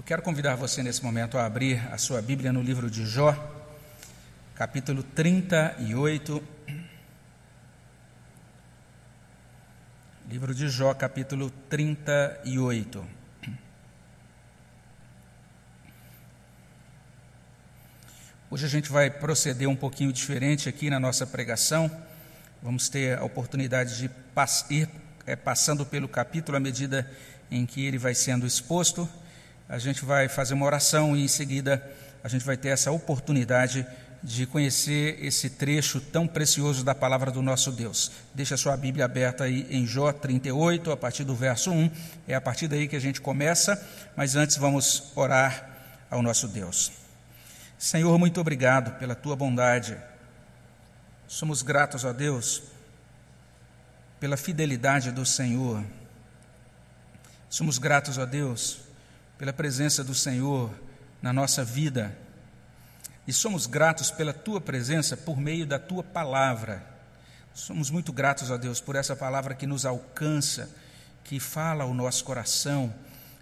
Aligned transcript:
Eu 0.00 0.04
quero 0.04 0.22
convidar 0.22 0.56
você 0.56 0.82
nesse 0.82 1.04
momento 1.04 1.36
a 1.36 1.44
abrir 1.44 1.78
a 1.92 1.98
sua 1.98 2.22
Bíblia 2.22 2.50
no 2.50 2.62
livro 2.62 2.90
de 2.90 3.04
Jó, 3.04 3.36
capítulo 4.54 5.02
38. 5.02 6.42
Livro 10.26 10.54
de 10.54 10.70
Jó, 10.70 10.94
capítulo 10.94 11.50
38. 11.68 13.06
Hoje 18.50 18.64
a 18.64 18.70
gente 18.70 18.90
vai 18.90 19.10
proceder 19.10 19.68
um 19.68 19.76
pouquinho 19.76 20.14
diferente 20.14 20.66
aqui 20.66 20.88
na 20.88 20.98
nossa 20.98 21.26
pregação. 21.26 21.90
Vamos 22.62 22.88
ter 22.88 23.18
a 23.18 23.22
oportunidade 23.22 23.98
de 23.98 24.10
ir 24.70 24.88
é, 25.26 25.36
passando 25.36 25.84
pelo 25.84 26.08
capítulo 26.08 26.56
à 26.56 26.60
medida 26.60 27.08
em 27.50 27.66
que 27.66 27.84
ele 27.84 27.98
vai 27.98 28.14
sendo 28.14 28.46
exposto. 28.46 29.06
A 29.70 29.78
gente 29.78 30.04
vai 30.04 30.28
fazer 30.28 30.54
uma 30.54 30.66
oração 30.66 31.16
e 31.16 31.22
em 31.22 31.28
seguida 31.28 31.80
a 32.24 32.28
gente 32.28 32.44
vai 32.44 32.56
ter 32.56 32.70
essa 32.70 32.90
oportunidade 32.90 33.86
de 34.20 34.44
conhecer 34.44 35.24
esse 35.24 35.48
trecho 35.48 36.00
tão 36.00 36.26
precioso 36.26 36.82
da 36.82 36.92
palavra 36.92 37.30
do 37.30 37.40
nosso 37.40 37.70
Deus. 37.70 38.10
Deixa 38.34 38.56
a 38.56 38.58
sua 38.58 38.76
Bíblia 38.76 39.04
aberta 39.04 39.44
aí 39.44 39.68
em 39.70 39.86
Jó 39.86 40.12
38, 40.12 40.90
a 40.90 40.96
partir 40.96 41.22
do 41.22 41.36
verso 41.36 41.70
1. 41.70 41.88
É 42.26 42.34
a 42.34 42.40
partir 42.40 42.66
daí 42.66 42.88
que 42.88 42.96
a 42.96 43.00
gente 43.00 43.20
começa, 43.20 43.80
mas 44.16 44.34
antes 44.34 44.56
vamos 44.56 45.12
orar 45.14 45.70
ao 46.10 46.20
nosso 46.20 46.48
Deus. 46.48 46.90
Senhor, 47.78 48.18
muito 48.18 48.40
obrigado 48.40 48.98
pela 48.98 49.14
tua 49.14 49.36
bondade. 49.36 49.96
Somos 51.28 51.62
gratos 51.62 52.04
a 52.04 52.10
Deus 52.10 52.64
pela 54.18 54.36
fidelidade 54.36 55.12
do 55.12 55.24
Senhor. 55.24 55.84
Somos 57.48 57.78
gratos 57.78 58.18
a 58.18 58.24
Deus 58.24 58.89
pela 59.40 59.54
presença 59.54 60.04
do 60.04 60.14
Senhor 60.14 60.70
na 61.22 61.32
nossa 61.32 61.64
vida. 61.64 62.14
E 63.26 63.32
somos 63.32 63.66
gratos 63.66 64.10
pela 64.10 64.34
tua 64.34 64.60
presença 64.60 65.16
por 65.16 65.40
meio 65.40 65.66
da 65.66 65.78
tua 65.78 66.02
palavra. 66.02 66.84
Somos 67.54 67.88
muito 67.88 68.12
gratos 68.12 68.50
a 68.50 68.58
Deus 68.58 68.82
por 68.82 68.96
essa 68.96 69.16
palavra 69.16 69.54
que 69.54 69.66
nos 69.66 69.86
alcança, 69.86 70.68
que 71.24 71.40
fala 71.40 71.84
ao 71.84 71.94
nosso 71.94 72.22
coração 72.22 72.92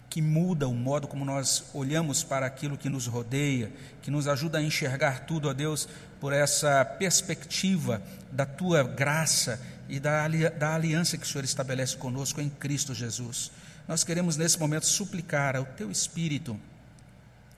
que 0.09 0.23
muda 0.23 0.67
o 0.67 0.75
modo 0.75 1.07
como 1.07 1.25
nós 1.25 1.65
olhamos 1.75 2.23
para 2.23 2.47
aquilo 2.47 2.79
que 2.79 2.89
nos 2.89 3.07
rodeia, 3.07 3.71
que 4.01 4.11
nos 4.11 4.27
ajuda 4.27 4.59
a 4.59 4.63
enxergar 4.63 5.27
tudo, 5.27 5.49
ó 5.49 5.53
Deus, 5.53 5.87
por 6.21 6.33
essa 6.33 6.83
perspectiva 6.85 8.01
da 8.33 8.47
tua 8.47 8.83
graça 8.83 9.61
e 9.89 10.01
da, 10.01 10.27
da 10.57 10.75
aliança 10.75 11.19
que 11.19 11.25
o 11.25 11.29
Senhor 11.29 11.45
estabelece 11.45 11.97
conosco 11.97 12.41
em 12.41 12.49
Cristo 12.49 12.95
Jesus. 12.95 13.51
Nós 13.89 14.05
queremos 14.05 14.37
nesse 14.37 14.61
momento 14.61 14.85
suplicar 14.85 15.57
ao 15.57 15.65
teu 15.65 15.91
Espírito 15.91 16.61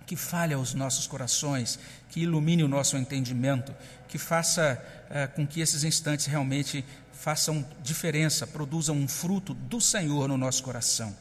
que 0.06 0.14
fale 0.14 0.54
aos 0.54 0.74
nossos 0.74 1.06
corações, 1.06 1.78
que 2.08 2.20
ilumine 2.20 2.62
o 2.62 2.68
nosso 2.68 2.96
entendimento, 2.96 3.74
que 4.08 4.16
faça 4.16 4.80
eh, 5.10 5.26
com 5.26 5.46
que 5.46 5.60
esses 5.60 5.84
instantes 5.84 6.26
realmente 6.26 6.84
façam 7.12 7.66
diferença, 7.82 8.46
produzam 8.46 8.96
um 8.96 9.06
fruto 9.06 9.54
do 9.54 9.80
Senhor 9.80 10.28
no 10.28 10.36
nosso 10.36 10.62
coração. 10.62 11.16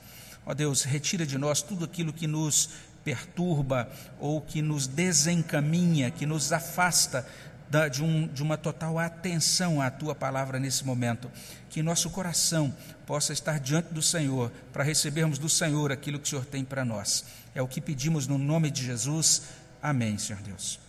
Ó 0.46 0.54
Deus, 0.54 0.84
retira 0.84 1.26
de 1.26 1.38
nós 1.38 1.62
tudo 1.62 1.86
aquilo 1.86 2.14
que 2.14 2.26
nos 2.28 2.70
perturba 3.04 3.90
ou 4.20 4.42
que 4.42 4.62
nos 4.62 4.88
desencaminha, 4.88 6.12
que 6.12 6.26
nos 6.26 6.52
afasta 6.52 7.28
de, 7.92 8.04
um, 8.04 8.28
de, 8.28 8.42
uma 8.42 8.58
total 8.58 8.98
atenção 8.98 9.82
à 9.82 9.92
tua 9.92 10.16
palavra 10.16 10.60
nesse 10.60 10.84
momento. 10.84 11.32
Que 11.70 11.84
nosso 11.84 12.10
coração 12.10 12.76
possa 13.06 13.32
estar 13.32 13.60
diante 13.60 13.94
do 13.94 14.02
Senhor 14.02 14.52
para 14.74 14.84
recebermos 14.84 15.38
do 15.38 15.48
Senhor 15.48 15.92
aquilo 15.92 16.18
que 16.18 16.26
o 16.26 16.30
Senhor 16.30 16.46
tem 16.46 16.66
para 16.66 16.84
nós. 16.84 17.26
É 17.54 17.62
o 17.62 17.68
que 17.68 17.80
pedimos 17.80 18.26
no 18.26 18.38
nome 18.38 18.72
de 18.72 18.84
Jesus. 18.84 19.44
Amém, 19.82 20.18
Senhor 20.18 20.42
Deus. 20.42 20.80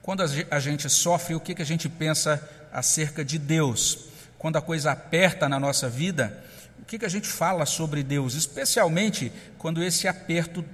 Quando 0.00 0.22
a 0.50 0.58
gente 0.58 0.88
sofre, 0.88 1.34
o 1.34 1.40
que 1.40 1.60
a 1.60 1.66
gente 1.66 1.88
pensa 1.88 2.42
acerca 2.72 3.24
de 3.24 3.38
Deus? 3.38 4.06
Quando 4.36 4.56
a 4.56 4.62
coisa 4.62 4.90
aperta 4.90 5.48
na 5.48 5.60
nossa 5.60 5.88
vida, 5.88 6.42
o 6.80 6.84
que, 6.84 6.98
que 6.98 7.04
a 7.04 7.08
gente 7.08 7.28
fala 7.28 7.64
sobre 7.64 8.02
Deus, 8.02 8.34
especialmente 8.34 9.32
quando 9.58 9.82
esse 9.82 10.08
aperto 10.08 10.64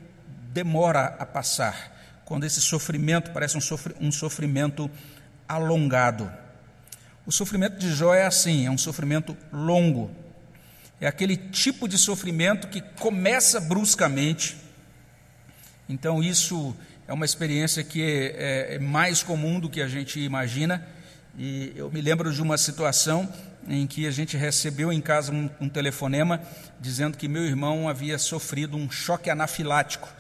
demora 0.51 1.15
a 1.19 1.27
passar, 1.27 1.98
quando 2.29 2.45
esse 2.45 2.61
sofrimento 2.61 3.31
parece 3.31 3.57
um, 3.57 3.61
sofri 3.61 3.95
sofrimento 4.13 4.91
alongado. 5.49 6.31
O 7.25 7.33
sofrimento 7.33 7.79
de 7.79 7.91
Jó 7.91 8.13
é 8.13 8.27
assim, 8.27 8.67
é 8.67 8.71
um 8.71 8.77
sofrimento 8.77 9.35
longo. 9.51 10.11
É 11.01 11.07
aquele 11.07 11.39
tipo 11.39 11.89
de 11.89 11.97
sofrimento 11.97 12.69
que 12.69 12.83
começa 13.01 13.59
bruscamente. 13.59 14.59
Então, 15.89 16.23
isso 16.23 16.77
é 17.07 17.15
uma 17.15 17.25
experiência 17.25 17.83
que 17.83 18.03
é, 18.03 18.73
é, 18.73 18.75
é 18.75 18.79
mais 18.79 19.23
comum 19.23 19.59
do 19.59 19.71
que 19.71 19.81
a 19.81 19.89
gente 19.89 20.21
imagina. 20.21 20.87
E 21.39 21.73
eu 21.75 21.91
me 21.91 22.03
lembro 22.03 22.31
de 22.31 22.43
uma 22.43 22.59
situação 22.59 23.27
em 23.67 23.87
que 23.87 24.07
a 24.07 24.11
gente 24.11 24.37
recebeu 24.37 24.93
em 24.93 25.01
casa 25.01 25.33
um, 25.33 25.49
um 25.59 25.69
telefonema 25.71 26.43
dizendo 26.79 27.17
que 27.17 27.27
meu 27.27 27.47
irmão 27.47 27.89
havia 27.89 28.19
sofrido 28.19 28.77
um 28.77 28.91
choque 28.91 29.31
anafilático 29.31 30.18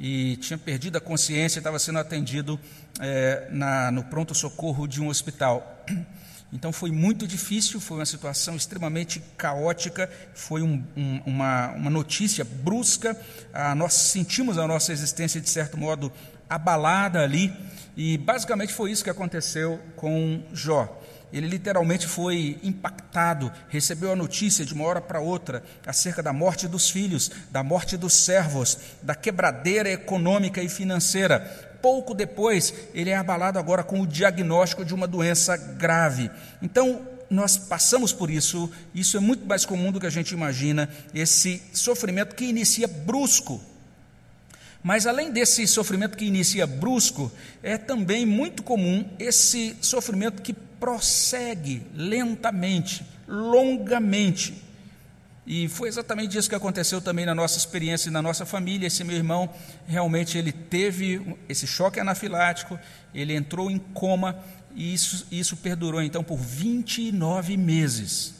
e 0.00 0.38
tinha 0.38 0.56
perdido 0.56 0.96
a 0.96 1.00
consciência 1.00 1.58
e 1.58 1.60
estava 1.60 1.78
sendo 1.78 1.98
atendido 1.98 2.58
é, 2.98 3.48
na, 3.52 3.90
no 3.90 4.02
pronto-socorro 4.02 4.88
de 4.88 5.00
um 5.02 5.08
hospital. 5.08 5.84
Então 6.52 6.72
foi 6.72 6.90
muito 6.90 7.28
difícil, 7.28 7.80
foi 7.80 7.98
uma 7.98 8.04
situação 8.04 8.56
extremamente 8.56 9.22
caótica, 9.36 10.10
foi 10.34 10.62
um, 10.62 10.84
um, 10.96 11.20
uma, 11.24 11.68
uma 11.74 11.90
notícia 11.90 12.44
brusca, 12.44 13.16
a 13.54 13.72
nós 13.72 13.92
sentimos 13.92 14.58
a 14.58 14.66
nossa 14.66 14.92
existência, 14.92 15.40
de 15.40 15.48
certo 15.48 15.78
modo, 15.78 16.12
abalada 16.48 17.20
ali, 17.20 17.52
e 17.96 18.18
basicamente 18.18 18.72
foi 18.72 18.90
isso 18.90 19.04
que 19.04 19.10
aconteceu 19.10 19.78
com 19.94 20.42
Jó. 20.52 20.99
Ele 21.32 21.46
literalmente 21.46 22.06
foi 22.06 22.58
impactado, 22.62 23.52
recebeu 23.68 24.12
a 24.12 24.16
notícia 24.16 24.64
de 24.64 24.74
uma 24.74 24.84
hora 24.84 25.00
para 25.00 25.20
outra 25.20 25.62
acerca 25.86 26.22
da 26.22 26.32
morte 26.32 26.66
dos 26.66 26.90
filhos, 26.90 27.30
da 27.50 27.62
morte 27.62 27.96
dos 27.96 28.14
servos, 28.14 28.78
da 29.02 29.14
quebradeira 29.14 29.90
econômica 29.90 30.62
e 30.62 30.68
financeira. 30.68 31.40
Pouco 31.80 32.14
depois, 32.14 32.74
ele 32.92 33.10
é 33.10 33.16
abalado 33.16 33.58
agora 33.58 33.82
com 33.82 34.00
o 34.00 34.06
diagnóstico 34.06 34.84
de 34.84 34.94
uma 34.94 35.06
doença 35.06 35.56
grave. 35.56 36.30
Então, 36.60 37.00
nós 37.30 37.56
passamos 37.56 38.12
por 38.12 38.28
isso, 38.28 38.70
isso 38.92 39.16
é 39.16 39.20
muito 39.20 39.46
mais 39.46 39.64
comum 39.64 39.92
do 39.92 40.00
que 40.00 40.06
a 40.06 40.10
gente 40.10 40.32
imagina, 40.32 40.90
esse 41.14 41.62
sofrimento 41.72 42.34
que 42.34 42.44
inicia 42.44 42.88
brusco. 42.88 43.60
Mas 44.82 45.06
além 45.06 45.30
desse 45.30 45.66
sofrimento 45.66 46.16
que 46.16 46.24
inicia 46.24 46.66
brusco, 46.66 47.30
é 47.62 47.78
também 47.78 48.26
muito 48.26 48.62
comum 48.62 49.08
esse 49.18 49.76
sofrimento 49.80 50.42
que 50.42 50.54
prossegue 50.80 51.86
lentamente, 51.94 53.04
longamente. 53.28 54.64
E 55.46 55.68
foi 55.68 55.88
exatamente 55.88 56.36
isso 56.38 56.48
que 56.48 56.54
aconteceu 56.54 57.00
também 57.00 57.26
na 57.26 57.34
nossa 57.34 57.58
experiência 57.58 58.08
e 58.08 58.12
na 58.12 58.22
nossa 58.22 58.46
família. 58.46 58.86
Esse 58.86 59.04
meu 59.04 59.16
irmão 59.16 59.48
realmente 59.86 60.38
ele 60.38 60.52
teve 60.52 61.36
esse 61.48 61.66
choque 61.66 62.00
anafilático, 62.00 62.78
ele 63.14 63.34
entrou 63.34 63.70
em 63.70 63.78
coma 63.78 64.38
e 64.74 64.94
isso, 64.94 65.26
isso 65.30 65.56
perdurou 65.56 66.02
então 66.02 66.24
por 66.24 66.38
29 66.38 67.56
meses. 67.56 68.34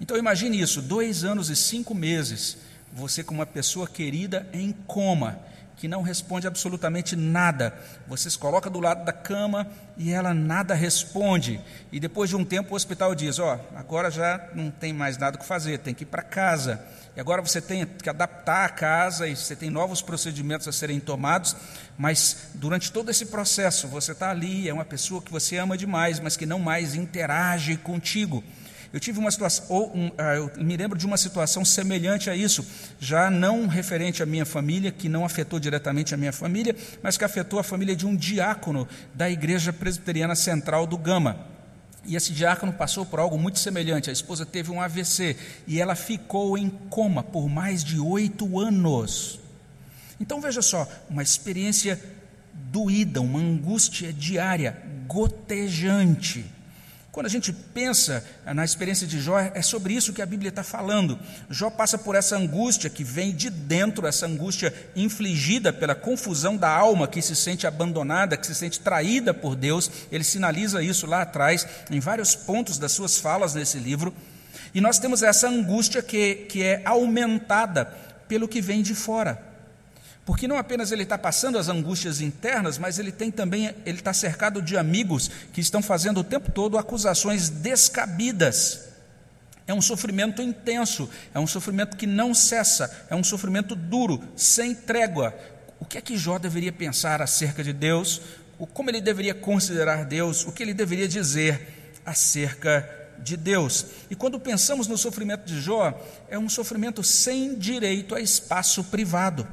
Então 0.00 0.16
imagine 0.16 0.60
isso, 0.60 0.82
dois 0.82 1.24
anos 1.24 1.50
e 1.50 1.56
cinco 1.56 1.94
meses, 1.94 2.58
você 2.92 3.22
com 3.22 3.34
uma 3.34 3.46
pessoa 3.46 3.86
querida 3.86 4.48
em 4.52 4.72
coma 4.72 5.38
que 5.76 5.88
não 5.88 6.02
responde 6.02 6.46
absolutamente 6.46 7.16
nada. 7.16 7.74
Você 8.06 8.30
se 8.30 8.38
coloca 8.38 8.70
do 8.70 8.80
lado 8.80 9.04
da 9.04 9.12
cama 9.12 9.66
e 9.96 10.12
ela 10.12 10.32
nada 10.32 10.74
responde. 10.74 11.60
E 11.90 11.98
depois 11.98 12.30
de 12.30 12.36
um 12.36 12.44
tempo 12.44 12.72
o 12.72 12.76
hospital 12.76 13.14
diz: 13.14 13.38
Ó, 13.38 13.56
oh, 13.56 13.78
agora 13.78 14.10
já 14.10 14.48
não 14.54 14.70
tem 14.70 14.92
mais 14.92 15.18
nada 15.18 15.38
que 15.38 15.44
fazer, 15.44 15.78
tem 15.78 15.94
que 15.94 16.04
ir 16.04 16.06
para 16.06 16.22
casa. 16.22 16.84
E 17.16 17.20
agora 17.20 17.40
você 17.40 17.60
tem 17.60 17.86
que 17.86 18.10
adaptar 18.10 18.64
a 18.64 18.68
casa 18.68 19.28
e 19.28 19.36
você 19.36 19.54
tem 19.54 19.70
novos 19.70 20.02
procedimentos 20.02 20.66
a 20.66 20.72
serem 20.72 20.98
tomados, 20.98 21.54
mas 21.96 22.48
durante 22.54 22.90
todo 22.90 23.08
esse 23.08 23.26
processo 23.26 23.86
você 23.86 24.10
está 24.10 24.30
ali, 24.30 24.68
é 24.68 24.74
uma 24.74 24.84
pessoa 24.84 25.22
que 25.22 25.30
você 25.30 25.56
ama 25.56 25.78
demais, 25.78 26.18
mas 26.18 26.36
que 26.36 26.44
não 26.44 26.58
mais 26.58 26.96
interage 26.96 27.76
contigo. 27.76 28.42
Eu 28.94 29.00
tive 29.00 29.18
uma 29.18 29.28
situação, 29.28 29.66
ou 29.68 29.92
um, 29.92 30.08
ah, 30.16 30.36
eu 30.36 30.52
me 30.56 30.76
lembro 30.76 30.96
de 30.96 31.04
uma 31.04 31.16
situação 31.16 31.64
semelhante 31.64 32.30
a 32.30 32.36
isso, 32.36 32.64
já 33.00 33.28
não 33.28 33.66
referente 33.66 34.22
à 34.22 34.26
minha 34.26 34.46
família, 34.46 34.92
que 34.92 35.08
não 35.08 35.24
afetou 35.24 35.58
diretamente 35.58 36.14
a 36.14 36.16
minha 36.16 36.32
família, 36.32 36.76
mas 37.02 37.16
que 37.16 37.24
afetou 37.24 37.58
a 37.58 37.64
família 37.64 37.96
de 37.96 38.06
um 38.06 38.14
diácono 38.14 38.86
da 39.12 39.28
Igreja 39.28 39.72
Presbiteriana 39.72 40.36
Central 40.36 40.86
do 40.86 40.96
Gama. 40.96 41.44
E 42.04 42.14
esse 42.14 42.32
diácono 42.32 42.72
passou 42.72 43.04
por 43.04 43.18
algo 43.18 43.36
muito 43.36 43.58
semelhante. 43.58 44.10
A 44.10 44.12
esposa 44.12 44.46
teve 44.46 44.70
um 44.70 44.80
AVC 44.80 45.36
e 45.66 45.80
ela 45.80 45.96
ficou 45.96 46.56
em 46.56 46.70
coma 46.70 47.24
por 47.24 47.48
mais 47.48 47.82
de 47.82 47.98
oito 47.98 48.60
anos. 48.60 49.40
Então 50.20 50.40
veja 50.40 50.62
só, 50.62 50.88
uma 51.10 51.24
experiência 51.24 52.00
doída, 52.70 53.20
uma 53.20 53.40
angústia 53.40 54.12
diária, 54.12 54.80
gotejante. 55.08 56.53
Quando 57.14 57.26
a 57.26 57.30
gente 57.30 57.52
pensa 57.52 58.24
na 58.44 58.64
experiência 58.64 59.06
de 59.06 59.20
Jó, 59.20 59.38
é 59.38 59.62
sobre 59.62 59.94
isso 59.94 60.12
que 60.12 60.20
a 60.20 60.26
Bíblia 60.26 60.48
está 60.48 60.64
falando. 60.64 61.16
Jó 61.48 61.70
passa 61.70 61.96
por 61.96 62.16
essa 62.16 62.36
angústia 62.36 62.90
que 62.90 63.04
vem 63.04 63.32
de 63.32 63.50
dentro, 63.50 64.04
essa 64.04 64.26
angústia 64.26 64.74
infligida 64.96 65.72
pela 65.72 65.94
confusão 65.94 66.56
da 66.56 66.68
alma 66.68 67.06
que 67.06 67.22
se 67.22 67.36
sente 67.36 67.68
abandonada, 67.68 68.36
que 68.36 68.44
se 68.44 68.52
sente 68.52 68.80
traída 68.80 69.32
por 69.32 69.54
Deus. 69.54 69.88
Ele 70.10 70.24
sinaliza 70.24 70.82
isso 70.82 71.06
lá 71.06 71.22
atrás, 71.22 71.64
em 71.88 72.00
vários 72.00 72.34
pontos 72.34 72.78
das 72.78 72.90
suas 72.90 73.16
falas 73.16 73.54
nesse 73.54 73.78
livro. 73.78 74.12
E 74.74 74.80
nós 74.80 74.98
temos 74.98 75.22
essa 75.22 75.48
angústia 75.48 76.02
que, 76.02 76.34
que 76.48 76.64
é 76.64 76.82
aumentada 76.84 77.94
pelo 78.26 78.48
que 78.48 78.60
vem 78.60 78.82
de 78.82 78.92
fora. 78.92 79.53
Porque 80.24 80.48
não 80.48 80.56
apenas 80.56 80.90
ele 80.90 81.02
está 81.02 81.18
passando 81.18 81.58
as 81.58 81.68
angústias 81.68 82.20
internas, 82.20 82.78
mas 82.78 82.98
ele 82.98 83.12
tem 83.12 83.30
também, 83.30 83.74
ele 83.84 83.98
está 83.98 84.12
cercado 84.12 84.62
de 84.62 84.76
amigos 84.76 85.30
que 85.52 85.60
estão 85.60 85.82
fazendo 85.82 86.20
o 86.20 86.24
tempo 86.24 86.50
todo 86.50 86.78
acusações 86.78 87.50
descabidas. 87.50 88.88
É 89.66 89.74
um 89.74 89.82
sofrimento 89.82 90.40
intenso, 90.40 91.10
é 91.34 91.38
um 91.38 91.46
sofrimento 91.46 91.96
que 91.96 92.06
não 92.06 92.34
cessa, 92.34 93.06
é 93.10 93.14
um 93.14 93.24
sofrimento 93.24 93.74
duro, 93.74 94.22
sem 94.34 94.74
trégua. 94.74 95.34
O 95.78 95.84
que 95.84 95.98
é 95.98 96.00
que 96.00 96.16
Jó 96.16 96.38
deveria 96.38 96.72
pensar 96.72 97.20
acerca 97.20 97.62
de 97.62 97.72
Deus? 97.72 98.22
Como 98.72 98.90
ele 98.90 99.02
deveria 99.02 99.34
considerar 99.34 100.06
Deus? 100.06 100.46
O 100.46 100.52
que 100.52 100.62
ele 100.62 100.72
deveria 100.72 101.08
dizer 101.08 102.00
acerca 102.04 102.88
de 103.18 103.36
Deus? 103.36 103.86
E 104.08 104.14
quando 104.14 104.40
pensamos 104.40 104.86
no 104.86 104.96
sofrimento 104.96 105.44
de 105.44 105.60
Jó, 105.60 105.98
é 106.30 106.38
um 106.38 106.48
sofrimento 106.48 107.02
sem 107.02 107.58
direito 107.58 108.14
a 108.14 108.20
espaço 108.20 108.84
privado 108.84 109.46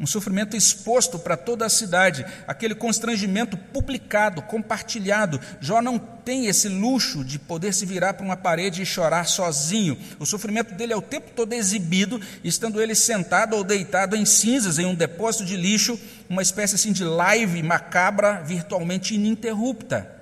um 0.00 0.06
sofrimento 0.06 0.56
exposto 0.56 1.18
para 1.18 1.36
toda 1.36 1.66
a 1.66 1.68
cidade, 1.68 2.24
aquele 2.48 2.74
constrangimento 2.74 3.54
publicado, 3.54 4.40
compartilhado. 4.40 5.38
Jó 5.60 5.82
não 5.82 5.98
tem 5.98 6.46
esse 6.46 6.68
luxo 6.68 7.22
de 7.22 7.38
poder 7.38 7.74
se 7.74 7.84
virar 7.84 8.14
para 8.14 8.24
uma 8.24 8.36
parede 8.36 8.80
e 8.80 8.86
chorar 8.86 9.26
sozinho. 9.26 9.98
O 10.18 10.24
sofrimento 10.24 10.74
dele 10.74 10.94
é 10.94 10.96
o 10.96 11.02
tempo 11.02 11.32
todo 11.36 11.52
exibido, 11.52 12.18
estando 12.42 12.80
ele 12.80 12.94
sentado 12.94 13.54
ou 13.54 13.62
deitado 13.62 14.16
em 14.16 14.24
cinzas 14.24 14.78
em 14.78 14.86
um 14.86 14.94
depósito 14.94 15.44
de 15.44 15.54
lixo, 15.54 16.00
uma 16.30 16.40
espécie 16.40 16.76
assim 16.76 16.92
de 16.92 17.04
live 17.04 17.62
macabra 17.62 18.42
virtualmente 18.42 19.14
ininterrupta. 19.14 20.16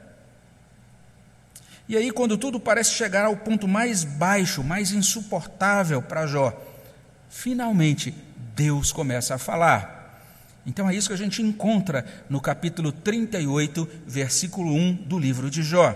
E 1.88 1.96
aí, 1.96 2.10
quando 2.10 2.36
tudo 2.36 2.58
parece 2.58 2.90
chegar 2.90 3.24
ao 3.24 3.36
ponto 3.36 3.68
mais 3.68 4.02
baixo, 4.02 4.64
mais 4.64 4.90
insuportável 4.90 6.02
para 6.02 6.26
Jó, 6.26 6.52
finalmente 7.30 8.12
Deus 8.58 8.90
começa 8.90 9.36
a 9.36 9.38
falar. 9.38 10.20
Então 10.66 10.90
é 10.90 10.94
isso 10.94 11.06
que 11.06 11.14
a 11.14 11.18
gente 11.18 11.40
encontra 11.40 12.04
no 12.28 12.40
capítulo 12.40 12.90
38, 12.90 13.88
versículo 14.04 14.74
1 14.74 14.94
do 14.94 15.16
livro 15.16 15.48
de 15.48 15.62
Jó. 15.62 15.94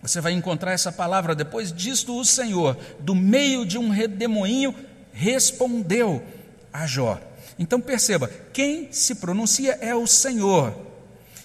Você 0.00 0.20
vai 0.20 0.32
encontrar 0.32 0.70
essa 0.70 0.92
palavra, 0.92 1.34
depois 1.34 1.72
disto 1.72 2.16
o 2.16 2.24
Senhor, 2.24 2.78
do 3.00 3.16
meio 3.16 3.66
de 3.66 3.78
um 3.78 3.90
redemoinho, 3.90 4.72
respondeu 5.12 6.22
a 6.72 6.86
Jó. 6.86 7.20
Então 7.58 7.80
perceba, 7.80 8.30
quem 8.52 8.92
se 8.92 9.16
pronuncia 9.16 9.76
é 9.80 9.92
o 9.92 10.06
Senhor. 10.06 10.91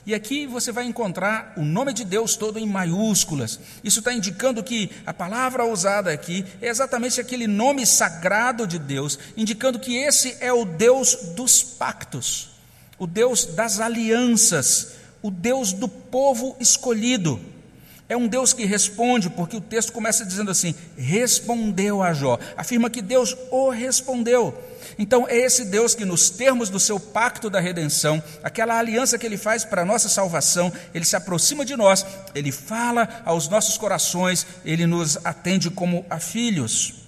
E 0.07 0.15
aqui 0.15 0.47
você 0.47 0.71
vai 0.71 0.85
encontrar 0.85 1.51
o 1.57 1.65
nome 1.65 1.91
de 1.91 2.05
Deus 2.05 2.37
todo 2.37 2.57
em 2.57 2.65
maiúsculas. 2.65 3.59
Isso 3.83 3.99
está 3.99 4.13
indicando 4.13 4.63
que 4.63 4.89
a 5.05 5.13
palavra 5.13 5.65
usada 5.65 6.13
aqui 6.13 6.45
é 6.61 6.69
exatamente 6.69 7.19
aquele 7.19 7.45
nome 7.45 7.85
sagrado 7.85 8.65
de 8.65 8.79
Deus, 8.79 9.19
indicando 9.35 9.77
que 9.77 9.97
esse 9.97 10.37
é 10.39 10.53
o 10.53 10.63
Deus 10.63 11.33
dos 11.35 11.61
pactos, 11.61 12.51
o 12.97 13.05
Deus 13.05 13.47
das 13.47 13.81
alianças, 13.81 14.93
o 15.21 15.29
Deus 15.29 15.73
do 15.73 15.89
povo 15.89 16.55
escolhido. 16.57 17.37
É 18.09 18.15
um 18.15 18.27
Deus 18.27 18.53
que 18.53 18.65
responde, 18.65 19.29
porque 19.29 19.57
o 19.57 19.61
texto 19.61 19.91
começa 19.91 20.25
dizendo 20.25 20.49
assim: 20.49 20.73
respondeu 20.97 22.01
a 22.01 22.13
Jó. 22.13 22.39
Afirma 22.55 22.89
que 22.89 23.01
Deus 23.01 23.35
o 23.51 23.69
respondeu. 23.69 24.57
Então, 24.97 25.27
é 25.27 25.35
esse 25.37 25.65
Deus 25.65 25.93
que, 25.93 26.05
nos 26.05 26.29
termos 26.29 26.69
do 26.69 26.79
seu 26.79 26.99
pacto 26.99 27.49
da 27.49 27.59
redenção, 27.59 28.23
aquela 28.41 28.77
aliança 28.77 29.17
que 29.17 29.25
ele 29.25 29.37
faz 29.37 29.65
para 29.65 29.81
a 29.81 29.85
nossa 29.85 30.07
salvação, 30.07 30.71
ele 30.93 31.03
se 31.03 31.15
aproxima 31.15 31.65
de 31.65 31.75
nós, 31.75 32.05
ele 32.33 32.51
fala 32.51 33.21
aos 33.25 33.49
nossos 33.49 33.77
corações, 33.77 34.47
ele 34.63 34.87
nos 34.87 35.17
atende 35.25 35.69
como 35.69 36.05
a 36.09 36.17
filhos. 36.17 37.05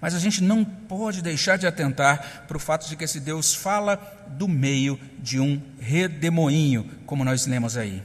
Mas 0.00 0.14
a 0.16 0.18
gente 0.18 0.42
não 0.42 0.64
pode 0.64 1.22
deixar 1.22 1.56
de 1.56 1.66
atentar 1.66 2.44
para 2.48 2.56
o 2.56 2.60
fato 2.60 2.88
de 2.88 2.96
que 2.96 3.04
esse 3.04 3.20
Deus 3.20 3.54
fala 3.54 3.96
do 4.30 4.48
meio 4.48 4.98
de 5.20 5.38
um 5.38 5.62
redemoinho, 5.78 6.90
como 7.06 7.24
nós 7.24 7.46
lemos 7.46 7.76
aí. 7.76 8.02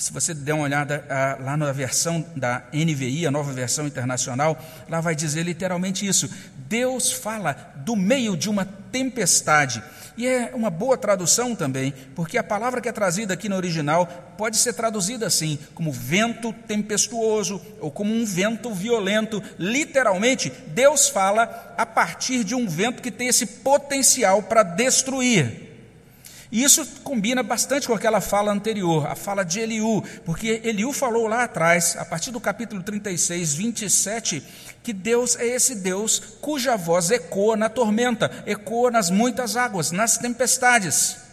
Se 0.00 0.14
você 0.14 0.32
der 0.32 0.54
uma 0.54 0.64
olhada 0.64 1.04
ah, 1.10 1.36
lá 1.44 1.56
na 1.58 1.70
versão 1.72 2.24
da 2.34 2.62
NVI, 2.72 3.26
a 3.26 3.30
nova 3.30 3.52
versão 3.52 3.86
internacional, 3.86 4.58
lá 4.88 4.98
vai 4.98 5.14
dizer 5.14 5.42
literalmente 5.42 6.06
isso: 6.06 6.26
Deus 6.56 7.12
fala 7.12 7.52
do 7.76 7.94
meio 7.94 8.34
de 8.34 8.48
uma 8.48 8.64
tempestade. 8.64 9.82
E 10.16 10.26
é 10.26 10.52
uma 10.54 10.70
boa 10.70 10.96
tradução 10.96 11.54
também, 11.54 11.92
porque 12.14 12.38
a 12.38 12.42
palavra 12.42 12.80
que 12.80 12.88
é 12.88 12.92
trazida 12.92 13.34
aqui 13.34 13.46
no 13.46 13.56
original 13.56 14.06
pode 14.38 14.56
ser 14.56 14.72
traduzida 14.72 15.26
assim, 15.26 15.58
como 15.74 15.92
vento 15.92 16.50
tempestuoso 16.66 17.60
ou 17.78 17.90
como 17.90 18.10
um 18.10 18.24
vento 18.24 18.72
violento. 18.72 19.42
Literalmente, 19.58 20.50
Deus 20.68 21.10
fala 21.10 21.74
a 21.76 21.84
partir 21.84 22.42
de 22.42 22.54
um 22.54 22.66
vento 22.66 23.02
que 23.02 23.10
tem 23.10 23.28
esse 23.28 23.44
potencial 23.44 24.42
para 24.42 24.62
destruir. 24.62 25.69
E 26.52 26.64
isso 26.64 26.84
combina 27.04 27.42
bastante 27.42 27.86
com 27.86 27.94
aquela 27.94 28.20
fala 28.20 28.50
anterior, 28.52 29.06
a 29.06 29.14
fala 29.14 29.44
de 29.44 29.60
Eliú, 29.60 30.02
porque 30.24 30.60
Eliú 30.64 30.92
falou 30.92 31.28
lá 31.28 31.44
atrás, 31.44 31.96
a 31.96 32.04
partir 32.04 32.32
do 32.32 32.40
capítulo 32.40 32.82
36, 32.82 33.54
27, 33.54 34.42
que 34.82 34.92
Deus 34.92 35.36
é 35.36 35.46
esse 35.46 35.76
Deus 35.76 36.20
cuja 36.40 36.76
voz 36.76 37.10
ecoa 37.10 37.56
na 37.56 37.68
tormenta, 37.68 38.42
ecoa 38.46 38.90
nas 38.90 39.10
muitas 39.10 39.56
águas, 39.56 39.92
nas 39.92 40.18
tempestades. 40.18 41.29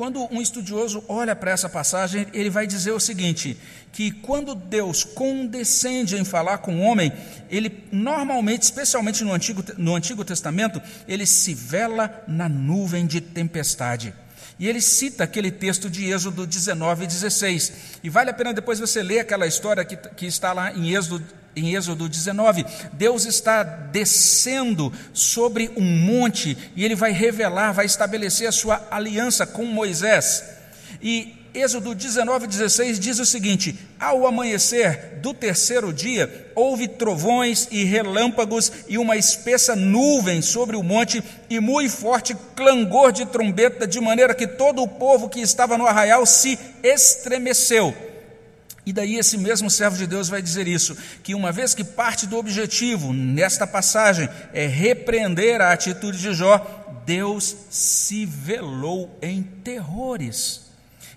Quando 0.00 0.26
um 0.32 0.40
estudioso 0.40 1.04
olha 1.08 1.36
para 1.36 1.50
essa 1.50 1.68
passagem, 1.68 2.26
ele 2.32 2.48
vai 2.48 2.66
dizer 2.66 2.90
o 2.90 2.98
seguinte: 2.98 3.54
que 3.92 4.10
quando 4.10 4.54
Deus 4.54 5.04
condescende 5.04 6.16
em 6.16 6.24
falar 6.24 6.56
com 6.56 6.76
o 6.76 6.80
homem, 6.80 7.12
ele 7.50 7.84
normalmente, 7.92 8.62
especialmente 8.62 9.22
no 9.22 9.34
Antigo, 9.34 9.62
no 9.76 9.94
Antigo 9.94 10.24
Testamento, 10.24 10.80
ele 11.06 11.26
se 11.26 11.52
vela 11.52 12.24
na 12.26 12.48
nuvem 12.48 13.06
de 13.06 13.20
tempestade. 13.20 14.14
E 14.58 14.66
ele 14.66 14.80
cita 14.80 15.24
aquele 15.24 15.50
texto 15.50 15.90
de 15.90 16.10
Êxodo 16.10 16.46
19 16.46 17.04
e 17.04 17.06
16. 17.06 17.72
E 18.02 18.08
vale 18.08 18.30
a 18.30 18.34
pena 18.34 18.54
depois 18.54 18.80
você 18.80 19.02
ler 19.02 19.18
aquela 19.18 19.46
história 19.46 19.84
que, 19.84 19.96
que 19.96 20.24
está 20.24 20.54
lá 20.54 20.72
em 20.72 20.94
Êxodo 20.94 21.22
em 21.54 21.74
Êxodo 21.74 22.08
19, 22.08 22.64
Deus 22.92 23.24
está 23.26 23.62
descendo 23.62 24.92
sobre 25.12 25.70
um 25.76 25.84
monte 25.84 26.56
e 26.76 26.84
ele 26.84 26.94
vai 26.94 27.12
revelar, 27.12 27.72
vai 27.72 27.86
estabelecer 27.86 28.48
a 28.48 28.52
sua 28.52 28.86
aliança 28.90 29.46
com 29.46 29.64
Moisés. 29.64 30.44
E 31.02 31.40
Êxodo 31.52 31.96
19, 31.96 32.46
16 32.46 33.00
diz 33.00 33.18
o 33.18 33.26
seguinte: 33.26 33.76
Ao 33.98 34.24
amanhecer 34.26 35.18
do 35.20 35.34
terceiro 35.34 35.92
dia, 35.92 36.52
houve 36.54 36.86
trovões 36.86 37.66
e 37.72 37.82
relâmpagos 37.82 38.70
e 38.88 38.96
uma 38.96 39.16
espessa 39.16 39.74
nuvem 39.74 40.40
sobre 40.40 40.76
o 40.76 40.82
monte 40.82 41.22
e 41.48 41.58
muito 41.58 41.90
forte 41.90 42.36
clangor 42.54 43.10
de 43.10 43.26
trombeta, 43.26 43.86
de 43.86 44.00
maneira 44.00 44.34
que 44.34 44.46
todo 44.46 44.82
o 44.82 44.88
povo 44.88 45.28
que 45.28 45.40
estava 45.40 45.76
no 45.76 45.86
arraial 45.86 46.24
se 46.24 46.56
estremeceu. 46.84 48.09
E 48.90 48.92
daí 48.92 49.18
esse 49.18 49.38
mesmo 49.38 49.70
servo 49.70 49.96
de 49.96 50.04
Deus 50.04 50.28
vai 50.28 50.42
dizer 50.42 50.66
isso, 50.66 50.96
que 51.22 51.32
uma 51.32 51.52
vez 51.52 51.74
que 51.74 51.84
parte 51.84 52.26
do 52.26 52.36
objetivo 52.36 53.12
nesta 53.12 53.64
passagem 53.64 54.28
é 54.52 54.66
repreender 54.66 55.60
a 55.60 55.72
atitude 55.72 56.18
de 56.18 56.34
Jó, 56.34 56.58
Deus 57.06 57.54
se 57.70 58.26
velou 58.26 59.16
em 59.22 59.44
terrores. 59.44 60.62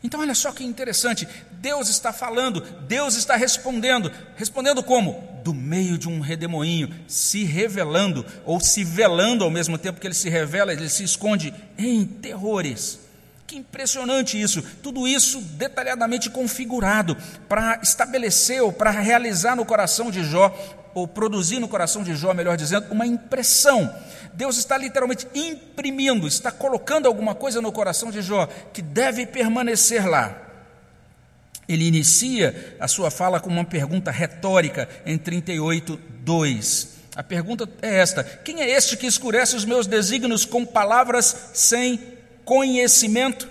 Então 0.03 0.19
olha 0.19 0.35
só 0.35 0.51
que 0.51 0.63
interessante, 0.63 1.27
Deus 1.53 1.89
está 1.89 2.13
falando, 2.13 2.61
Deus 2.87 3.15
está 3.15 3.35
respondendo, 3.35 4.11
respondendo 4.35 4.83
como? 4.83 5.27
Do 5.43 5.51
meio 5.51 5.97
de 5.97 6.07
um 6.07 6.19
redemoinho, 6.19 6.93
se 7.07 7.43
revelando 7.43 8.23
ou 8.45 8.59
se 8.59 8.83
velando 8.83 9.43
ao 9.43 9.49
mesmo 9.49 9.79
tempo 9.79 9.99
que 9.99 10.05
ele 10.05 10.13
se 10.13 10.29
revela, 10.29 10.73
ele 10.73 10.89
se 10.89 11.03
esconde 11.03 11.51
em 11.75 12.05
terrores. 12.05 12.99
Que 13.45 13.57
impressionante 13.57 14.39
isso, 14.39 14.61
tudo 14.81 15.07
isso 15.07 15.39
detalhadamente 15.41 16.29
configurado 16.29 17.17
para 17.47 17.79
estabelecer 17.83 18.61
ou 18.61 18.71
para 18.71 18.89
realizar 18.91 19.55
no 19.55 19.65
coração 19.65 20.09
de 20.09 20.23
Jó, 20.23 20.53
ou 20.93 21.07
produzir 21.07 21.59
no 21.59 21.67
coração 21.67 22.03
de 22.03 22.15
Jó, 22.15 22.33
melhor 22.33 22.55
dizendo, 22.55 22.91
uma 22.91 23.05
impressão. 23.05 23.93
Deus 24.33 24.57
está 24.57 24.77
literalmente 24.77 25.27
imprimindo, 25.33 26.27
está 26.27 26.51
colocando 26.51 27.07
alguma 27.07 27.35
coisa 27.35 27.61
no 27.61 27.71
coração 27.71 28.11
de 28.11 28.21
Jó 28.21 28.47
que 28.71 28.81
deve 28.81 29.25
permanecer 29.25 30.07
lá. 30.07 30.39
Ele 31.67 31.85
inicia 31.85 32.75
a 32.79 32.87
sua 32.87 33.09
fala 33.09 33.39
com 33.39 33.49
uma 33.49 33.63
pergunta 33.63 34.11
retórica 34.11 34.87
em 35.05 35.17
38, 35.17 35.99
2. 36.21 36.89
A 37.15 37.23
pergunta 37.23 37.69
é 37.81 37.99
esta: 37.99 38.23
Quem 38.23 38.61
é 38.61 38.69
este 38.69 38.97
que 38.97 39.07
escurece 39.07 39.55
os 39.55 39.65
meus 39.65 39.87
desígnios 39.87 40.45
com 40.45 40.65
palavras 40.65 41.51
sem 41.53 41.99
conhecimento. 42.45 43.49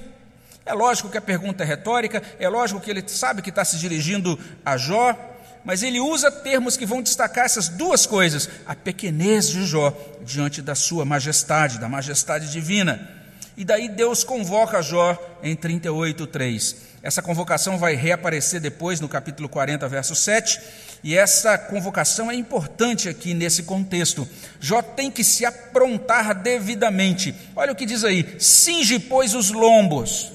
É 0.65 0.73
lógico 0.73 1.09
que 1.09 1.19
a 1.19 1.23
pergunta 1.23 1.65
é 1.65 1.67
retórica, 1.67 2.23
é 2.39 2.49
lógico 2.49 2.81
que 2.81 2.91
ele 2.91 3.03
sabe 3.07 3.43
que 3.43 3.51
está 3.51 3.65
se 3.65 3.79
dirigindo 3.79 4.39
a 4.65 4.77
Jó, 4.77 5.17
mas 5.65 5.83
ele 5.83 6.01
usa 6.01 6.31
termos 6.31 6.77
que 6.77 6.87
vão 6.87 7.03
destacar 7.03 7.45
essas 7.45 7.69
duas 7.69 8.07
coisas: 8.07 8.49
a 8.67 8.75
pequenez 8.75 9.49
de 9.49 9.65
Jó 9.65 9.93
diante 10.25 10.63
da 10.63 10.75
sua 10.75 11.05
majestade, 11.05 11.79
da 11.79 11.89
majestade 11.89 12.51
divina. 12.51 13.09
E 13.57 13.65
daí 13.65 13.89
Deus 13.89 14.25
convoca 14.25 14.83
Jó 14.83 15.17
em 15.43 15.55
38, 15.55 16.27
3. 16.27 16.92
Essa 17.03 17.21
convocação 17.21 17.79
vai 17.79 17.97
reaparecer 17.97 18.61
depois 18.61 19.01
no 19.01 19.09
capítulo 19.09 19.49
40, 19.49 19.89
verso 19.89 20.15
7, 20.15 20.61
e 21.03 21.17
essa 21.17 21.59
convocação 21.59 22.31
é 22.31 22.35
importante 22.35 23.09
aqui 23.09 23.35
nesse 23.35 23.65
contexto. 23.65 24.29
Jó 24.61 24.81
tem 24.81 25.11
que 25.11 25.25
se 25.25 25.45
aprontar 25.45 26.33
devidamente. 26.33 27.35
Olha 27.57 27.73
o 27.73 27.75
que 27.75 27.85
diz 27.85 28.05
aí: 28.05 28.37
cinge, 28.39 29.01
pois, 29.01 29.35
os 29.35 29.51
lombos. 29.51 30.31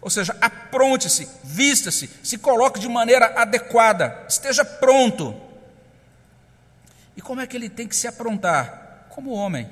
Ou 0.00 0.08
seja, 0.08 0.34
apronte-se, 0.40 1.28
vista-se, 1.44 2.08
se 2.22 2.38
coloque 2.38 2.80
de 2.80 2.88
maneira 2.88 3.26
adequada, 3.36 4.24
esteja 4.26 4.64
pronto. 4.64 5.38
E 7.14 7.20
como 7.20 7.42
é 7.42 7.46
que 7.46 7.56
ele 7.56 7.68
tem 7.68 7.86
que 7.86 7.94
se 7.94 8.08
aprontar? 8.08 9.06
Como 9.10 9.30
homem. 9.30 9.68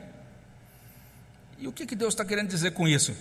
E 1.59 1.67
o 1.67 1.73
que, 1.73 1.87
que 1.87 1.97
Deus 1.97 2.13
está 2.13 2.25
querendo 2.25 2.49
dizer 2.49 2.73
com 2.73 2.87
isso? 2.87 3.17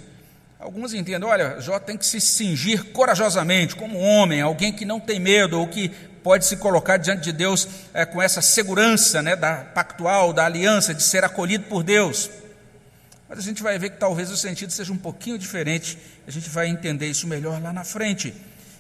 Alguns 0.60 0.94
entendem, 0.94 1.24
olha, 1.28 1.62
Jó 1.62 1.80
tem 1.80 1.98
que 1.98 2.06
se 2.06 2.20
cingir 2.20 2.84
corajosamente, 2.92 3.78
como 3.78 3.98
homem, 3.98 4.42
alguém 4.42 4.74
que 4.74 4.84
não 4.84 5.00
tem 5.00 5.18
medo, 5.18 5.58
ou 5.58 5.66
que 5.66 5.88
pode 6.22 6.46
se 6.46 6.58
colocar 6.58 6.98
diante 6.98 7.24
de 7.24 7.32
Deus 7.32 7.66
é, 7.94 8.06
com 8.06 8.22
essa 8.22 8.42
segurança 8.42 9.22
né, 9.22 9.38
da 9.38 9.64
pactual, 9.64 10.34
da 10.34 10.46
aliança, 10.46 10.94
de 10.94 11.02
ser 11.02 11.24
acolhido 11.24 11.64
por 11.70 11.82
Deus. 11.82 12.30
Mas 13.30 13.40
a 13.40 13.42
gente 13.42 13.64
vai 13.64 13.80
ver 13.80 13.92
que 13.92 14.00
talvez 14.00 14.30
o 14.30 14.36
sentido 14.36 14.74
seja 14.74 14.92
um 14.92 14.98
pouquinho 14.98 15.38
diferente, 15.38 15.98
a 16.28 16.32
gente 16.32 16.50
vai 16.50 16.68
entender 16.68 17.08
isso 17.08 17.26
melhor 17.26 17.62
lá 17.62 17.72
na 17.72 17.86
frente. 17.86 18.34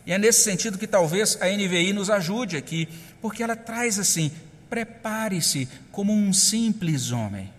E 0.05 0.12
é 0.12 0.17
nesse 0.17 0.43
sentido 0.43 0.77
que 0.77 0.88
talvez 0.88 1.38
a 1.39 1.45
NVI 1.48 1.93
nos 1.93 2.09
ajude 2.09 2.57
aqui, 2.57 2.89
porque 3.21 3.41
ela 3.41 3.55
traz 3.55 3.98
assim: 3.98 4.33
prepare-se 4.69 5.69
como 5.93 6.12
um 6.12 6.33
simples 6.33 7.12
homem. 7.12 7.50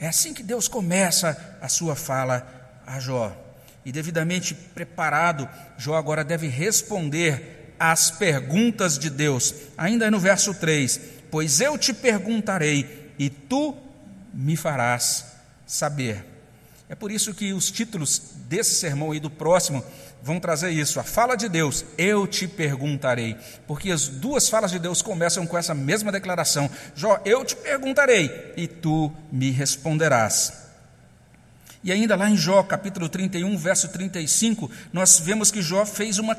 É 0.00 0.08
assim 0.08 0.32
que 0.32 0.42
Deus 0.42 0.66
começa 0.66 1.58
a 1.60 1.68
sua 1.68 1.94
fala 1.94 2.82
a 2.86 2.98
Jó. 2.98 3.36
E 3.84 3.92
devidamente 3.92 4.54
preparado, 4.54 5.46
Jó 5.76 5.94
agora 5.94 6.24
deve 6.24 6.48
responder 6.48 7.74
às 7.78 8.10
perguntas 8.10 8.98
de 8.98 9.10
Deus. 9.10 9.54
Ainda 9.76 10.10
no 10.10 10.18
verso 10.18 10.54
3: 10.54 10.98
Pois 11.30 11.60
eu 11.60 11.76
te 11.76 11.92
perguntarei, 11.92 13.12
e 13.18 13.28
tu 13.28 13.76
me 14.32 14.56
farás 14.56 15.26
saber. 15.66 16.24
É 16.88 16.94
por 16.94 17.12
isso 17.12 17.34
que 17.34 17.52
os 17.52 17.70
títulos 17.70 18.22
desse 18.48 18.74
sermão 18.74 19.14
e 19.14 19.20
do 19.20 19.30
próximo 19.30 19.84
vão 20.22 20.40
trazer 20.40 20.70
isso. 20.70 21.00
A 21.00 21.04
fala 21.04 21.36
de 21.36 21.48
Deus, 21.48 21.84
eu 21.96 22.26
te 22.26 22.46
perguntarei. 22.46 23.36
Porque 23.66 23.90
as 23.90 24.08
duas 24.08 24.48
falas 24.48 24.70
de 24.70 24.78
Deus 24.78 25.02
começam 25.02 25.46
com 25.46 25.56
essa 25.56 25.74
mesma 25.74 26.12
declaração: 26.12 26.70
Jó, 26.94 27.20
eu 27.24 27.44
te 27.44 27.56
perguntarei 27.56 28.52
e 28.56 28.66
tu 28.66 29.12
me 29.30 29.50
responderás. 29.50 30.60
E 31.82 31.90
ainda 31.90 32.14
lá 32.14 32.28
em 32.28 32.36
Jó, 32.36 32.62
capítulo 32.62 33.08
31, 33.08 33.56
verso 33.56 33.88
35, 33.88 34.70
nós 34.92 35.18
vemos 35.18 35.50
que 35.50 35.62
Jó 35.62 35.86
fez 35.86 36.18
uma, 36.18 36.36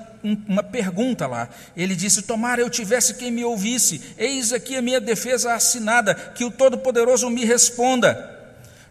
uma 0.48 0.62
pergunta 0.62 1.26
lá. 1.26 1.50
Ele 1.76 1.96
disse: 1.96 2.22
Tomara 2.22 2.62
eu 2.62 2.70
tivesse 2.70 3.16
quem 3.16 3.32
me 3.32 3.44
ouvisse, 3.44 4.02
eis 4.20 4.54
aqui 4.54 4.76
a 4.76 4.82
minha 4.84 5.02
defesa 5.02 5.54
assinada, 5.54 6.14
que 6.14 6.46
o 6.46 6.52
Todo-Poderoso 6.52 7.28
me 7.30 7.44
responda. 7.44 8.40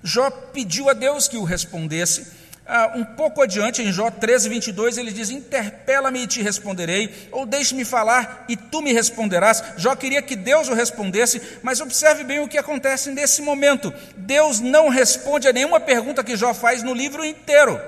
Jó 0.02 0.28
pediu 0.30 0.88
a 0.88 0.92
Deus 0.92 1.28
que 1.28 1.36
o 1.36 1.44
respondesse, 1.44 2.26
ah, 2.72 2.92
um 2.94 3.04
pouco 3.04 3.42
adiante, 3.42 3.82
em 3.82 3.92
Jó 3.92 4.12
13, 4.12 4.48
22, 4.48 4.96
ele 4.96 5.10
diz: 5.10 5.28
Interpela-me 5.28 6.22
e 6.22 6.26
te 6.28 6.40
responderei, 6.40 7.28
ou 7.32 7.44
deixe-me 7.44 7.84
falar 7.84 8.44
e 8.48 8.56
tu 8.56 8.80
me 8.80 8.92
responderás. 8.92 9.62
Jó 9.76 9.96
queria 9.96 10.22
que 10.22 10.36
Deus 10.36 10.68
o 10.68 10.74
respondesse, 10.74 11.42
mas 11.64 11.80
observe 11.80 12.22
bem 12.22 12.38
o 12.38 12.46
que 12.46 12.56
acontece 12.56 13.10
nesse 13.10 13.42
momento. 13.42 13.92
Deus 14.16 14.60
não 14.60 14.88
responde 14.88 15.48
a 15.48 15.52
nenhuma 15.52 15.80
pergunta 15.80 16.22
que 16.22 16.36
Jó 16.36 16.54
faz 16.54 16.80
no 16.84 16.94
livro 16.94 17.24
inteiro. 17.24 17.80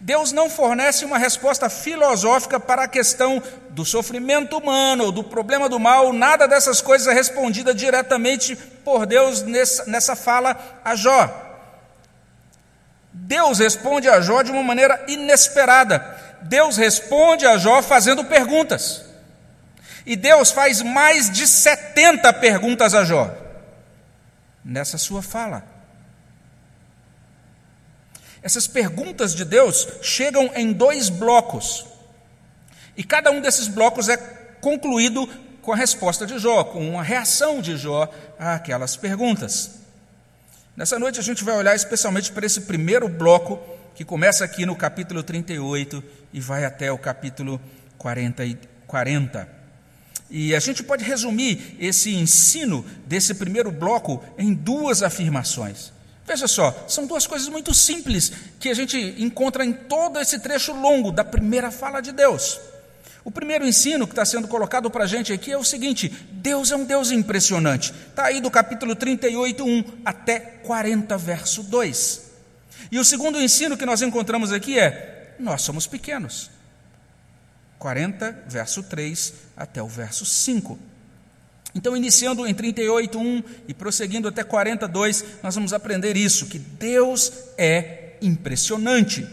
Deus 0.00 0.32
não 0.32 0.48
fornece 0.48 1.04
uma 1.04 1.18
resposta 1.18 1.68
filosófica 1.68 2.58
para 2.58 2.84
a 2.84 2.88
questão 2.88 3.42
do 3.70 3.84
sofrimento 3.84 4.56
humano, 4.56 5.12
do 5.12 5.22
problema 5.22 5.68
do 5.68 5.78
mal, 5.78 6.12
nada 6.12 6.48
dessas 6.48 6.80
coisas 6.80 7.06
é 7.06 7.12
respondida 7.12 7.74
diretamente 7.74 8.56
por 8.84 9.04
Deus 9.04 9.42
nessa, 9.42 9.84
nessa 9.86 10.16
fala 10.16 10.80
a 10.84 10.94
Jó. 10.94 11.43
Deus 13.26 13.58
responde 13.58 14.06
a 14.06 14.20
Jó 14.20 14.42
de 14.42 14.50
uma 14.50 14.62
maneira 14.62 15.02
inesperada. 15.08 15.98
Deus 16.42 16.76
responde 16.76 17.46
a 17.46 17.56
Jó 17.56 17.80
fazendo 17.80 18.22
perguntas. 18.24 19.02
E 20.04 20.14
Deus 20.14 20.50
faz 20.50 20.82
mais 20.82 21.30
de 21.30 21.46
70 21.46 22.30
perguntas 22.34 22.94
a 22.94 23.02
Jó 23.02 23.34
nessa 24.62 24.98
sua 24.98 25.22
fala. 25.22 25.64
Essas 28.42 28.66
perguntas 28.66 29.34
de 29.34 29.42
Deus 29.42 29.88
chegam 30.02 30.50
em 30.54 30.70
dois 30.70 31.08
blocos. 31.08 31.86
E 32.94 33.02
cada 33.02 33.30
um 33.30 33.40
desses 33.40 33.68
blocos 33.68 34.10
é 34.10 34.18
concluído 34.60 35.26
com 35.62 35.72
a 35.72 35.76
resposta 35.76 36.26
de 36.26 36.38
Jó, 36.38 36.62
com 36.62 36.86
uma 36.86 37.02
reação 37.02 37.62
de 37.62 37.78
Jó 37.78 38.06
àquelas 38.38 38.96
perguntas. 38.96 39.83
Nessa 40.76 40.98
noite 40.98 41.20
a 41.20 41.22
gente 41.22 41.44
vai 41.44 41.56
olhar 41.56 41.76
especialmente 41.76 42.32
para 42.32 42.44
esse 42.44 42.62
primeiro 42.62 43.08
bloco, 43.08 43.60
que 43.94 44.04
começa 44.04 44.44
aqui 44.44 44.66
no 44.66 44.74
capítulo 44.74 45.22
38 45.22 46.02
e 46.32 46.40
vai 46.40 46.64
até 46.64 46.90
o 46.90 46.98
capítulo 46.98 47.60
40. 47.96 48.44
E, 48.44 48.58
40. 48.88 49.48
e 50.28 50.54
a 50.54 50.58
gente 50.58 50.82
pode 50.82 51.04
resumir 51.04 51.76
esse 51.78 52.14
ensino 52.14 52.84
desse 53.06 53.34
primeiro 53.34 53.70
bloco 53.70 54.22
em 54.36 54.52
duas 54.52 55.02
afirmações. 55.02 55.92
Veja 56.26 56.48
só, 56.48 56.86
são 56.88 57.06
duas 57.06 57.26
coisas 57.26 57.48
muito 57.48 57.72
simples 57.72 58.32
que 58.58 58.68
a 58.68 58.74
gente 58.74 58.98
encontra 59.18 59.64
em 59.64 59.72
todo 59.72 60.18
esse 60.18 60.40
trecho 60.40 60.72
longo 60.72 61.12
da 61.12 61.22
primeira 61.22 61.70
fala 61.70 62.00
de 62.00 62.10
Deus. 62.10 62.58
O 63.24 63.30
primeiro 63.30 63.66
ensino 63.66 64.06
que 64.06 64.12
está 64.12 64.24
sendo 64.24 64.46
colocado 64.46 64.90
para 64.90 65.04
a 65.04 65.06
gente 65.06 65.32
aqui 65.32 65.50
é 65.50 65.56
o 65.56 65.64
seguinte: 65.64 66.08
Deus 66.30 66.70
é 66.70 66.76
um 66.76 66.84
Deus 66.84 67.10
impressionante. 67.10 67.92
Está 68.10 68.26
aí 68.26 68.40
do 68.40 68.50
capítulo 68.50 68.94
38, 68.94 69.64
1 69.64 69.84
até 70.04 70.38
40, 70.38 71.16
verso 71.16 71.62
2. 71.62 72.22
E 72.92 72.98
o 72.98 73.04
segundo 73.04 73.40
ensino 73.40 73.78
que 73.78 73.86
nós 73.86 74.02
encontramos 74.02 74.52
aqui 74.52 74.78
é: 74.78 75.34
nós 75.38 75.62
somos 75.62 75.86
pequenos. 75.86 76.50
40, 77.78 78.44
verso 78.46 78.82
3 78.82 79.34
até 79.56 79.82
o 79.82 79.88
verso 79.88 80.26
5. 80.26 80.78
Então, 81.74 81.96
iniciando 81.96 82.46
em 82.46 82.54
38, 82.54 83.18
1 83.18 83.42
e 83.68 83.74
prosseguindo 83.74 84.28
até 84.28 84.44
42, 84.44 85.24
nós 85.42 85.54
vamos 85.54 85.72
aprender 85.72 86.14
isso: 86.14 86.46
que 86.46 86.58
Deus 86.58 87.32
é 87.56 88.16
impressionante. 88.20 89.26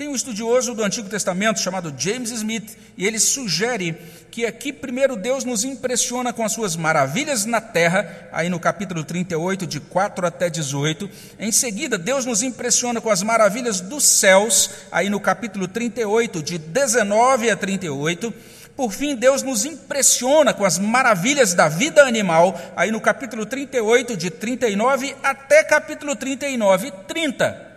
Tem 0.00 0.08
um 0.08 0.14
estudioso 0.14 0.74
do 0.74 0.82
Antigo 0.82 1.10
Testamento 1.10 1.60
chamado 1.60 1.92
James 1.94 2.30
Smith, 2.30 2.74
e 2.96 3.06
ele 3.06 3.18
sugere 3.18 3.94
que 4.30 4.46
aqui 4.46 4.72
primeiro 4.72 5.14
Deus 5.14 5.44
nos 5.44 5.62
impressiona 5.62 6.32
com 6.32 6.42
as 6.42 6.52
suas 6.52 6.74
maravilhas 6.74 7.44
na 7.44 7.60
terra, 7.60 8.30
aí 8.32 8.48
no 8.48 8.58
capítulo 8.58 9.04
38, 9.04 9.66
de 9.66 9.78
4 9.78 10.26
até 10.26 10.48
18. 10.48 11.10
Em 11.38 11.52
seguida, 11.52 11.98
Deus 11.98 12.24
nos 12.24 12.42
impressiona 12.42 12.98
com 12.98 13.10
as 13.10 13.22
maravilhas 13.22 13.82
dos 13.82 14.04
céus, 14.04 14.70
aí 14.90 15.10
no 15.10 15.20
capítulo 15.20 15.68
38, 15.68 16.42
de 16.42 16.56
19 16.56 17.50
a 17.50 17.56
38. 17.58 18.32
Por 18.74 18.92
fim, 18.92 19.14
Deus 19.14 19.42
nos 19.42 19.66
impressiona 19.66 20.54
com 20.54 20.64
as 20.64 20.78
maravilhas 20.78 21.52
da 21.52 21.68
vida 21.68 22.04
animal, 22.04 22.58
aí 22.74 22.90
no 22.90 23.02
capítulo 23.02 23.44
38, 23.44 24.16
de 24.16 24.30
39 24.30 25.14
até 25.22 25.62
capítulo 25.62 26.16
39, 26.16 26.90
30. 27.06 27.69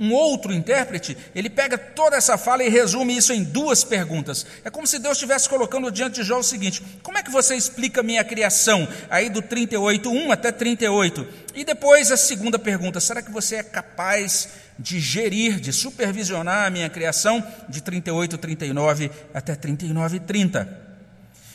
Um 0.00 0.12
outro 0.12 0.52
intérprete, 0.52 1.16
ele 1.34 1.50
pega 1.50 1.76
toda 1.76 2.16
essa 2.16 2.38
fala 2.38 2.62
e 2.62 2.68
resume 2.68 3.16
isso 3.16 3.32
em 3.32 3.42
duas 3.42 3.82
perguntas. 3.82 4.46
É 4.64 4.70
como 4.70 4.86
se 4.86 5.00
Deus 5.00 5.14
estivesse 5.14 5.48
colocando 5.48 5.90
diante 5.90 6.20
de 6.20 6.22
Jó 6.22 6.38
o 6.38 6.42
seguinte: 6.42 6.82
como 7.02 7.18
é 7.18 7.22
que 7.22 7.30
você 7.32 7.56
explica 7.56 8.00
a 8.00 8.04
minha 8.04 8.22
criação? 8.22 8.86
Aí 9.10 9.28
do 9.28 9.42
38, 9.42 10.08
1 10.08 10.30
até 10.30 10.52
38. 10.52 11.26
E 11.52 11.64
depois 11.64 12.12
a 12.12 12.16
segunda 12.16 12.60
pergunta: 12.60 13.00
será 13.00 13.20
que 13.20 13.32
você 13.32 13.56
é 13.56 13.62
capaz 13.64 14.48
de 14.78 15.00
gerir, 15.00 15.58
de 15.58 15.72
supervisionar 15.72 16.66
a 16.66 16.70
minha 16.70 16.88
criação? 16.88 17.44
De 17.68 17.80
38, 17.82 18.38
39 18.38 19.10
até 19.34 19.56
39, 19.56 20.20
30. 20.20 20.88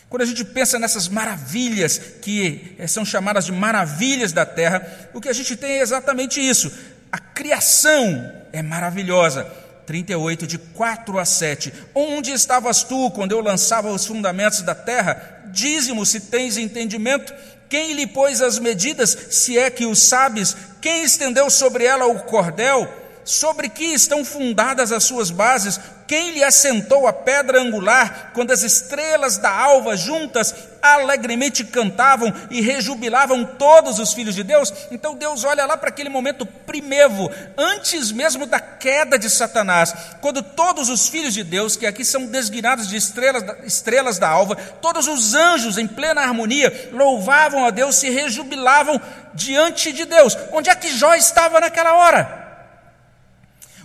Quando 0.09 0.21
a 0.21 0.25
gente 0.25 0.43
pensa 0.45 0.77
nessas 0.77 1.07
maravilhas 1.07 1.97
que 2.21 2.75
eh, 2.77 2.85
são 2.85 3.03
chamadas 3.03 3.45
de 3.45 3.51
maravilhas 3.51 4.31
da 4.31 4.45
terra, 4.45 5.09
o 5.12 5.19
que 5.19 5.27
a 5.27 5.33
gente 5.33 5.55
tem 5.55 5.79
é 5.79 5.81
exatamente 5.81 6.39
isso 6.39 6.71
a 7.13 7.20
criação 7.20 8.34
é 8.51 8.63
maravilhosa. 8.63 9.46
38, 9.86 10.48
de 10.48 10.58
4 10.58 11.20
a 11.20 11.24
7. 11.24 11.72
Onde 11.93 12.32
estavas 12.32 12.82
tu 12.82 13.12
quando 13.12 13.34
eu 13.34 13.39
lançava 13.39 13.91
os 13.91 14.03
fundamentos 14.03 14.63
da 14.63 14.74
terra? 14.74 15.43
Dízimo, 15.51 16.08
se 16.08 16.22
tens 16.22 16.58
entendimento. 16.58 17.32
Quem 17.70 17.93
lhe 17.93 18.08
pôs 18.08 18.41
as 18.41 18.58
medidas, 18.58 19.15
se 19.29 19.60
é 19.60 19.70
que 19.70 19.86
o 19.86 19.96
sabes? 19.96 20.58
Quem 20.82 21.03
estendeu 21.03 21.51
sobre 21.51 21.86
ela 21.86 22.08
o 22.08 22.20
cordel? 22.24 22.91
Sobre 23.25 23.70
que 23.70 23.86
estão 23.86 24.25
fundadas 24.25 24.92
as 24.92 25.03
suas 25.03 25.30
bases? 25.30 25.80
Quem 26.06 26.32
lhe 26.32 26.44
assentou 26.44 27.08
a 27.08 27.13
pedra 27.13 27.62
angular, 27.62 28.32
quando 28.34 28.51
as 28.51 28.62
estrelas 28.62 29.38
da 29.38 29.50
alva 29.50 29.96
juntas 29.96 30.53
alegremente 30.82 31.63
cantavam 31.63 32.34
e 32.51 32.60
rejubilavam 32.60 33.46
todos 33.46 34.00
os 34.00 34.13
filhos 34.13 34.36
de 34.36 34.44
Deus? 34.44 34.74
Então 34.92 35.15
Deus 35.15 35.46
olha 35.46 35.65
lá 35.65 35.77
para 35.77 35.88
aquele 35.88 36.10
momento 36.10 36.46
primevo, 36.46 37.32
antes 37.58 38.12
mesmo 38.12 38.46
da 38.46 38.60
queda 38.60 39.18
de 39.18 39.30
Satanás, 39.30 39.94
quando 40.20 40.44
todos 40.44 40.89
os 40.89 41.08
filhos 41.08 41.34
de 41.34 41.44
Deus, 41.44 41.77
que 41.77 41.88
aqui 41.88 42.03
são 42.03 42.25
desguinados 42.25 42.89
de 42.89 42.98
estrelas, 42.98 43.44
estrelas 43.63 44.20
da 44.20 44.27
alva, 44.27 44.58
todos 44.82 45.08
os 45.08 45.34
anjos 45.34 45.77
em 45.77 45.88
plena 45.88 46.22
harmonia, 46.22 46.89
louvavam 46.92 47.65
a 47.65 47.70
Deus, 47.70 47.96
se 47.96 48.10
rejubilavam 48.10 49.00
diante 49.34 49.94
de 49.94 50.03
Deus. 50.03 50.38
Onde 50.51 50.70
é 50.70 50.75
que 50.75 50.89
Jó 50.89 51.15
estava 51.15 51.62
naquela 51.62 51.96
hora? 51.96 52.42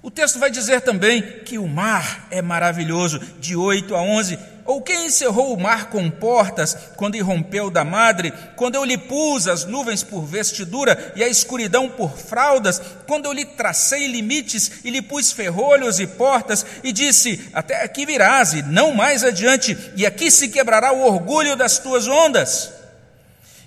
O 0.00 0.10
texto 0.10 0.38
vai 0.38 0.50
dizer 0.50 0.80
também 0.82 1.22
que 1.44 1.58
o 1.58 1.66
mar 1.66 2.28
é 2.30 2.40
maravilhoso, 2.40 3.18
de 3.40 3.56
8 3.56 3.96
a 3.96 4.00
11. 4.00 4.38
Ou 4.64 4.80
quem 4.80 5.06
encerrou 5.06 5.52
o 5.52 5.60
mar 5.60 5.88
com 5.88 6.08
portas, 6.08 6.76
quando 6.94 7.16
irrompeu 7.16 7.68
da 7.68 7.84
madre, 7.84 8.32
quando 8.54 8.76
eu 8.76 8.84
lhe 8.84 8.96
pus 8.96 9.48
as 9.48 9.64
nuvens 9.64 10.04
por 10.04 10.22
vestidura 10.24 11.14
e 11.16 11.24
a 11.24 11.28
escuridão 11.28 11.88
por 11.88 12.16
fraldas, 12.16 12.80
quando 13.06 13.24
eu 13.24 13.32
lhe 13.32 13.44
tracei 13.44 14.06
limites 14.06 14.84
e 14.84 14.90
lhe 14.90 15.02
pus 15.02 15.32
ferrolhos 15.32 15.98
e 15.98 16.06
portas, 16.06 16.64
e 16.84 16.92
disse: 16.92 17.48
Até 17.52 17.82
aqui 17.82 18.06
virás, 18.06 18.52
e 18.52 18.62
não 18.62 18.94
mais 18.94 19.24
adiante, 19.24 19.76
e 19.96 20.06
aqui 20.06 20.30
se 20.30 20.48
quebrará 20.48 20.92
o 20.92 21.04
orgulho 21.04 21.56
das 21.56 21.78
tuas 21.78 22.06
ondas. 22.06 22.70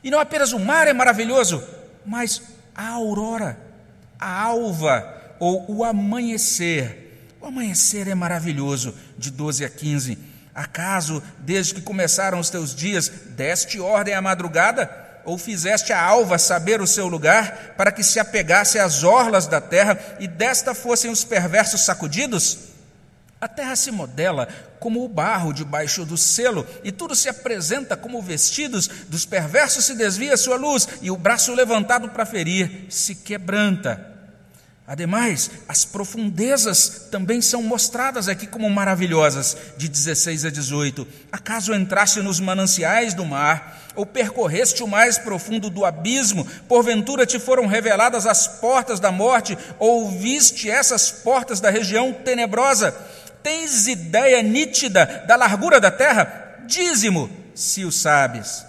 E 0.04 0.10
não 0.10 0.20
apenas 0.20 0.54
o 0.54 0.60
mar 0.60 0.88
é 0.88 0.94
maravilhoso, 0.94 1.62
mas 2.06 2.42
a 2.76 2.90
aurora, 2.90 3.58
a 4.20 4.44
alva, 4.44 5.21
ou 5.42 5.66
o 5.68 5.84
amanhecer. 5.84 7.34
O 7.42 7.48
amanhecer 7.48 8.08
é 8.08 8.14
maravilhoso, 8.14 8.94
de 9.18 9.32
12 9.32 9.66
a 9.66 9.70
15. 9.70 10.16
Acaso, 10.54 11.24
desde 11.40 11.74
que 11.74 11.82
começaram 11.82 12.40
os 12.40 12.52
teus 12.52 12.76
dias, 12.76 13.10
deste 13.30 13.80
ordem 13.80 14.14
à 14.14 14.22
madrugada? 14.22 14.88
Ou 15.26 15.40
fizeste 15.40 15.92
a 15.92 16.00
alva 16.00 16.38
saber 16.38 16.80
o 16.80 16.86
seu 16.86 17.08
lugar, 17.08 17.74
para 17.76 17.92
que 17.92 18.04
se 18.04 18.20
apegasse 18.20 18.78
às 18.78 19.04
orlas 19.04 19.48
da 19.48 19.60
terra 19.60 19.98
e 20.20 20.28
desta 20.28 20.76
fossem 20.76 21.10
os 21.10 21.24
perversos 21.24 21.82
sacudidos? 21.82 22.60
A 23.40 23.48
terra 23.48 23.76
se 23.76 23.90
modela 23.90 24.48
como 24.80 25.04
o 25.04 25.10
barro 25.10 25.52
debaixo 25.52 26.06
do 26.06 26.18
selo, 26.18 26.68
e 26.84 26.92
tudo 26.92 27.16
se 27.16 27.28
apresenta 27.28 27.98
como 27.98 28.22
vestidos, 28.22 28.88
dos 29.08 29.26
perversos 29.26 29.86
se 29.86 29.96
desvia 29.96 30.38
sua 30.38 30.56
luz, 30.56 30.88
e 31.02 31.10
o 31.10 31.18
braço 31.18 31.52
levantado 31.56 32.10
para 32.10 32.28
ferir 32.28 32.86
se 32.90 33.16
quebranta. 33.16 34.11
Ademais, 34.92 35.50
as 35.70 35.86
profundezas 35.86 37.08
também 37.10 37.42
são 37.42 37.64
mostradas 37.64 38.28
aqui 38.28 38.46
como 38.46 38.70
maravilhosas, 38.70 39.56
de 39.78 39.88
16 39.88 40.44
a 40.44 40.50
18. 40.50 41.08
Acaso 41.32 41.74
entraste 41.74 42.22
nos 42.22 42.42
mananciais 42.42 43.14
do 43.14 43.24
mar, 43.24 43.88
ou 43.96 44.06
percorreste 44.06 44.84
o 44.84 44.88
mais 44.90 45.18
profundo 45.18 45.70
do 45.70 45.86
abismo, 45.86 46.46
porventura 46.68 47.26
te 47.26 47.40
foram 47.40 47.68
reveladas 47.68 48.26
as 48.26 48.46
portas 48.60 49.00
da 49.00 49.14
morte, 49.14 49.58
ou 49.80 50.12
viste 50.12 50.70
essas 50.70 51.10
portas 51.10 51.62
da 51.62 51.70
região 51.70 52.12
tenebrosa? 52.12 52.94
Tens 53.42 53.88
ideia 53.88 54.44
nítida 54.44 55.24
da 55.26 55.38
largura 55.38 55.80
da 55.80 55.90
terra? 55.90 56.66
Dízimo, 56.68 57.30
se 57.56 57.86
o 57.86 57.94
sabes. 57.94 58.66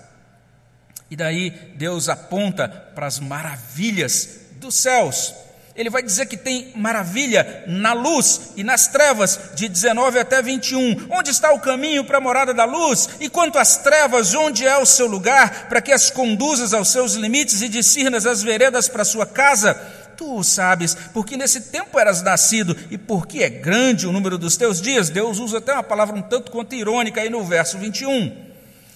E 1.10 1.16
daí 1.16 1.50
Deus 1.74 2.08
aponta 2.08 2.68
para 2.94 3.08
as 3.08 3.18
maravilhas 3.18 4.38
dos 4.60 4.76
céus 4.76 5.41
ele 5.74 5.88
vai 5.88 6.02
dizer 6.02 6.26
que 6.26 6.36
tem 6.36 6.70
maravilha 6.74 7.64
na 7.66 7.92
luz 7.92 8.52
e 8.56 8.62
nas 8.62 8.88
trevas, 8.88 9.38
de 9.54 9.68
19 9.68 10.18
até 10.18 10.42
21. 10.42 11.08
Onde 11.10 11.30
está 11.30 11.52
o 11.52 11.60
caminho 11.60 12.04
para 12.04 12.18
a 12.18 12.20
morada 12.20 12.52
da 12.52 12.64
luz? 12.64 13.08
E 13.20 13.28
quanto 13.28 13.58
às 13.58 13.78
trevas, 13.78 14.34
onde 14.34 14.66
é 14.66 14.76
o 14.76 14.84
seu 14.84 15.06
lugar, 15.06 15.68
para 15.68 15.80
que 15.80 15.92
as 15.92 16.10
conduzas 16.10 16.74
aos 16.74 16.88
seus 16.88 17.14
limites 17.14 17.62
e 17.62 17.68
discernas 17.68 18.26
as 18.26 18.42
veredas 18.42 18.86
para 18.88 19.02
a 19.02 19.06
sua 19.06 19.24
casa? 19.24 19.74
Tu 20.16 20.36
o 20.36 20.44
sabes, 20.44 20.94
porque 21.14 21.38
nesse 21.38 21.62
tempo 21.62 21.98
eras 21.98 22.20
nascido, 22.20 22.76
e 22.90 22.98
porque 22.98 23.42
é 23.42 23.48
grande 23.48 24.06
o 24.06 24.12
número 24.12 24.36
dos 24.36 24.58
teus 24.58 24.80
dias. 24.80 25.08
Deus 25.08 25.38
usa 25.38 25.56
até 25.56 25.72
uma 25.72 25.82
palavra 25.82 26.14
um 26.14 26.22
tanto 26.22 26.52
quanto 26.52 26.74
irônica 26.74 27.20
aí 27.20 27.30
no 27.30 27.42
verso 27.42 27.78
21. 27.78 28.51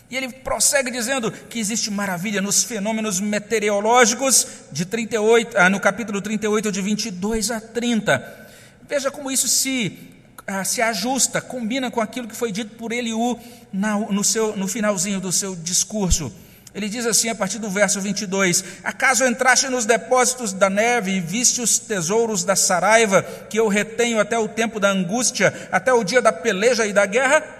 E 0.09 0.16
ele 0.16 0.29
prossegue 0.29 0.90
dizendo 0.90 1.33
que 1.33 1.59
existe 1.59 1.90
maravilha 1.90 2.40
nos 2.40 2.62
fenômenos 2.62 3.19
meteorológicos 3.19 4.47
de 4.71 4.85
38, 4.85 5.59
ah, 5.59 5.69
no 5.69 5.81
capítulo 5.81 6.21
38, 6.21 6.71
de 6.71 6.81
22 6.81 7.51
a 7.51 7.61
30. 7.61 8.47
Veja 8.88 9.11
como 9.11 9.33
isso 9.33 9.49
se, 9.49 9.99
ah, 10.47 10.62
se 10.62 10.81
ajusta, 10.81 11.40
combina 11.40 11.90
com 11.90 12.01
aquilo 12.01 12.29
que 12.29 12.37
foi 12.37 12.53
dito 12.53 12.77
por 12.77 12.92
Eliú 12.92 13.37
no, 13.73 14.23
seu, 14.23 14.57
no 14.57 14.69
finalzinho 14.69 15.21
do 15.21 15.33
seu 15.33 15.57
discurso. 15.57 16.33
Ele 16.73 16.88
diz 16.88 17.07
assim 17.07 17.31
a 17.31 17.35
partir 17.35 17.59
do 17.59 17.71
verso 17.71 18.01
22: 18.01 18.62
Acaso 18.85 19.25
entraste 19.25 19.66
nos 19.69 19.87
depósitos 19.87 20.53
da 20.53 20.71
neve 20.71 21.12
e 21.12 21.21
viste 21.21 21.61
os 21.61 21.79
tesouros 21.79 22.45
da 22.45 22.55
saraiva 22.55 23.23
que 23.23 23.59
eu 23.59 23.66
retenho 23.66 24.21
até 24.21 24.38
o 24.38 24.47
tempo 24.47 24.79
da 24.79 24.90
angústia, 24.90 25.53
até 25.73 25.92
o 25.92 26.05
dia 26.05 26.23
da 26.23 26.33
peleja 26.33 26.87
e 26.87 26.92
da 26.92 27.07
guerra? 27.07 27.56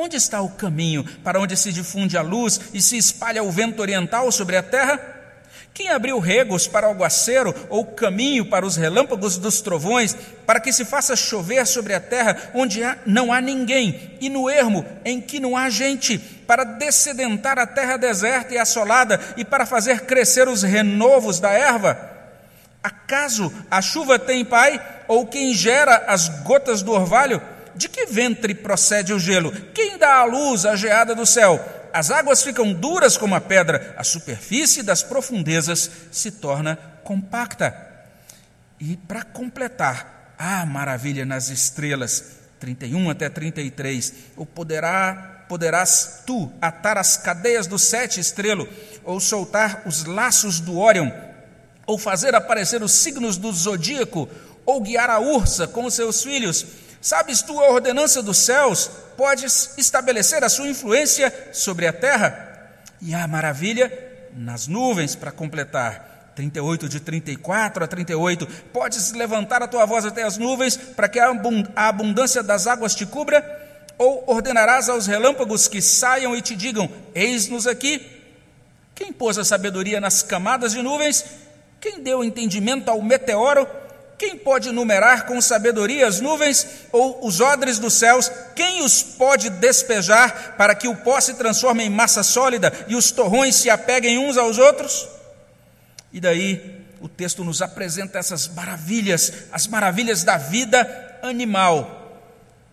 Onde 0.00 0.16
está 0.16 0.40
o 0.40 0.50
caminho 0.50 1.04
para 1.24 1.40
onde 1.40 1.56
se 1.56 1.72
difunde 1.72 2.16
a 2.16 2.22
luz 2.22 2.60
e 2.72 2.80
se 2.80 2.96
espalha 2.96 3.42
o 3.42 3.50
vento 3.50 3.82
oriental 3.82 4.30
sobre 4.30 4.56
a 4.56 4.62
terra? 4.62 5.00
Quem 5.74 5.88
abriu 5.88 6.20
regos 6.20 6.68
para 6.68 6.86
o 6.86 6.92
aguaceiro 6.92 7.52
ou 7.68 7.84
caminho 7.84 8.46
para 8.46 8.64
os 8.64 8.76
relâmpagos 8.76 9.38
dos 9.38 9.60
trovões, 9.60 10.16
para 10.46 10.60
que 10.60 10.72
se 10.72 10.84
faça 10.84 11.16
chover 11.16 11.66
sobre 11.66 11.94
a 11.94 12.00
terra 12.00 12.50
onde 12.54 12.80
não 13.04 13.32
há 13.32 13.40
ninguém, 13.40 14.16
e 14.20 14.28
no 14.28 14.48
ermo 14.48 14.86
em 15.04 15.20
que 15.20 15.40
não 15.40 15.56
há 15.56 15.68
gente, 15.68 16.16
para 16.16 16.62
descedentar 16.62 17.58
a 17.58 17.66
terra 17.66 17.96
deserta 17.96 18.54
e 18.54 18.58
assolada, 18.58 19.20
e 19.36 19.44
para 19.44 19.66
fazer 19.66 20.02
crescer 20.02 20.46
os 20.46 20.62
renovos 20.62 21.40
da 21.40 21.50
erva? 21.50 21.98
Acaso 22.80 23.52
a 23.68 23.82
chuva 23.82 24.16
tem 24.16 24.44
pai, 24.44 24.80
ou 25.08 25.26
quem 25.26 25.52
gera 25.52 26.04
as 26.06 26.28
gotas 26.28 26.82
do 26.82 26.92
orvalho? 26.92 27.42
De 27.78 27.88
que 27.88 28.06
ventre 28.06 28.56
procede 28.56 29.12
o 29.12 29.20
gelo? 29.20 29.52
Quem 29.72 29.96
dá 29.96 30.16
a 30.16 30.24
luz 30.24 30.66
à 30.66 30.74
geada 30.74 31.14
do 31.14 31.24
céu? 31.24 31.64
As 31.92 32.10
águas 32.10 32.42
ficam 32.42 32.72
duras 32.72 33.16
como 33.16 33.36
a 33.36 33.40
pedra, 33.40 33.94
a 33.96 34.02
superfície 34.02 34.82
das 34.82 35.04
profundezas 35.04 35.88
se 36.10 36.32
torna 36.32 36.76
compacta. 37.04 37.72
E 38.80 38.96
para 38.96 39.22
completar, 39.22 40.34
há 40.36 40.66
maravilha 40.66 41.24
nas 41.24 41.50
estrelas, 41.50 42.38
31 42.58 43.10
até 43.10 43.28
33, 43.28 44.12
ou 44.36 44.44
poderá, 44.44 45.44
poderás 45.48 46.24
tu 46.26 46.52
atar 46.60 46.98
as 46.98 47.16
cadeias 47.16 47.68
do 47.68 47.78
sete 47.78 48.18
estrelo, 48.18 48.68
ou 49.04 49.20
soltar 49.20 49.82
os 49.86 50.04
laços 50.04 50.58
do 50.58 50.76
Órion, 50.76 51.12
ou 51.86 51.96
fazer 51.96 52.34
aparecer 52.34 52.82
os 52.82 52.90
signos 52.90 53.36
do 53.36 53.52
zodíaco, 53.52 54.28
ou 54.66 54.80
guiar 54.80 55.10
a 55.10 55.20
ursa 55.20 55.68
com 55.68 55.84
os 55.84 55.94
seus 55.94 56.24
filhos, 56.24 56.66
Sabes 57.00 57.42
tu 57.42 57.58
a 57.60 57.70
ordenança 57.70 58.22
dos 58.22 58.38
céus? 58.38 58.90
Podes 59.16 59.74
estabelecer 59.78 60.42
a 60.42 60.48
sua 60.48 60.68
influência 60.68 61.50
sobre 61.52 61.86
a 61.86 61.92
terra? 61.92 62.72
E 63.00 63.14
há 63.14 63.26
maravilha 63.28 63.92
nas 64.36 64.66
nuvens 64.66 65.14
para 65.14 65.32
completar. 65.32 66.32
38 66.34 66.88
de 66.88 67.00
34 67.00 67.84
a 67.84 67.86
38. 67.86 68.46
Podes 68.72 69.12
levantar 69.12 69.60
a 69.60 69.66
tua 69.66 69.84
voz 69.84 70.04
até 70.04 70.22
as 70.22 70.38
nuvens 70.38 70.76
para 70.76 71.08
que 71.08 71.18
a 71.18 71.34
abundância 71.74 72.42
das 72.42 72.66
águas 72.68 72.94
te 72.94 73.04
cubra? 73.04 73.44
Ou 73.98 74.22
ordenarás 74.28 74.88
aos 74.88 75.08
relâmpagos 75.08 75.66
que 75.66 75.82
saiam 75.82 76.36
e 76.36 76.40
te 76.40 76.54
digam: 76.54 76.88
Eis-nos 77.12 77.66
aqui? 77.66 78.06
Quem 78.94 79.12
pôs 79.12 79.36
a 79.36 79.44
sabedoria 79.44 80.00
nas 80.00 80.22
camadas 80.22 80.72
de 80.72 80.82
nuvens? 80.82 81.24
Quem 81.80 82.00
deu 82.00 82.22
entendimento 82.22 82.88
ao 82.88 83.02
meteoro? 83.02 83.66
Quem 84.18 84.36
pode 84.36 84.72
numerar 84.72 85.26
com 85.26 85.40
sabedoria 85.40 86.04
as 86.04 86.20
nuvens 86.20 86.66
ou 86.90 87.24
os 87.24 87.40
odres 87.40 87.78
dos 87.78 87.94
céus? 87.94 88.28
Quem 88.56 88.82
os 88.82 89.00
pode 89.00 89.48
despejar 89.48 90.56
para 90.56 90.74
que 90.74 90.88
o 90.88 90.96
pó 90.96 91.20
se 91.20 91.34
transforme 91.34 91.84
em 91.84 91.90
massa 91.90 92.24
sólida 92.24 92.72
e 92.88 92.96
os 92.96 93.12
torrões 93.12 93.54
se 93.54 93.70
apeguem 93.70 94.18
uns 94.18 94.36
aos 94.36 94.58
outros? 94.58 95.08
E 96.12 96.20
daí 96.20 96.84
o 97.00 97.08
texto 97.08 97.44
nos 97.44 97.62
apresenta 97.62 98.18
essas 98.18 98.48
maravilhas, 98.48 99.32
as 99.52 99.68
maravilhas 99.68 100.24
da 100.24 100.36
vida 100.36 101.20
animal. 101.22 101.94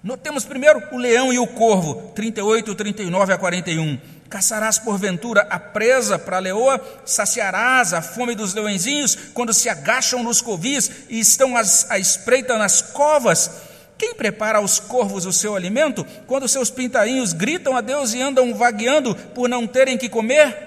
Notemos 0.01 0.45
primeiro 0.45 0.81
o 0.91 0.97
leão 0.97 1.31
e 1.31 1.37
o 1.37 1.45
corvo, 1.45 2.11
38, 2.15 2.73
39 2.73 3.33
a 3.33 3.37
41. 3.37 3.99
Caçarás 4.29 4.79
porventura 4.79 5.45
a 5.49 5.59
presa 5.59 6.17
para 6.17 6.37
a 6.37 6.39
leoa, 6.39 6.81
saciarás 7.05 7.93
a 7.93 8.01
fome 8.01 8.33
dos 8.33 8.53
leõezinhos 8.53 9.15
quando 9.33 9.53
se 9.53 9.69
agacham 9.69 10.23
nos 10.23 10.41
covis 10.41 10.89
e 11.09 11.19
estão 11.19 11.53
à 11.55 11.99
espreita 11.99 12.57
nas 12.57 12.81
covas. 12.81 13.51
Quem 13.97 14.13
prepara 14.13 14.57
aos 14.57 14.79
corvos 14.79 15.25
o 15.25 15.31
seu 15.31 15.55
alimento 15.55 16.05
quando 16.27 16.47
seus 16.47 16.69
pintainhos 16.69 17.33
gritam 17.33 17.77
a 17.77 17.81
Deus 17.81 18.13
e 18.13 18.21
andam 18.21 18.53
vagueando 18.53 19.15
por 19.15 19.47
não 19.47 19.67
terem 19.67 19.97
que 19.97 20.09
comer? 20.09 20.65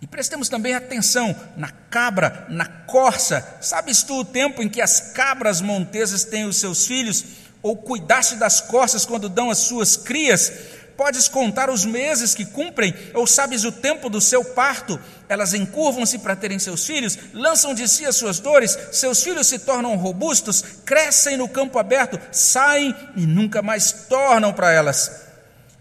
E 0.00 0.06
prestemos 0.06 0.48
também 0.48 0.74
atenção 0.74 1.34
na 1.56 1.70
cabra, 1.90 2.46
na 2.48 2.64
corça. 2.64 3.58
Sabes 3.60 4.02
tu 4.02 4.20
o 4.20 4.24
tempo 4.24 4.62
em 4.62 4.68
que 4.68 4.80
as 4.80 5.12
cabras 5.12 5.60
montesas 5.60 6.24
têm 6.24 6.44
os 6.44 6.56
seus 6.56 6.86
filhos? 6.86 7.24
Ou 7.60 7.76
cuidaste 7.76 8.36
das 8.36 8.60
corças 8.60 9.04
quando 9.04 9.28
dão 9.28 9.50
as 9.50 9.58
suas 9.58 9.96
crias? 9.96 10.52
Podes 10.98 11.28
contar 11.28 11.70
os 11.70 11.84
meses 11.84 12.34
que 12.34 12.44
cumprem, 12.44 12.92
ou 13.14 13.24
sabes 13.24 13.62
o 13.62 13.70
tempo 13.70 14.10
do 14.10 14.20
seu 14.20 14.44
parto? 14.44 14.98
Elas 15.28 15.54
encurvam-se 15.54 16.18
para 16.18 16.34
terem 16.34 16.58
seus 16.58 16.84
filhos, 16.84 17.16
lançam 17.32 17.72
de 17.72 17.86
si 17.86 18.04
as 18.04 18.16
suas 18.16 18.40
dores, 18.40 18.76
seus 18.90 19.22
filhos 19.22 19.46
se 19.46 19.60
tornam 19.60 19.94
robustos, 19.94 20.60
crescem 20.84 21.36
no 21.36 21.48
campo 21.48 21.78
aberto, 21.78 22.18
saem 22.32 22.92
e 23.14 23.24
nunca 23.26 23.62
mais 23.62 23.92
tornam 24.08 24.52
para 24.52 24.72
elas. 24.72 25.20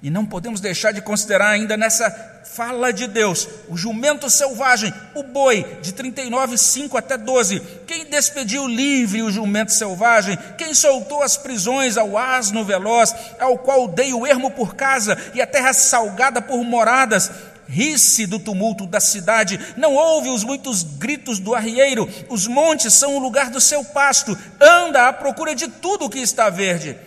E 0.03 0.11
não 0.11 0.23
podemos 0.23 0.61
deixar 0.61 0.91
de 0.91 1.01
considerar 1.01 1.49
ainda 1.49 1.75
nessa 1.75 2.11
fala 2.53 2.91
de 2.91 3.07
Deus, 3.07 3.47
o 3.67 3.77
jumento 3.77 4.29
selvagem, 4.29 4.93
o 5.13 5.21
boi, 5.21 5.63
de 5.81 5.93
39, 5.93 6.57
5 6.57 6.97
até 6.97 7.17
12. 7.17 7.59
Quem 7.85 8.05
despediu 8.05 8.67
livre 8.67 9.21
o 9.21 9.31
jumento 9.31 9.71
selvagem? 9.71 10.37
Quem 10.57 10.73
soltou 10.73 11.21
as 11.21 11.37
prisões 11.37 11.97
ao 11.97 12.17
asno 12.17 12.63
veloz, 12.63 13.13
ao 13.39 13.57
qual 13.57 13.87
dei 13.87 14.13
o 14.13 14.25
ermo 14.25 14.49
por 14.51 14.75
casa 14.75 15.17
e 15.33 15.41
a 15.41 15.47
terra 15.47 15.73
salgada 15.73 16.41
por 16.41 16.63
moradas? 16.63 17.29
Ri-se 17.67 18.25
do 18.25 18.39
tumulto 18.39 18.87
da 18.87 19.01
cidade, 19.01 19.59
não 19.75 19.93
ouve 19.93 20.29
os 20.29 20.43
muitos 20.43 20.83
gritos 20.83 21.37
do 21.37 21.53
arrieiro, 21.53 22.09
os 22.29 22.47
montes 22.47 22.93
são 22.93 23.17
o 23.17 23.19
lugar 23.19 23.49
do 23.49 23.59
seu 23.59 23.83
pasto, 23.83 24.37
anda 24.59 25.09
à 25.09 25.13
procura 25.13 25.53
de 25.53 25.67
tudo 25.67 26.09
que 26.09 26.19
está 26.19 26.49
verde. 26.49 26.97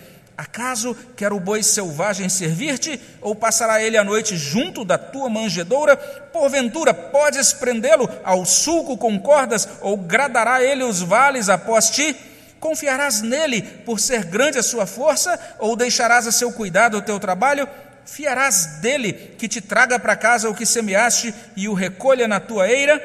Acaso 0.41 0.97
quer 1.15 1.31
o 1.31 1.39
boi 1.39 1.61
selvagem 1.61 2.27
servir-te, 2.27 2.99
ou 3.21 3.35
passará 3.35 3.79
ele 3.79 3.95
a 3.95 4.03
noite 4.03 4.35
junto 4.35 4.83
da 4.83 4.97
tua 4.97 5.29
manjedoura? 5.29 5.95
Porventura 5.95 6.95
podes 6.95 7.53
prendê-lo 7.53 8.09
ao 8.23 8.43
sulco 8.43 8.97
com 8.97 9.19
cordas, 9.19 9.69
ou 9.81 9.95
gradará 9.95 10.63
ele 10.63 10.83
os 10.83 10.99
vales 10.99 11.47
após 11.47 11.91
ti? 11.91 12.15
Confiarás 12.59 13.21
nele 13.21 13.61
por 13.61 13.99
ser 13.99 14.23
grande 14.23 14.57
a 14.57 14.63
sua 14.63 14.87
força, 14.87 15.39
ou 15.59 15.75
deixarás 15.75 16.25
a 16.25 16.31
seu 16.31 16.51
cuidado 16.51 16.97
o 16.97 17.03
teu 17.03 17.19
trabalho? 17.19 17.69
Fiarás 18.03 18.79
dele 18.81 19.13
que 19.13 19.47
te 19.47 19.61
traga 19.61 19.99
para 19.99 20.15
casa 20.15 20.49
o 20.49 20.55
que 20.55 20.65
semeaste 20.65 21.35
e 21.55 21.69
o 21.69 21.75
recolha 21.75 22.27
na 22.27 22.39
tua 22.39 22.67
eira? 22.67 22.99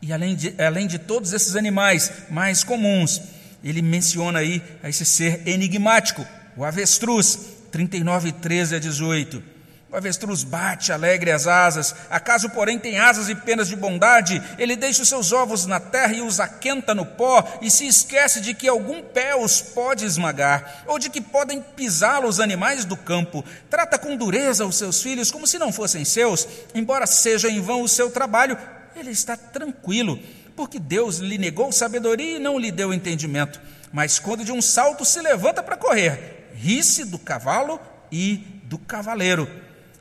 E 0.00 0.12
além 0.12 0.36
de, 0.36 0.54
além 0.62 0.86
de 0.86 1.00
todos 1.00 1.32
esses 1.32 1.56
animais 1.56 2.12
mais 2.30 2.62
comuns, 2.62 3.20
ele 3.62 3.82
menciona 3.82 4.40
aí 4.40 4.62
esse 4.84 5.04
ser 5.04 5.46
enigmático, 5.46 6.26
o 6.56 6.64
avestruz, 6.64 7.38
39, 7.70 8.32
13 8.32 8.76
a 8.76 8.78
18. 8.78 9.56
O 9.88 9.96
avestruz 9.96 10.42
bate 10.42 10.92
alegre 10.92 11.30
as 11.30 11.46
asas, 11.46 11.94
acaso, 12.10 12.50
porém, 12.50 12.76
tem 12.76 12.98
asas 12.98 13.28
e 13.28 13.34
penas 13.36 13.68
de 13.68 13.76
bondade, 13.76 14.42
ele 14.58 14.74
deixa 14.74 15.02
os 15.02 15.08
seus 15.08 15.30
ovos 15.30 15.64
na 15.64 15.78
terra 15.78 16.12
e 16.12 16.20
os 16.20 16.40
aquenta 16.40 16.92
no 16.92 17.06
pó, 17.06 17.58
e 17.62 17.70
se 17.70 17.86
esquece 17.86 18.40
de 18.40 18.52
que 18.52 18.68
algum 18.68 19.00
pé 19.00 19.36
os 19.36 19.60
pode 19.60 20.04
esmagar, 20.04 20.84
ou 20.86 20.98
de 20.98 21.08
que 21.08 21.20
podem 21.20 21.62
pisá-lo 21.62 22.28
os 22.28 22.40
animais 22.40 22.84
do 22.84 22.96
campo. 22.96 23.44
Trata 23.70 23.96
com 23.96 24.16
dureza 24.16 24.66
os 24.66 24.76
seus 24.76 25.00
filhos 25.00 25.30
como 25.30 25.46
se 25.46 25.58
não 25.58 25.72
fossem 25.72 26.04
seus, 26.04 26.48
embora 26.74 27.06
seja 27.06 27.48
em 27.48 27.60
vão 27.60 27.82
o 27.82 27.88
seu 27.88 28.10
trabalho, 28.10 28.58
ele 28.96 29.12
está 29.12 29.36
tranquilo 29.36 30.18
porque 30.56 30.78
Deus 30.78 31.18
lhe 31.18 31.38
negou 31.38 31.70
sabedoria 31.70 32.36
e 32.36 32.40
não 32.40 32.58
lhe 32.58 32.72
deu 32.72 32.92
entendimento. 32.92 33.60
Mas 33.92 34.18
quando 34.18 34.44
de 34.44 34.52
um 34.52 34.62
salto 34.62 35.04
se 35.04 35.20
levanta 35.20 35.62
para 35.62 35.76
correr, 35.76 36.48
ri-se 36.54 37.04
do 37.04 37.18
cavalo 37.18 37.78
e 38.10 38.38
do 38.64 38.78
cavaleiro. 38.78 39.48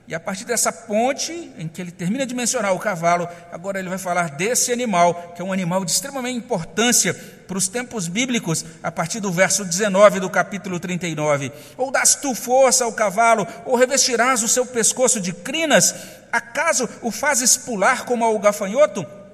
E 0.07 0.13
a 0.13 0.19
partir 0.19 0.45
dessa 0.45 0.71
ponte, 0.71 1.51
em 1.57 1.67
que 1.67 1.81
ele 1.81 1.91
termina 1.91 2.27
de 2.27 2.35
mencionar 2.35 2.73
o 2.73 2.79
cavalo, 2.79 3.27
agora 3.51 3.79
ele 3.79 3.89
vai 3.89 3.97
falar 3.97 4.29
desse 4.29 4.71
animal, 4.71 5.33
que 5.35 5.41
é 5.41 5.45
um 5.45 5.51
animal 5.51 5.83
de 5.83 5.89
extremamente 5.89 6.37
importância 6.37 7.11
para 7.47 7.57
os 7.57 7.67
tempos 7.67 8.07
bíblicos, 8.07 8.63
a 8.83 8.91
partir 8.91 9.19
do 9.19 9.31
verso 9.31 9.65
19 9.65 10.19
do 10.19 10.29
capítulo 10.29 10.79
39. 10.79 11.51
Ou 11.75 11.89
das 11.89 12.13
tu 12.13 12.35
força 12.35 12.85
ao 12.85 12.93
cavalo, 12.93 13.47
ou 13.65 13.75
revestirás 13.75 14.43
o 14.43 14.47
seu 14.47 14.63
pescoço 14.65 15.19
de 15.19 15.33
crinas, 15.33 15.95
acaso 16.31 16.87
o 17.01 17.09
fazes 17.09 17.57
pular 17.57 18.05
como 18.05 18.23
ao 18.23 18.37
gafanhoto? 18.37 19.24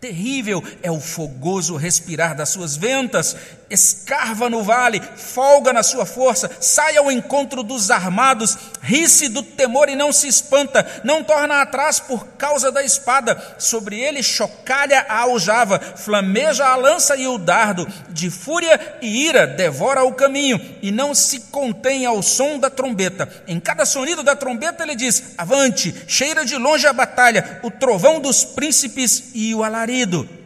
Terrível 0.00 0.62
é 0.80 0.90
o 0.90 1.00
fogoso 1.00 1.76
respirar 1.76 2.36
das 2.36 2.50
suas 2.50 2.76
ventas, 2.76 3.36
escarva 3.70 4.48
no 4.48 4.62
vale, 4.62 5.02
folga 5.16 5.72
na 5.72 5.82
sua 5.82 6.06
força, 6.06 6.50
sai 6.60 6.96
ao 6.96 7.10
encontro 7.10 7.62
dos 7.62 7.90
armados, 7.90 8.56
ri-se 8.80 9.28
do 9.28 9.42
temor 9.42 9.88
e 9.88 9.96
não 9.96 10.12
se 10.12 10.26
espanta, 10.26 11.02
não 11.04 11.22
torna 11.22 11.60
atrás 11.60 12.00
por 12.00 12.26
causa 12.38 12.72
da 12.72 12.82
espada, 12.82 13.56
sobre 13.58 14.00
ele 14.00 14.22
chocalha 14.22 15.04
a 15.08 15.20
aljava, 15.20 15.78
flameja 15.78 16.66
a 16.66 16.76
lança 16.76 17.16
e 17.16 17.26
o 17.26 17.38
dardo, 17.38 17.86
de 18.08 18.30
fúria 18.30 18.98
e 19.02 19.26
ira 19.26 19.46
devora 19.46 20.04
o 20.04 20.12
caminho, 20.12 20.60
e 20.82 20.90
não 20.90 21.14
se 21.14 21.40
contém 21.40 22.06
ao 22.06 22.22
som 22.22 22.58
da 22.58 22.70
trombeta. 22.70 23.28
Em 23.46 23.60
cada 23.60 23.84
sonido 23.84 24.22
da 24.22 24.36
trombeta 24.36 24.82
ele 24.82 24.94
diz: 24.94 25.34
Avante, 25.36 25.94
cheira 26.06 26.44
de 26.44 26.56
longe 26.56 26.86
a 26.86 26.92
batalha, 26.92 27.60
o 27.62 27.70
trovão 27.70 28.20
dos 28.20 28.44
príncipes 28.44 29.30
e 29.34 29.54
o 29.54 29.62
alarido. 29.62 30.37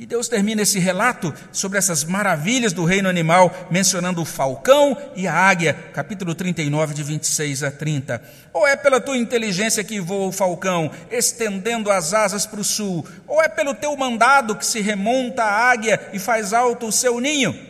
E 0.00 0.06
Deus 0.06 0.28
termina 0.28 0.62
esse 0.62 0.78
relato 0.78 1.30
sobre 1.52 1.76
essas 1.76 2.04
maravilhas 2.04 2.72
do 2.72 2.86
reino 2.86 3.06
animal, 3.06 3.54
mencionando 3.70 4.22
o 4.22 4.24
falcão 4.24 4.96
e 5.14 5.28
a 5.28 5.34
águia, 5.34 5.74
capítulo 5.92 6.34
39, 6.34 6.94
de 6.94 7.02
26 7.02 7.62
a 7.62 7.70
30. 7.70 8.22
Ou 8.50 8.66
é 8.66 8.76
pela 8.76 8.98
tua 8.98 9.18
inteligência 9.18 9.84
que 9.84 10.00
voa 10.00 10.28
o 10.28 10.32
falcão, 10.32 10.90
estendendo 11.10 11.90
as 11.90 12.14
asas 12.14 12.46
para 12.46 12.60
o 12.60 12.64
sul, 12.64 13.06
ou 13.26 13.42
é 13.42 13.48
pelo 13.50 13.74
teu 13.74 13.94
mandado 13.94 14.56
que 14.56 14.64
se 14.64 14.80
remonta 14.80 15.44
a 15.44 15.70
águia 15.70 16.00
e 16.14 16.18
faz 16.18 16.54
alto 16.54 16.86
o 16.86 16.92
seu 16.92 17.20
ninho? 17.20 17.69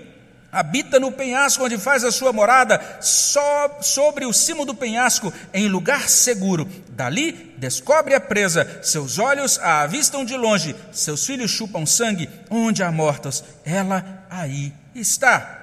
Habita 0.53 0.99
no 0.99 1.13
penhasco 1.13 1.65
onde 1.65 1.79
faz 1.79 2.03
a 2.03 2.11
sua 2.11 2.33
morada, 2.33 2.99
só 3.01 3.79
sobre 3.81 4.27
o 4.27 4.33
cimo 4.33 4.65
do 4.65 4.75
penhasco, 4.75 5.33
em 5.55 5.69
lugar 5.69 6.09
seguro. 6.09 6.69
Dali 6.89 7.55
descobre 7.57 8.15
a 8.15 8.21
presa, 8.21 8.81
seus 8.83 9.19
olhos 9.19 9.59
a 9.61 9.83
avistam 9.83 10.25
de 10.25 10.37
longe, 10.37 10.75
seus 10.91 11.25
filhos 11.25 11.53
chupam 11.53 11.87
sangue, 11.87 12.29
onde 12.51 12.83
há 12.83 12.91
mortos, 12.91 13.45
ela 13.65 14.25
aí 14.29 14.73
está. 14.95 15.59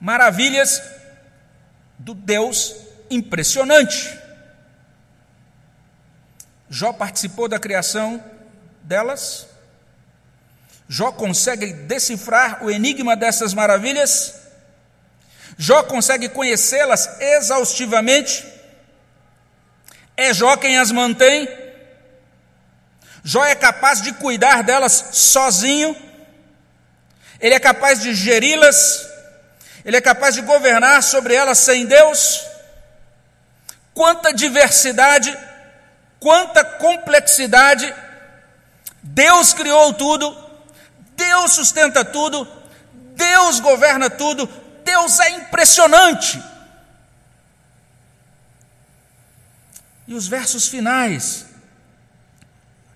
Maravilhas 0.00 0.82
do 1.98 2.14
Deus 2.14 2.74
impressionante. 3.10 4.18
Jó 6.70 6.92
participou 6.92 7.48
da 7.48 7.58
criação 7.58 8.22
delas, 8.82 9.46
Jó 10.92 11.12
consegue 11.12 11.72
decifrar 11.72 12.64
o 12.64 12.68
enigma 12.68 13.14
dessas 13.14 13.54
maravilhas? 13.54 14.34
Jó 15.56 15.84
consegue 15.84 16.28
conhecê-las 16.28 17.08
exaustivamente? 17.20 18.44
É 20.16 20.34
Jó 20.34 20.56
quem 20.56 20.76
as 20.78 20.90
mantém? 20.90 21.48
Jó 23.22 23.44
é 23.44 23.54
capaz 23.54 24.02
de 24.02 24.12
cuidar 24.14 24.64
delas 24.64 25.10
sozinho? 25.12 25.94
Ele 27.38 27.54
é 27.54 27.60
capaz 27.60 28.00
de 28.00 28.12
geri-las? 28.12 29.08
Ele 29.84 29.96
é 29.96 30.00
capaz 30.00 30.34
de 30.34 30.42
governar 30.42 31.04
sobre 31.04 31.34
elas 31.34 31.58
sem 31.58 31.86
Deus? 31.86 32.44
Quanta 33.94 34.34
diversidade, 34.34 35.38
quanta 36.18 36.64
complexidade. 36.64 37.94
Deus 39.04 39.52
criou 39.52 39.94
tudo, 39.94 40.49
Deus 41.20 41.52
sustenta 41.52 42.02
tudo, 42.02 42.48
Deus 43.14 43.60
governa 43.60 44.08
tudo, 44.08 44.48
Deus 44.82 45.20
é 45.20 45.28
impressionante. 45.32 46.42
E 50.08 50.14
os 50.14 50.26
versos 50.26 50.66
finais, 50.66 51.44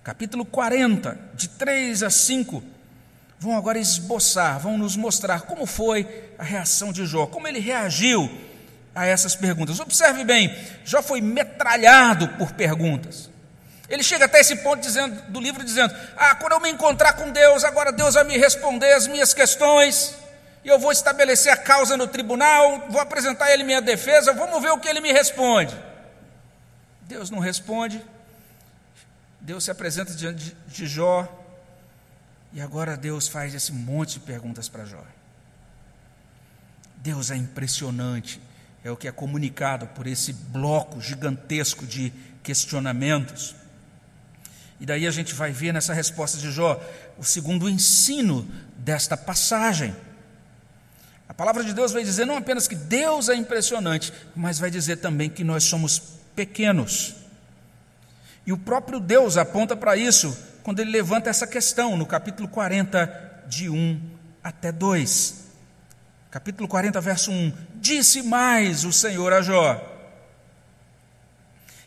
capítulo 0.03 0.43
40, 0.43 1.15
de 1.35 1.47
3 1.49 2.01
a 2.01 2.09
5, 2.09 2.63
vão 3.39 3.55
agora 3.55 3.77
esboçar, 3.77 4.59
vão 4.59 4.75
nos 4.75 4.95
mostrar 4.95 5.41
como 5.41 5.67
foi 5.67 6.33
a 6.39 6.43
reação 6.43 6.91
de 6.91 7.05
Jó, 7.05 7.27
como 7.27 7.47
ele 7.47 7.59
reagiu 7.59 8.27
a 8.95 9.05
essas 9.05 9.35
perguntas. 9.35 9.79
Observe 9.79 10.23
bem, 10.23 10.51
Jó 10.83 11.03
foi 11.03 11.21
metralhado 11.21 12.27
por 12.29 12.53
perguntas. 12.53 13.29
Ele 13.87 14.01
chega 14.01 14.25
até 14.25 14.39
esse 14.39 14.55
ponto 14.57 14.81
dizendo, 14.81 15.21
do 15.29 15.39
livro 15.39 15.63
dizendo: 15.63 15.95
Ah, 16.17 16.35
quando 16.35 16.53
eu 16.53 16.59
me 16.59 16.69
encontrar 16.69 17.13
com 17.13 17.31
Deus, 17.31 17.63
agora 17.63 17.91
Deus 17.91 18.15
vai 18.15 18.23
me 18.23 18.37
responder 18.37 18.93
as 18.93 19.07
minhas 19.07 19.33
questões, 19.33 20.15
e 20.63 20.67
eu 20.67 20.79
vou 20.79 20.91
estabelecer 20.91 21.51
a 21.51 21.57
causa 21.57 21.95
no 21.95 22.07
tribunal, 22.07 22.87
vou 22.89 22.99
apresentar 22.99 23.45
a 23.45 23.53
ele 23.53 23.63
minha 23.63 23.81
defesa, 23.81 24.33
vamos 24.33 24.61
ver 24.61 24.71
o 24.71 24.79
que 24.79 24.87
ele 24.87 24.99
me 24.99 25.11
responde. 25.11 25.77
Deus 27.01 27.29
não 27.29 27.37
responde, 27.37 28.03
Deus 29.39 29.63
se 29.63 29.69
apresenta 29.69 30.13
diante 30.13 30.57
de 30.67 30.87
Jó, 30.87 31.27
e 32.51 32.59
agora 32.59 32.97
Deus 32.97 33.27
faz 33.27 33.53
esse 33.53 33.71
monte 33.71 34.13
de 34.13 34.21
perguntas 34.21 34.67
para 34.67 34.85
Jó. 34.85 35.03
Deus 36.97 37.29
é 37.29 37.35
impressionante, 37.35 38.41
é 38.83 38.89
o 38.89 38.97
que 38.97 39.07
é 39.07 39.11
comunicado 39.11 39.85
por 39.87 40.07
esse 40.07 40.33
bloco 40.33 40.99
gigantesco 40.99 41.85
de 41.85 42.11
questionamentos. 42.41 43.55
E 44.79 44.85
daí 44.85 45.07
a 45.07 45.11
gente 45.11 45.33
vai 45.33 45.51
ver 45.51 45.73
nessa 45.73 45.93
resposta 45.93 46.37
de 46.37 46.51
Jó 46.51 46.81
o 47.17 47.23
segundo 47.23 47.69
ensino 47.69 48.47
desta 48.77 49.15
passagem. 49.15 49.95
A 51.27 51.33
palavra 51.33 51.63
de 51.63 51.73
Deus 51.73 51.91
vai 51.91 52.03
dizer 52.03 52.25
não 52.25 52.37
apenas 52.37 52.67
que 52.67 52.75
Deus 52.75 53.29
é 53.29 53.35
impressionante, 53.35 54.13
mas 54.35 54.59
vai 54.59 54.69
dizer 54.69 54.97
também 54.97 55.29
que 55.29 55.43
nós 55.43 55.63
somos 55.63 56.01
pequenos. 56.35 57.15
E 58.45 58.51
o 58.53 58.57
próprio 58.57 58.99
Deus 58.99 59.37
aponta 59.37 59.75
para 59.75 59.97
isso 59.97 60.37
quando 60.61 60.79
ele 60.79 60.91
levanta 60.91 61.29
essa 61.29 61.47
questão 61.47 61.97
no 61.97 62.05
capítulo 62.05 62.47
40, 62.47 63.43
de 63.47 63.69
1 63.69 64.01
até 64.43 64.71
2. 64.71 65.45
Capítulo 66.29 66.67
40, 66.67 66.99
verso 67.01 67.31
1: 67.31 67.53
Disse 67.75 68.21
mais 68.21 68.83
o 68.83 68.91
Senhor 68.91 69.31
a 69.33 69.41
Jó. 69.41 69.94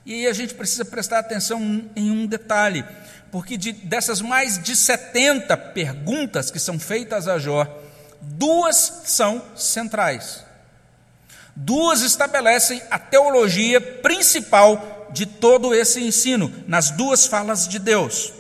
E 0.09 0.27
a 0.27 0.33
gente 0.33 0.55
precisa 0.55 0.87
prestar 0.87 1.19
atenção 1.19 1.85
em 1.95 2.11
um 2.11 2.27
detalhe, 2.27 2.83
porque 3.31 3.59
de, 3.59 3.73
dessas 3.73 4.23
mais 4.23 4.59
de 4.59 4.75
70 4.75 5.55
perguntas 5.55 6.51
que 6.51 6.59
são 6.59 6.79
feitas 6.79 7.29
a 7.29 7.39
Jó, 7.39 7.67
duas 8.19 9.03
são 9.05 9.45
centrais. 9.55 10.43
Duas 11.55 12.01
estabelecem 12.01 12.81
a 12.91 12.99
teologia 12.99 13.83
principal 13.83 15.11
de 15.11 15.27
todo 15.27 15.75
esse 15.75 16.01
ensino, 16.01 16.51
nas 16.67 16.89
duas 16.89 17.27
falas 17.27 17.69
de 17.69 17.79
Deus. 17.79 18.33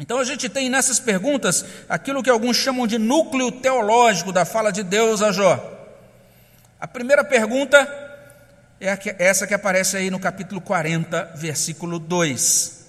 Então 0.00 0.18
a 0.18 0.24
gente 0.24 0.48
tem 0.48 0.68
nessas 0.68 0.98
perguntas 0.98 1.64
aquilo 1.88 2.24
que 2.24 2.30
alguns 2.30 2.56
chamam 2.56 2.88
de 2.88 2.98
núcleo 2.98 3.52
teológico 3.52 4.32
da 4.32 4.44
fala 4.44 4.72
de 4.72 4.82
Deus 4.82 5.22
a 5.22 5.30
Jó. 5.30 5.64
A 6.80 6.88
primeira 6.88 7.22
pergunta 7.22 8.07
é 8.80 8.96
essa 9.18 9.46
que 9.46 9.54
aparece 9.54 9.96
aí 9.96 10.10
no 10.10 10.20
capítulo 10.20 10.60
40, 10.60 11.32
versículo 11.36 11.98
2. 11.98 12.86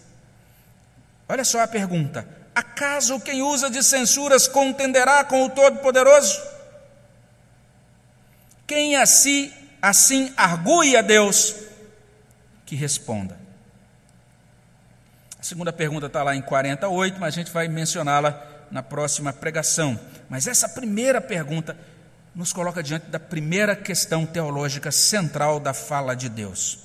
Olha 1.27 1.43
só 1.43 1.61
a 1.61 1.67
pergunta: 1.67 2.27
Acaso 2.53 3.19
quem 3.19 3.41
usa 3.41 3.69
de 3.69 3.83
censuras 3.83 4.47
contenderá 4.47 5.23
com 5.23 5.45
o 5.45 5.49
Todo-Poderoso? 5.49 6.41
Quem 8.67 8.95
assim, 8.95 9.51
assim 9.81 10.31
argui 10.37 10.95
a 10.95 11.01
Deus, 11.01 11.55
que 12.65 12.75
responda. 12.75 13.37
A 15.39 15.43
segunda 15.43 15.71
pergunta 15.71 16.07
está 16.07 16.21
lá 16.21 16.35
em 16.35 16.41
48, 16.41 17.19
mas 17.19 17.33
a 17.33 17.37
gente 17.37 17.51
vai 17.51 17.67
mencioná-la 17.67 18.45
na 18.69 18.83
próxima 18.83 19.33
pregação. 19.33 19.99
Mas 20.29 20.45
essa 20.45 20.67
primeira 20.67 21.21
pergunta 21.21 21.75
nos 22.35 22.53
coloca 22.53 22.83
diante 22.83 23.07
da 23.07 23.19
primeira 23.19 23.75
questão 23.75 24.25
teológica 24.25 24.91
central 24.91 25.59
da 25.59 25.73
fala 25.73 26.15
de 26.15 26.29
Deus. 26.29 26.79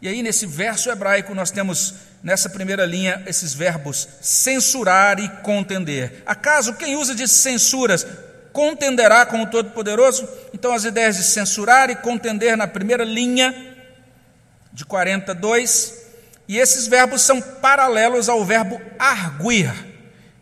E 0.00 0.08
aí, 0.08 0.22
nesse 0.22 0.46
verso 0.46 0.90
hebraico, 0.90 1.34
nós 1.34 1.50
temos 1.50 1.94
nessa 2.22 2.48
primeira 2.48 2.84
linha 2.84 3.22
esses 3.26 3.54
verbos 3.54 4.06
censurar 4.20 5.18
e 5.18 5.28
contender. 5.42 6.22
Acaso 6.26 6.74
quem 6.74 6.96
usa 6.96 7.14
de 7.14 7.26
censuras 7.26 8.06
contenderá 8.52 9.24
com 9.24 9.42
o 9.42 9.46
Todo-Poderoso? 9.46 10.28
Então, 10.52 10.72
as 10.72 10.84
ideias 10.84 11.16
de 11.16 11.24
censurar 11.24 11.90
e 11.90 11.96
contender 11.96 12.56
na 12.56 12.68
primeira 12.68 13.02
linha 13.02 13.74
de 14.72 14.84
42, 14.84 16.04
e 16.48 16.58
esses 16.58 16.86
verbos 16.86 17.22
são 17.22 17.40
paralelos 17.40 18.28
ao 18.28 18.44
verbo 18.44 18.80
arguir. 18.98 19.72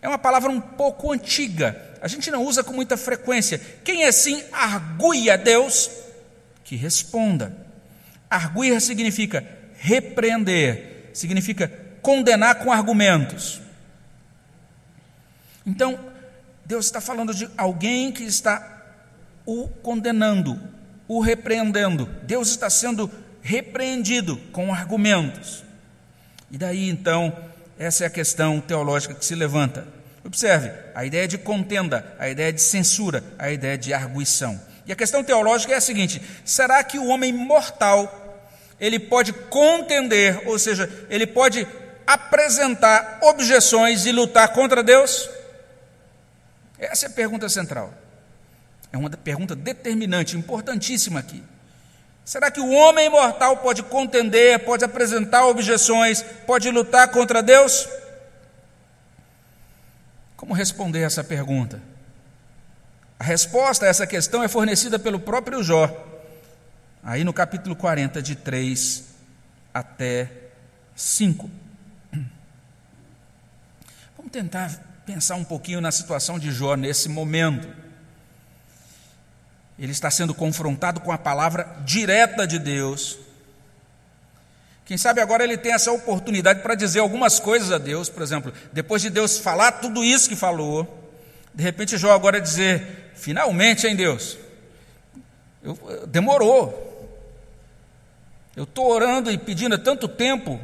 É 0.00 0.08
uma 0.08 0.18
palavra 0.18 0.50
um 0.50 0.60
pouco 0.60 1.12
antiga, 1.12 1.91
a 2.02 2.08
gente 2.08 2.32
não 2.32 2.44
usa 2.44 2.64
com 2.64 2.72
muita 2.72 2.96
frequência. 2.96 3.60
Quem 3.84 4.04
assim 4.04 4.42
arguia 4.50 5.34
a 5.34 5.36
Deus, 5.36 5.88
que 6.64 6.74
responda. 6.74 7.56
Arguir 8.28 8.80
significa 8.80 9.46
repreender, 9.78 11.10
significa 11.14 11.68
condenar 12.02 12.56
com 12.56 12.72
argumentos. 12.72 13.60
Então, 15.64 15.96
Deus 16.66 16.86
está 16.86 17.00
falando 17.00 17.32
de 17.32 17.48
alguém 17.56 18.10
que 18.10 18.24
está 18.24 18.82
o 19.46 19.68
condenando, 19.68 20.60
o 21.06 21.20
repreendendo. 21.20 22.06
Deus 22.24 22.48
está 22.48 22.68
sendo 22.68 23.08
repreendido 23.40 24.36
com 24.50 24.74
argumentos. 24.74 25.62
E 26.50 26.58
daí 26.58 26.88
então, 26.88 27.32
essa 27.78 28.02
é 28.02 28.06
a 28.08 28.10
questão 28.10 28.60
teológica 28.60 29.14
que 29.14 29.24
se 29.24 29.36
levanta. 29.36 30.01
Observe, 30.24 30.70
a 30.94 31.04
ideia 31.04 31.26
de 31.26 31.36
contenda, 31.36 32.14
a 32.18 32.28
ideia 32.28 32.52
de 32.52 32.60
censura, 32.60 33.24
a 33.38 33.50
ideia 33.50 33.76
de 33.76 33.92
arguição. 33.92 34.60
E 34.86 34.92
a 34.92 34.96
questão 34.96 35.22
teológica 35.22 35.72
é 35.72 35.76
a 35.76 35.80
seguinte: 35.80 36.22
será 36.44 36.82
que 36.84 36.98
o 36.98 37.06
homem 37.06 37.32
mortal 37.32 38.18
ele 38.78 38.98
pode 38.98 39.32
contender, 39.32 40.48
ou 40.48 40.58
seja, 40.58 40.90
ele 41.08 41.26
pode 41.26 41.66
apresentar 42.06 43.18
objeções 43.22 44.06
e 44.06 44.12
lutar 44.12 44.48
contra 44.52 44.82
Deus? 44.82 45.28
Essa 46.78 47.06
é 47.06 47.08
a 47.08 47.12
pergunta 47.12 47.48
central. 47.48 47.92
É 48.92 48.98
uma 48.98 49.08
pergunta 49.10 49.54
determinante, 49.54 50.36
importantíssima 50.36 51.20
aqui. 51.20 51.42
Será 52.24 52.50
que 52.50 52.60
o 52.60 52.70
homem 52.70 53.08
mortal 53.08 53.56
pode 53.56 53.82
contender, 53.82 54.60
pode 54.60 54.84
apresentar 54.84 55.46
objeções, 55.46 56.22
pode 56.46 56.70
lutar 56.70 57.08
contra 57.08 57.42
Deus? 57.42 57.88
Como 60.42 60.54
responder 60.54 61.02
essa 61.02 61.22
pergunta? 61.22 61.80
A 63.16 63.22
resposta 63.22 63.86
a 63.86 63.88
essa 63.88 64.08
questão 64.08 64.42
é 64.42 64.48
fornecida 64.48 64.98
pelo 64.98 65.20
próprio 65.20 65.62
Jó, 65.62 65.88
aí 67.00 67.22
no 67.22 67.32
capítulo 67.32 67.76
40, 67.76 68.20
de 68.20 68.34
3 68.34 69.04
até 69.72 70.28
5. 70.96 71.48
Vamos 74.16 74.32
tentar 74.32 74.68
pensar 75.06 75.36
um 75.36 75.44
pouquinho 75.44 75.80
na 75.80 75.92
situação 75.92 76.40
de 76.40 76.50
Jó 76.50 76.74
nesse 76.74 77.08
momento. 77.08 77.68
Ele 79.78 79.92
está 79.92 80.10
sendo 80.10 80.34
confrontado 80.34 81.00
com 81.02 81.12
a 81.12 81.18
palavra 81.18 81.76
direta 81.84 82.48
de 82.48 82.58
Deus, 82.58 83.16
quem 84.84 84.98
sabe 84.98 85.20
agora 85.20 85.44
ele 85.44 85.56
tem 85.56 85.72
essa 85.72 85.92
oportunidade 85.92 86.60
para 86.60 86.74
dizer 86.74 87.00
algumas 87.00 87.38
coisas 87.38 87.70
a 87.70 87.78
Deus, 87.78 88.08
por 88.08 88.22
exemplo, 88.22 88.52
depois 88.72 89.00
de 89.00 89.10
Deus 89.10 89.38
falar 89.38 89.72
tudo 89.72 90.02
isso 90.02 90.28
que 90.28 90.36
falou, 90.36 91.10
de 91.54 91.62
repente 91.62 91.96
Jó 91.96 92.12
agora 92.12 92.40
dizer: 92.40 93.12
finalmente, 93.14 93.86
hein, 93.86 93.94
Deus, 93.94 94.36
eu, 95.62 96.06
demorou, 96.08 96.90
eu 98.56 98.64
estou 98.64 98.90
orando 98.90 99.30
e 99.30 99.38
pedindo 99.38 99.74
há 99.74 99.78
tanto 99.78 100.08
tempo. 100.08 100.60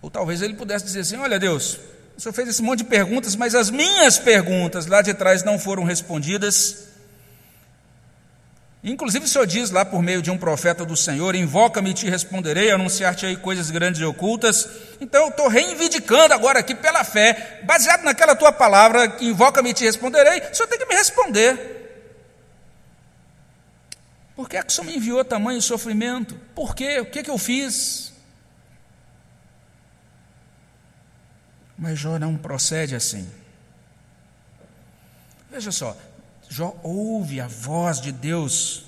Ou 0.00 0.10
talvez 0.10 0.40
ele 0.40 0.54
pudesse 0.54 0.84
dizer 0.84 1.00
assim: 1.00 1.16
Olha, 1.16 1.38
Deus, 1.38 1.78
o 2.16 2.20
senhor 2.20 2.32
fez 2.32 2.48
esse 2.48 2.62
monte 2.62 2.78
de 2.78 2.84
perguntas, 2.84 3.34
mas 3.34 3.54
as 3.54 3.70
minhas 3.70 4.18
perguntas 4.18 4.86
lá 4.86 5.02
de 5.02 5.12
trás 5.12 5.42
não 5.42 5.58
foram 5.58 5.84
respondidas. 5.84 6.87
Inclusive 8.88 9.26
o 9.26 9.28
Senhor 9.28 9.46
diz 9.46 9.70
lá 9.70 9.84
por 9.84 10.02
meio 10.02 10.22
de 10.22 10.30
um 10.30 10.38
profeta 10.38 10.82
do 10.82 10.96
Senhor: 10.96 11.34
Invoca-me 11.34 11.90
e 11.90 11.94
te 11.94 12.08
responderei, 12.08 12.70
anunciar-te 12.70 13.26
aí 13.26 13.36
coisas 13.36 13.70
grandes 13.70 14.00
e 14.00 14.04
ocultas. 14.04 14.66
Então 14.98 15.24
eu 15.24 15.28
estou 15.28 15.46
reivindicando 15.46 16.32
agora 16.32 16.60
aqui 16.60 16.74
pela 16.74 17.04
fé, 17.04 17.60
baseado 17.64 18.02
naquela 18.02 18.34
tua 18.34 18.50
palavra, 18.50 19.18
invoca-me 19.20 19.70
e 19.70 19.74
te 19.74 19.84
responderei. 19.84 20.40
O 20.40 20.54
Senhor 20.54 20.68
tem 20.68 20.78
que 20.78 20.86
me 20.86 20.94
responder. 20.94 21.76
Por 24.34 24.48
que, 24.48 24.56
é 24.56 24.62
que 24.62 24.68
o 24.68 24.72
Senhor 24.72 24.86
me 24.86 24.96
enviou 24.96 25.22
tamanho 25.22 25.60
sofrimento? 25.60 26.34
Por 26.54 26.74
quê? 26.74 26.98
O 27.00 27.06
que, 27.06 27.18
é 27.18 27.22
que 27.22 27.30
eu 27.30 27.36
fiz? 27.36 28.12
Mas 31.76 31.98
Jó 31.98 32.18
não 32.18 32.38
procede 32.38 32.94
assim. 32.94 33.28
Veja 35.50 35.70
só, 35.70 35.94
Jó 36.48 36.76
ouve 36.82 37.40
a 37.40 37.46
voz 37.46 38.00
de 38.00 38.10
Deus 38.10 38.84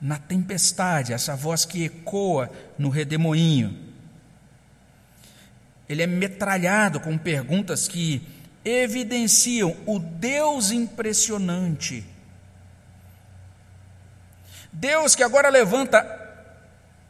na 0.00 0.18
tempestade, 0.18 1.12
essa 1.12 1.36
voz 1.36 1.64
que 1.64 1.84
ecoa 1.84 2.50
no 2.76 2.88
redemoinho. 2.88 3.78
Ele 5.88 6.02
é 6.02 6.06
metralhado 6.06 6.98
com 6.98 7.16
perguntas 7.16 7.86
que 7.86 8.26
evidenciam 8.64 9.76
o 9.86 9.98
Deus 9.98 10.72
impressionante. 10.72 12.04
Deus 14.72 15.14
que 15.14 15.22
agora 15.22 15.50
levanta 15.50 16.20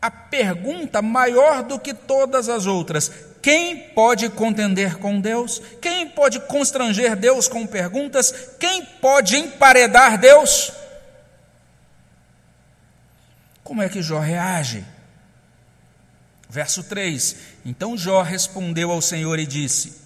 a 0.00 0.10
pergunta 0.10 1.00
maior 1.00 1.62
do 1.62 1.78
que 1.78 1.94
todas 1.94 2.48
as 2.48 2.66
outras: 2.66 3.10
quem 3.42 3.76
pode 3.90 4.30
contender 4.30 4.98
com 4.98 5.20
Deus? 5.20 5.60
Quem 5.80 6.08
pode 6.08 6.38
constranger 6.40 7.16
Deus 7.16 7.48
com 7.48 7.66
perguntas? 7.66 8.32
Quem 8.60 8.84
pode 8.84 9.36
emparedar 9.36 10.16
Deus? 10.16 10.72
Como 13.64 13.82
é 13.82 13.88
que 13.88 14.00
Jó 14.00 14.20
reage? 14.20 14.84
Verso 16.48 16.84
3: 16.84 17.36
Então 17.64 17.98
Jó 17.98 18.22
respondeu 18.22 18.92
ao 18.92 19.02
Senhor 19.02 19.36
e 19.40 19.46
disse: 19.46 20.00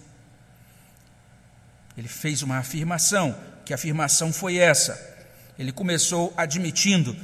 Ele 1.99 2.09
fez 2.09 2.43
uma 2.43 2.57
afirmação, 2.57 3.37
que 3.67 3.75
afirmação 3.75 4.33
foi 4.33 4.57
essa? 4.57 5.15
Ele 5.59 5.73
começou 5.73 6.33
admitindo: 6.39 7.15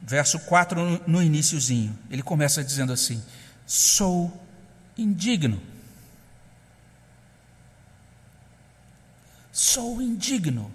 verso 0.00 0.40
4 0.40 1.02
no 1.06 1.22
iníciozinho. 1.22 1.96
Ele 2.10 2.22
começa 2.22 2.64
dizendo 2.64 2.92
assim: 2.92 3.22
Sou 3.64 4.42
indigno. 4.96 5.60
Sou 9.52 10.00
indigno. 10.00 10.70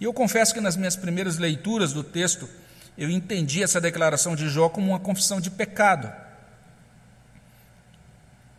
E 0.00 0.04
eu 0.04 0.12
confesso 0.12 0.54
que 0.54 0.60
nas 0.60 0.76
minhas 0.76 0.94
primeiras 0.94 1.38
leituras 1.38 1.92
do 1.92 2.04
texto, 2.04 2.48
eu 2.96 3.10
entendi 3.10 3.62
essa 3.62 3.80
declaração 3.80 4.36
de 4.36 4.48
Jó 4.48 4.68
como 4.68 4.90
uma 4.90 5.00
confissão 5.00 5.40
de 5.40 5.50
pecado. 5.50 6.12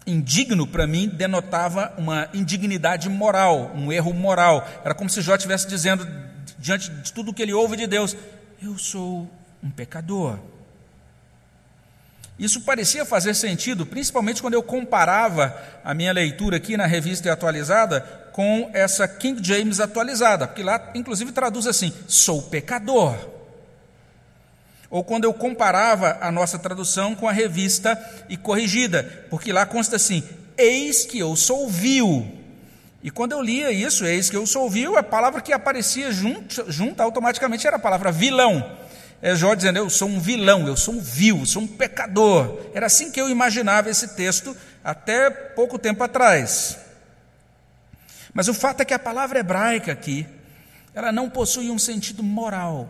Indigno, 0.06 0.66
para 0.66 0.88
mim, 0.88 1.08
denotava 1.08 1.94
uma 1.98 2.30
indignidade 2.34 3.08
moral, 3.10 3.72
um 3.76 3.92
erro 3.92 4.14
moral. 4.14 4.68
Era 4.84 4.96
como 4.96 5.10
se 5.10 5.22
Jó 5.22 5.36
estivesse 5.36 5.68
dizendo, 5.68 6.08
diante 6.58 6.90
de 6.90 7.14
tudo 7.14 7.34
que 7.34 7.42
ele 7.42 7.54
ouve 7.54 7.78
de 7.78 7.86
Deus: 7.86 8.18
Eu 8.62 8.78
sou 8.78 9.30
um 9.62 9.70
pecador. 9.70 10.40
Isso 12.40 12.62
parecia 12.62 13.04
fazer 13.04 13.34
sentido, 13.34 13.86
principalmente 13.86 14.42
quando 14.42 14.54
eu 14.54 14.64
comparava 14.64 15.54
a 15.84 15.94
minha 15.94 16.14
leitura 16.14 16.56
aqui 16.56 16.78
na 16.78 16.86
revista 16.86 17.32
atualizada 17.32 18.00
com 18.32 18.72
essa 18.74 19.06
King 19.06 19.46
James 19.46 19.82
atualizada, 19.82 20.48
porque 20.48 20.64
lá, 20.64 20.92
inclusive, 20.96 21.34
traduz 21.34 21.68
assim: 21.68 21.94
sou 22.08 22.42
pecador. 22.44 23.14
Ou 24.90 25.04
quando 25.04 25.26
eu 25.26 25.34
comparava 25.34 26.18
a 26.22 26.32
nossa 26.32 26.58
tradução 26.58 27.14
com 27.14 27.28
a 27.28 27.32
revista 27.34 28.02
e 28.30 28.38
corrigida, 28.38 29.04
porque 29.30 29.52
lá 29.52 29.66
consta 29.66 29.98
assim: 29.98 30.24
eis 30.58 31.06
que 31.06 31.20
eu 31.20 31.36
sou 31.36 31.68
vil. 31.68 32.26
E 33.04 33.12
quando 33.12 33.34
eu 33.34 33.42
lia 33.42 33.72
isso, 33.72 34.06
eis 34.06 34.30
que 34.30 34.38
eu 34.38 34.48
sou 34.48 34.70
vil, 34.70 34.98
a 34.98 35.04
palavra 35.04 35.42
que 35.42 35.52
aparecia 35.52 36.10
junto, 36.12 36.72
junto 36.72 37.02
automaticamente 37.02 37.68
era 37.68 37.76
a 37.76 37.80
palavra 37.80 38.14
vilão. 38.14 38.78
É 39.22 39.36
Jó 39.36 39.54
dizendo: 39.54 39.78
Eu 39.78 39.90
sou 39.90 40.08
um 40.08 40.20
vilão, 40.20 40.68
eu 40.68 40.78
sou 40.78 40.96
um 40.96 41.02
vil, 41.02 41.46
sou 41.46 41.64
um 41.64 41.68
pecador. 41.68 42.60
Era 42.74 42.86
assim 42.86 43.12
que 43.12 43.20
eu 43.20 43.30
imaginava 43.30 43.90
esse 43.90 44.16
texto 44.16 44.56
até 44.84 45.30
pouco 45.30 45.78
tempo 45.78 46.04
atrás. 46.04 46.78
Mas 48.34 48.48
o 48.48 48.54
fato 48.54 48.82
é 48.82 48.86
que 48.86 48.94
a 48.94 49.00
palavra 49.00 49.40
hebraica 49.40 49.92
aqui, 49.92 50.26
ela 50.94 51.12
não 51.12 51.30
possui 51.30 51.70
um 51.70 51.80
sentido 51.80 52.24
moral. 52.24 52.90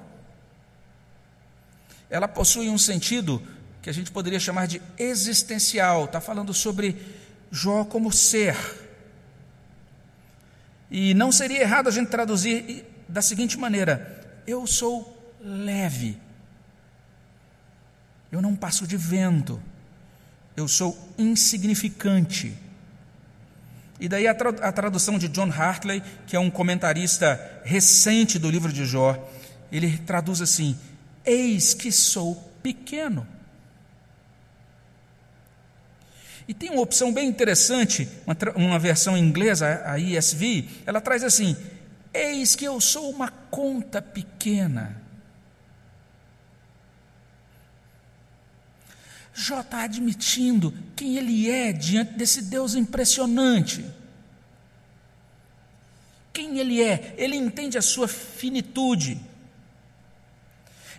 Ela 2.09 2.27
possui 2.27 2.69
um 2.69 2.77
sentido 2.77 3.41
que 3.81 3.89
a 3.89 3.93
gente 3.93 4.11
poderia 4.11 4.39
chamar 4.39 4.67
de 4.67 4.81
existencial. 4.97 6.05
Está 6.05 6.21
falando 6.21 6.53
sobre 6.53 6.95
Jó 7.51 7.85
como 7.85 8.11
ser. 8.11 8.55
E 10.91 11.13
não 11.13 11.31
seria 11.31 11.61
errado 11.61 11.87
a 11.87 11.91
gente 11.91 12.09
traduzir 12.09 12.85
da 13.07 13.21
seguinte 13.21 13.57
maneira: 13.57 14.41
Eu 14.45 14.67
sou 14.67 15.18
leve. 15.39 16.17
Eu 18.31 18.41
não 18.41 18.55
passo 18.55 18.85
de 18.87 18.97
vento. 18.97 19.61
Eu 20.55 20.67
sou 20.67 20.97
insignificante. 21.17 22.55
E 23.99 24.07
daí 24.07 24.27
a, 24.27 24.33
tradução 24.71 25.17
de 25.17 25.27
John 25.27 25.51
Hartley, 25.51 26.01
que 26.25 26.35
é 26.35 26.39
um 26.39 26.49
comentarista 26.49 27.61
recente 27.63 28.39
do 28.39 28.49
livro 28.49 28.71
de 28.71 28.85
Jó, 28.85 29.29
ele 29.71 29.97
traduz 29.97 30.41
assim: 30.41 30.77
Eis 31.25 31.73
que 31.73 31.91
sou 31.91 32.35
pequeno. 32.63 33.27
E 36.47 36.53
tem 36.53 36.71
uma 36.71 36.81
opção 36.81 37.13
bem 37.13 37.27
interessante, 37.27 38.09
uma, 38.25 38.35
uma 38.55 38.79
versão 38.79 39.15
inglesa, 39.15 39.83
a 39.85 39.99
ESV, 39.99 40.67
ela 40.85 41.01
traz 41.01 41.23
assim: 41.23 41.55
Eis 42.13 42.55
que 42.55 42.65
eu 42.65 42.79
sou 42.79 43.09
uma 43.09 43.29
conta 43.29 44.01
pequena. 44.01 45.08
Jó 49.39 49.61
está 49.61 49.83
admitindo 49.83 50.73
quem 50.97 51.15
ele 51.15 51.49
é 51.49 51.71
diante 51.71 52.11
desse 52.11 52.41
Deus 52.41 52.75
impressionante. 52.75 53.85
Quem 56.33 56.59
ele 56.59 56.83
é? 56.83 57.15
Ele 57.17 57.37
entende 57.37 57.77
a 57.77 57.81
sua 57.81 58.05
finitude. 58.05 59.17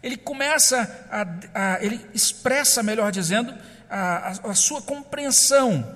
Ele 0.02 0.16
começa 0.16 1.06
a, 1.10 1.74
a 1.74 1.84
ele 1.84 2.00
expressa, 2.14 2.82
melhor 2.82 3.12
dizendo, 3.12 3.54
a, 3.90 4.28
a, 4.28 4.50
a 4.50 4.54
sua 4.54 4.80
compreensão. 4.80 5.94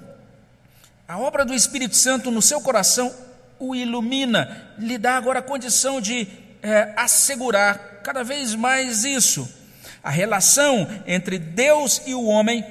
A 1.09 1.17
obra 1.19 1.47
do 1.47 1.55
Espírito 1.55 1.97
Santo 1.97 2.31
no 2.31 2.43
seu 2.43 2.61
coração 2.61 3.11
o 3.59 3.75
ilumina, 3.75 4.75
lhe 4.79 4.99
dá 4.99 5.17
agora 5.17 5.39
a 5.39 5.43
condição 5.43 5.99
de 5.99 6.29
é, 6.63 6.93
assegurar 6.95 8.03
cada 8.03 8.23
vez 8.23 8.55
mais 8.55 9.03
isso 9.05 9.64
a 10.05 10.11
relação 10.11 10.87
entre 11.07 11.39
Deus 11.39 12.03
e 12.05 12.15
o 12.15 12.27
homem 12.27 12.63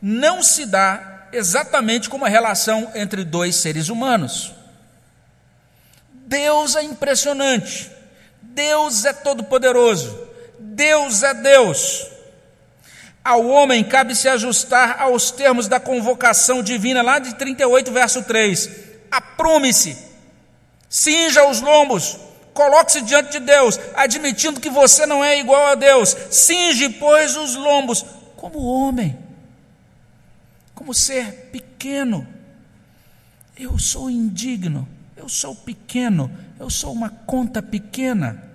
não 0.00 0.42
se 0.42 0.64
dá 0.64 1.28
exatamente 1.30 2.08
como 2.08 2.24
a 2.24 2.28
relação 2.28 2.90
entre 2.94 3.22
dois 3.22 3.56
seres 3.56 3.90
humanos. 3.90 4.54
Deus 6.12 6.76
é 6.76 6.82
impressionante, 6.82 7.90
Deus 8.40 9.04
é 9.04 9.12
todo-poderoso, 9.12 10.26
Deus 10.58 11.22
é 11.22 11.34
Deus. 11.34 12.06
Ao 13.22 13.46
homem 13.46 13.84
cabe 13.84 14.16
se 14.16 14.28
ajustar 14.28 15.02
aos 15.02 15.30
termos 15.30 15.68
da 15.68 15.78
convocação 15.78 16.62
divina, 16.62 17.02
lá 17.02 17.18
de 17.18 17.34
38, 17.34 17.92
verso 17.92 18.22
3. 18.22 18.70
Aprume-se, 19.10 19.98
cinja 20.88 21.46
os 21.46 21.60
lombos, 21.60 22.16
Coloque-se 22.52 23.02
diante 23.02 23.32
de 23.32 23.40
Deus, 23.40 23.78
admitindo 23.94 24.60
que 24.60 24.70
você 24.70 25.06
não 25.06 25.24
é 25.24 25.38
igual 25.38 25.66
a 25.66 25.74
Deus. 25.74 26.16
Cinge, 26.30 26.88
pois, 26.90 27.36
os 27.36 27.54
lombos, 27.54 28.04
como 28.36 28.64
homem, 28.64 29.18
como 30.74 30.92
ser 30.92 31.50
pequeno. 31.52 32.26
Eu 33.56 33.78
sou 33.78 34.10
indigno, 34.10 34.88
eu 35.16 35.28
sou 35.28 35.54
pequeno, 35.54 36.30
eu 36.58 36.70
sou 36.70 36.92
uma 36.92 37.10
conta 37.10 37.62
pequena. 37.62 38.50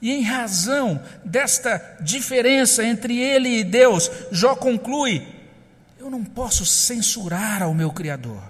E 0.00 0.12
em 0.12 0.22
razão 0.22 1.02
desta 1.24 1.98
diferença 2.00 2.82
entre 2.82 3.18
ele 3.18 3.58
e 3.58 3.64
Deus, 3.64 4.10
Jó 4.32 4.54
conclui: 4.54 5.26
eu 5.98 6.08
não 6.08 6.24
posso 6.24 6.64
censurar 6.64 7.62
ao 7.62 7.74
meu 7.74 7.92
Criador. 7.92 8.49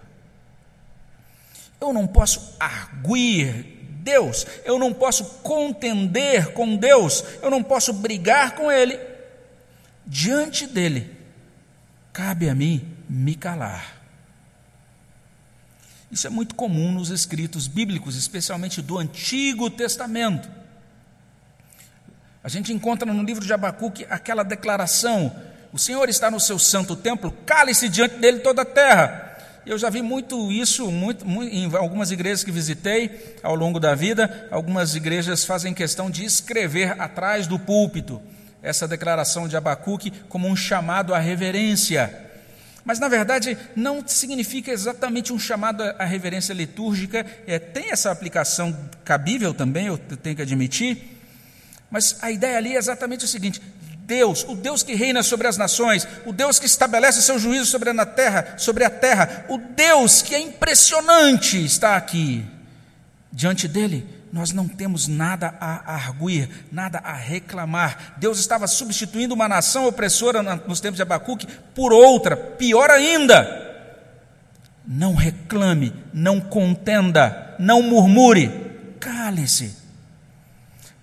Eu 1.80 1.92
não 1.92 2.06
posso 2.06 2.56
arguir 2.58 3.78
Deus, 4.02 4.46
eu 4.64 4.78
não 4.78 4.92
posso 4.92 5.24
contender 5.42 6.52
com 6.52 6.76
Deus, 6.76 7.22
eu 7.42 7.50
não 7.50 7.62
posso 7.62 7.92
brigar 7.92 8.54
com 8.54 8.70
Ele. 8.70 8.98
Diante 10.06 10.66
dele, 10.66 11.16
cabe 12.12 12.48
a 12.48 12.54
mim 12.54 12.96
me 13.08 13.34
calar. 13.34 14.00
Isso 16.10 16.26
é 16.26 16.30
muito 16.30 16.54
comum 16.54 16.90
nos 16.90 17.10
escritos 17.10 17.68
bíblicos, 17.68 18.16
especialmente 18.16 18.82
do 18.82 18.98
Antigo 18.98 19.70
Testamento. 19.70 20.50
A 22.42 22.48
gente 22.48 22.72
encontra 22.72 23.12
no 23.12 23.22
livro 23.22 23.44
de 23.44 23.52
Abacuque 23.52 24.06
aquela 24.10 24.42
declaração: 24.42 25.34
O 25.72 25.78
Senhor 25.78 26.08
está 26.08 26.30
no 26.30 26.40
seu 26.40 26.58
santo 26.58 26.96
templo, 26.96 27.30
cale-se 27.46 27.88
diante 27.88 28.16
dele 28.16 28.40
toda 28.40 28.62
a 28.62 28.66
terra. 28.66 29.29
Eu 29.66 29.76
já 29.78 29.90
vi 29.90 30.00
muito 30.00 30.50
isso 30.50 30.90
muito, 30.90 31.26
muito, 31.26 31.54
em 31.54 31.74
algumas 31.76 32.10
igrejas 32.10 32.42
que 32.42 32.50
visitei 32.50 33.36
ao 33.42 33.54
longo 33.54 33.78
da 33.78 33.94
vida. 33.94 34.48
Algumas 34.50 34.94
igrejas 34.94 35.44
fazem 35.44 35.74
questão 35.74 36.10
de 36.10 36.24
escrever 36.24 37.00
atrás 37.00 37.46
do 37.46 37.58
púlpito 37.58 38.20
essa 38.62 38.86
declaração 38.86 39.48
de 39.48 39.56
Abacuque 39.56 40.12
como 40.28 40.48
um 40.48 40.56
chamado 40.56 41.14
à 41.14 41.18
reverência. 41.18 42.28
Mas, 42.84 42.98
na 42.98 43.08
verdade, 43.08 43.56
não 43.76 44.02
significa 44.06 44.70
exatamente 44.70 45.32
um 45.32 45.38
chamado 45.38 45.82
à 45.82 46.04
reverência 46.04 46.52
litúrgica, 46.52 47.26
é, 47.46 47.58
tem 47.58 47.90
essa 47.90 48.10
aplicação 48.10 48.76
cabível 49.04 49.52
também, 49.52 49.86
eu 49.86 49.98
tenho 49.98 50.36
que 50.36 50.42
admitir, 50.42 51.18
mas 51.90 52.16
a 52.22 52.30
ideia 52.30 52.56
ali 52.56 52.74
é 52.74 52.78
exatamente 52.78 53.24
o 53.24 53.28
seguinte: 53.28 53.60
Deus, 54.10 54.44
o 54.48 54.56
Deus 54.56 54.82
que 54.82 54.96
reina 54.96 55.22
sobre 55.22 55.46
as 55.46 55.56
nações, 55.56 56.04
o 56.26 56.32
Deus 56.32 56.58
que 56.58 56.66
estabelece 56.66 57.22
seu 57.22 57.38
juízo 57.38 57.66
sobre 57.66 57.90
a 57.90 58.04
terra, 58.04 58.54
sobre 58.58 58.82
a 58.82 58.90
terra, 58.90 59.46
o 59.48 59.56
Deus 59.56 60.20
que 60.20 60.34
é 60.34 60.40
impressionante 60.40 61.64
está 61.64 61.94
aqui. 61.94 62.44
Diante 63.32 63.68
dele, 63.68 64.04
nós 64.32 64.50
não 64.50 64.66
temos 64.66 65.06
nada 65.06 65.54
a 65.60 65.94
arguir, 65.94 66.48
nada 66.72 66.98
a 66.98 67.14
reclamar. 67.14 68.14
Deus 68.16 68.40
estava 68.40 68.66
substituindo 68.66 69.32
uma 69.32 69.48
nação 69.48 69.86
opressora 69.86 70.42
nos 70.42 70.80
tempos 70.80 70.96
de 70.96 71.02
Abacuque 71.02 71.46
por 71.72 71.92
outra, 71.92 72.36
pior 72.36 72.90
ainda. 72.90 73.68
Não 74.84 75.14
reclame, 75.14 75.94
não 76.12 76.40
contenda, 76.40 77.54
não 77.60 77.80
murmure, 77.80 78.50
cale-se. 78.98 79.79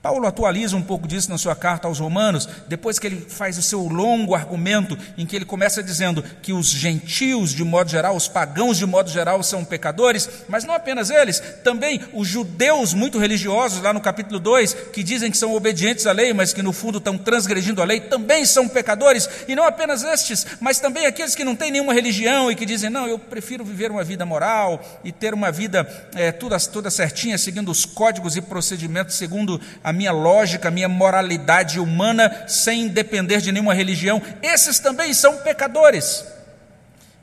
Paulo 0.08 0.26
atualiza 0.26 0.78
um 0.78 0.82
pouco 0.82 1.06
disso 1.06 1.30
na 1.30 1.38
sua 1.38 1.54
carta 1.54 1.86
aos 1.86 2.00
Romanos, 2.00 2.48
depois 2.70 2.98
que 2.98 3.08
ele 3.08 3.26
faz 3.28 3.58
o 3.58 3.62
seu 3.62 3.82
longo 3.82 4.34
argumento, 4.34 4.98
em 5.18 5.26
que 5.26 5.36
ele 5.36 5.44
começa 5.44 5.84
dizendo 5.84 6.24
que 6.42 6.54
os 6.54 6.70
gentios, 6.70 7.52
de 7.54 7.62
modo 7.66 7.90
geral, 7.90 8.16
os 8.16 8.26
pagãos, 8.26 8.78
de 8.78 8.86
modo 8.86 9.10
geral, 9.10 9.44
são 9.44 9.66
pecadores, 9.66 10.30
mas 10.48 10.64
não 10.64 10.74
apenas 10.74 11.10
eles, 11.10 11.44
também 11.62 12.00
os 12.14 12.26
judeus 12.26 12.94
muito 12.94 13.20
religiosos, 13.20 13.82
lá 13.82 13.92
no 13.92 14.00
capítulo 14.00 14.40
2, 14.40 14.74
que 14.94 15.04
dizem 15.04 15.30
que 15.30 15.38
são 15.38 15.54
obedientes 15.54 16.08
à 16.08 16.14
lei, 16.14 16.34
mas 16.34 16.54
que 16.54 16.64
no 16.64 16.72
fundo 16.72 17.00
estão 17.00 17.18
transgredindo 17.18 17.82
a 17.82 17.86
lei, 17.86 18.00
também 18.00 18.46
são 18.46 18.66
pecadores, 18.66 19.30
e 19.46 19.58
não 19.58 19.66
apenas 19.66 20.06
estes, 20.06 20.48
mas 20.62 20.80
também 20.80 21.06
aqueles 21.06 21.36
que 21.36 21.44
não 21.44 21.54
têm 21.54 21.70
nenhuma 21.70 21.94
religião 21.94 22.50
e 22.50 22.56
que 22.56 22.66
dizem, 22.66 22.90
não, 22.90 23.10
eu 23.10 23.20
prefiro 23.20 23.66
viver 23.66 23.92
uma 23.92 24.06
vida 24.06 24.26
moral 24.26 24.82
e 25.04 25.12
ter 25.12 25.34
uma 25.34 25.52
vida 25.52 25.86
é, 26.16 26.32
toda, 26.32 26.58
toda 26.62 26.90
certinha, 26.90 27.38
seguindo 27.38 27.70
os 27.70 27.84
códigos 27.84 28.38
e 28.38 28.42
procedimentos, 28.42 29.16
segundo 29.16 29.60
a 29.84 29.97
minha 29.98 30.12
lógica, 30.12 30.70
a 30.70 30.72
minha 30.72 30.88
moralidade 30.88 31.80
humana, 31.80 32.48
sem 32.48 32.88
depender 32.88 33.42
de 33.42 33.52
nenhuma 33.52 33.74
religião, 33.74 34.22
esses 34.42 34.80
também 34.80 35.14
são 35.14 35.38
pecadores. 35.38 36.24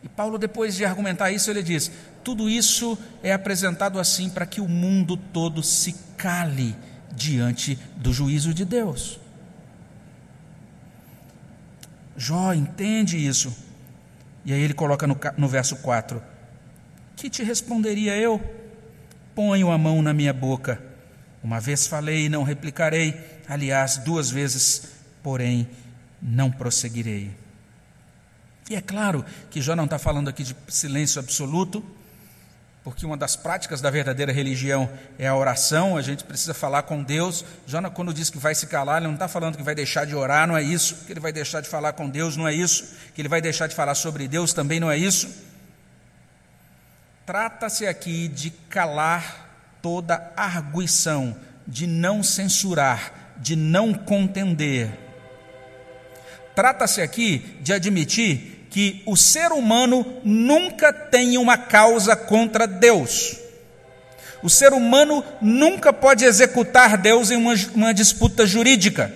E 0.03 0.09
Paulo, 0.09 0.37
depois 0.37 0.75
de 0.75 0.85
argumentar 0.85 1.31
isso, 1.31 1.51
ele 1.51 1.63
diz: 1.63 1.91
tudo 2.23 2.51
isso 2.51 2.99
é 3.23 3.33
apresentado 3.33 3.99
assim 3.99 4.29
para 4.29 4.45
que 4.45 4.61
o 4.61 4.69
mundo 4.69 5.17
todo 5.17 5.63
se 5.63 5.95
cale 6.17 6.77
diante 7.13 7.79
do 7.97 8.13
juízo 8.13 8.53
de 8.53 8.65
Deus. 8.65 9.21
Jó 12.17 12.53
entende 12.53 13.17
isso. 13.17 13.55
E 14.45 14.53
aí 14.53 14.61
ele 14.61 14.75
coloca 14.75 15.07
no, 15.07 15.19
no 15.37 15.49
verso 15.49 15.77
4: 15.77 16.23
Que 17.17 17.31
te 17.31 17.43
responderia 17.43 18.17
eu? 18.17 18.43
Ponho 19.35 19.71
a 19.71 19.79
mão 19.79 20.01
na 20.01 20.13
minha 20.13 20.33
boca. 20.33 20.94
Uma 21.45 21.61
vez 21.61 21.87
falei 21.87 22.25
e 22.25 22.29
não 22.31 22.43
replicarei, 22.43 23.21
aliás, 23.47 23.99
duas 23.99 24.31
vezes, 24.31 24.89
porém, 25.23 25.69
não 26.23 26.51
prosseguirei. 26.51 27.31
E 28.71 28.75
é 28.75 28.81
claro 28.81 29.23
que 29.51 29.61
Jó 29.61 29.77
não 29.77 29.85
está 29.85 29.99
falando 29.99 30.31
aqui 30.31 30.43
de 30.43 30.57
silêncio 30.69 31.21
absoluto, 31.21 31.85
porque 32.83 33.05
uma 33.05 33.17
das 33.17 33.37
práticas 33.37 33.83
da 33.83 33.91
verdadeira 33.91 34.33
religião 34.33 34.91
é 35.19 35.29
a 35.29 35.37
oração, 35.37 35.99
a 35.99 36.03
gente 36.03 36.25
precisa 36.25 36.55
falar 36.55 36.85
com 36.85 37.03
Deus. 37.03 37.45
Jona, 37.67 37.91
quando 37.91 38.15
diz 38.15 38.31
que 38.31 38.39
vai 38.39 38.55
se 38.55 38.67
calar, 38.67 38.97
ele 38.97 39.09
não 39.09 39.15
está 39.15 39.29
falando 39.29 39.59
que 39.59 39.63
vai 39.63 39.75
deixar 39.75 40.07
de 40.07 40.15
orar, 40.15 40.49
não 40.49 40.57
é 40.57 40.63
isso, 40.63 41.05
que 41.05 41.13
ele 41.13 41.21
vai 41.21 41.33
deixar 41.33 41.61
de 41.61 41.69
falar 41.69 41.93
com 41.93 42.09
Deus, 42.09 42.39
não 42.39 42.49
é 42.49 42.55
isso, 42.55 42.97
que 43.15 43.21
ele 43.21 43.29
vai 43.29 43.43
deixar 43.43 43.67
de 43.67 43.75
falar 43.75 43.95
sobre 43.95 44.27
Deus, 44.27 44.55
também 44.55 44.81
não 44.81 44.91
é 44.91 44.97
isso. 44.97 45.29
Trata-se 47.27 47.87
aqui 47.87 48.29
de 48.29 48.49
calar 48.49 49.44
toda 49.85 50.33
arguição, 50.35 51.37
de 51.67 51.87
não 51.87 52.23
censurar, 52.23 53.35
de 53.37 53.55
não 53.55 53.93
contender. 53.93 54.89
Trata-se 56.55 57.03
aqui 57.03 57.59
de 57.61 57.71
admitir 57.75 58.67
que 58.71 59.03
o 59.05 59.15
ser 59.15 59.53
humano 59.53 60.23
nunca 60.25 60.91
tem 60.91 61.37
uma 61.37 61.59
causa 61.59 62.17
contra 62.17 62.67
Deus. 62.67 63.37
O 64.43 64.49
ser 64.49 64.73
humano 64.73 65.23
nunca 65.43 65.93
pode 65.93 66.25
executar 66.25 66.97
Deus 66.97 67.31
em 67.31 67.37
uma, 67.37 67.53
uma 67.75 67.93
disputa 67.93 68.47
jurídica. 68.47 69.13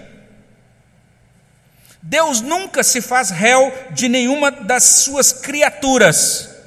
Deus 2.03 2.43
nunca 2.43 2.83
se 2.83 3.01
faz 3.01 3.31
réu 3.31 3.73
de 3.93 4.07
nenhuma 4.07 4.51
das 4.51 4.85
suas 4.85 5.33
criaturas. 5.33 6.58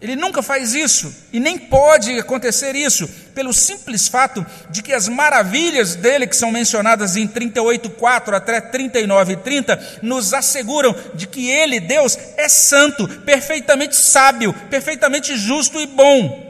Ele 0.00 0.14
nunca 0.14 0.42
faz 0.42 0.74
isso 0.74 1.12
e 1.32 1.40
nem 1.40 1.58
pode 1.58 2.16
acontecer 2.20 2.76
isso, 2.76 3.08
pelo 3.34 3.52
simples 3.52 4.06
fato 4.06 4.46
de 4.70 4.80
que 4.80 4.92
as 4.92 5.08
maravilhas 5.08 5.96
dele, 5.96 6.26
que 6.26 6.36
são 6.36 6.52
mencionadas 6.52 7.16
em 7.16 7.26
38:4 7.26 8.36
até 8.36 8.60
39:30, 8.60 9.98
nos 10.00 10.32
asseguram 10.32 10.94
de 11.14 11.26
que 11.26 11.50
ele, 11.50 11.80
Deus, 11.80 12.16
é 12.36 12.48
santo, 12.48 13.08
perfeitamente 13.22 13.96
sábio, 13.96 14.54
perfeitamente 14.70 15.36
justo 15.36 15.80
e 15.80 15.86
bom. 15.86 16.46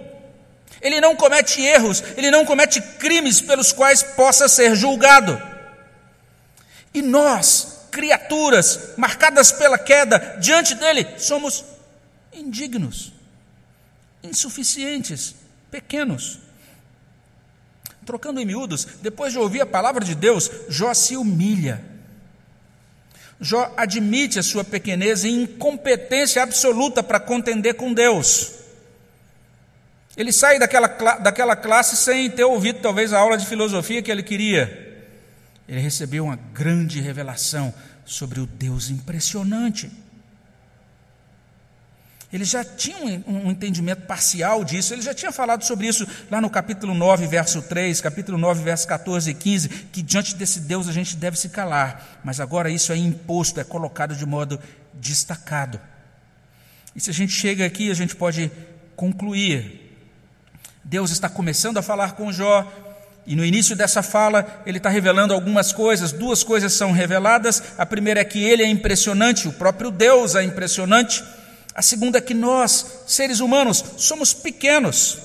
Ele 0.83 1.01
não 1.01 1.17
comete 1.17 1.63
erros, 1.63 2.05
ele 2.19 2.31
não 2.31 2.45
comete 2.45 2.83
crimes 2.99 3.41
pelos 3.41 3.73
quais 3.73 4.03
possa 4.03 4.47
ser 4.47 4.77
julgado. 4.77 5.41
E 6.93 7.01
nós, 7.01 7.87
criaturas 7.91 8.91
marcadas 8.99 9.51
pela 9.51 9.79
queda, 9.79 10.37
diante 10.39 10.75
dele, 10.75 11.07
somos 11.17 11.65
indignos 12.31 13.18
insuficientes, 14.23 15.35
pequenos. 15.71 16.39
Trocando 18.05 18.41
em 18.41 18.47
miúdos, 18.47 18.87
depois 19.03 19.33
de 19.33 19.39
ouvir 19.39 19.61
a 19.61 19.67
palavra 19.67 20.05
de 20.05 20.15
Deus, 20.15 20.51
Jó 20.69 20.95
se 20.95 21.17
humilha. 21.17 21.85
Jó 23.41 23.73
admite 23.77 24.39
a 24.39 24.43
sua 24.43 24.65
pequenez 24.65 25.25
e 25.25 25.29
incompetência 25.29 26.43
absoluta 26.43 27.03
para 27.03 27.21
contender 27.21 27.75
com 27.75 27.93
Deus. 27.93 28.53
Ele 30.17 30.33
sai 30.33 30.59
daquela, 30.59 30.89
daquela 31.19 31.55
classe 31.55 31.97
sem 31.97 32.29
ter 32.29 32.43
ouvido 32.43 32.81
talvez 32.81 33.13
a 33.13 33.19
aula 33.19 33.39
de 33.39 33.47
filosofia 33.47 34.03
que 34.03 34.11
ele 34.11 34.23
queria. 34.23 35.07
Ele 35.69 35.81
recebeu 35.81 36.25
uma 36.25 36.37
grande 36.53 37.01
revelação 37.01 37.73
sobre 38.05 38.41
o 38.41 38.47
Deus 38.47 38.91
impressionante. 38.91 39.91
Ele 42.31 42.45
já 42.45 42.63
tinha 42.63 43.23
um 43.27 43.51
entendimento 43.51 44.03
parcial 44.03 44.63
disso, 44.63 44.93
ele 44.93 45.01
já 45.01 45.15
tinha 45.15 45.33
falado 45.33 45.65
sobre 45.65 45.87
isso 45.87 46.07
lá 46.31 46.43
no 46.43 46.51
capítulo 46.51 46.93
9, 46.93 47.27
verso 47.27 47.63
3, 47.63 48.03
capítulo 48.03 48.37
9, 48.37 48.63
verso 48.63 48.87
14 48.87 49.31
e 49.31 49.35
15, 49.35 49.69
que 49.91 50.03
diante 50.03 50.35
desse 50.35 50.61
Deus 50.61 50.89
a 50.89 50.93
gente 50.93 51.17
deve 51.17 51.39
se 51.39 51.49
calar, 51.49 52.21
mas 52.23 52.39
agora 52.39 52.69
isso 52.69 52.93
é 52.93 52.97
imposto, 52.99 53.61
é 53.61 53.65
colocado 53.65 54.15
de 54.15 54.27
modo 54.27 54.61
destacado. 54.93 55.81
E 56.95 57.01
se 57.01 57.09
a 57.09 57.15
gente 57.15 57.33
chega 57.33 57.65
aqui, 57.65 57.91
a 57.91 57.95
gente 57.95 58.15
pode 58.15 58.51
concluir. 58.95 59.97
Deus 60.85 61.11
está 61.11 61.31
começando 61.31 61.79
a 61.79 61.83
falar 61.83 62.13
com 62.13 62.31
Jó, 62.31 62.71
e 63.27 63.35
no 63.35 63.45
início 63.45 63.75
dessa 63.75 64.03
fala, 64.03 64.63
ele 64.67 64.77
está 64.79 64.91
revelando 64.91 65.33
algumas 65.33 65.73
coisas, 65.73 66.13
duas 66.13 66.43
coisas 66.43 66.75
são 66.75 66.93
reveladas. 66.93 67.63
A 67.79 67.87
primeira 67.87 68.21
é 68.21 68.25
que 68.25 68.43
ele 68.43 68.63
é 68.63 68.67
impressionante, 68.67 69.49
o 69.49 69.53
próprio 69.53 69.91
Deus 69.91 70.35
é 70.35 70.43
impressionante. 70.43 71.23
A 71.79 71.83
segunda 71.83 72.19
é 72.19 72.21
que 72.21 72.35
nós, 72.35 73.05
seres 73.07 73.39
humanos, 73.39 73.85
somos 73.99 74.35
pequenos. 74.35 75.19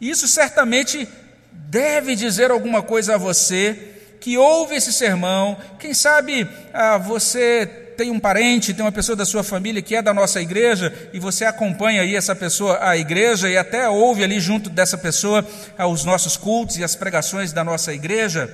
Isso 0.00 0.26
certamente 0.26 1.06
deve 1.52 2.16
dizer 2.16 2.50
alguma 2.50 2.82
coisa 2.82 3.14
a 3.14 3.16
você 3.16 3.94
que 4.20 4.36
ouve 4.36 4.74
esse 4.74 4.92
sermão. 4.92 5.56
Quem 5.78 5.94
sabe 5.94 6.48
ah, 6.74 6.98
você 6.98 7.64
tem 7.96 8.10
um 8.10 8.18
parente, 8.18 8.74
tem 8.74 8.84
uma 8.84 8.90
pessoa 8.90 9.14
da 9.14 9.24
sua 9.24 9.44
família 9.44 9.80
que 9.80 9.94
é 9.94 10.02
da 10.02 10.12
nossa 10.12 10.40
igreja 10.40 10.92
e 11.12 11.20
você 11.20 11.44
acompanha 11.44 12.02
aí 12.02 12.16
essa 12.16 12.34
pessoa 12.34 12.76
à 12.82 12.96
igreja 12.96 13.48
e 13.48 13.56
até 13.56 13.88
ouve 13.88 14.24
ali 14.24 14.40
junto 14.40 14.68
dessa 14.68 14.98
pessoa 14.98 15.46
ah, 15.78 15.86
os 15.86 16.04
nossos 16.04 16.36
cultos 16.36 16.76
e 16.76 16.82
as 16.82 16.96
pregações 16.96 17.52
da 17.52 17.62
nossa 17.62 17.94
igreja. 17.94 18.52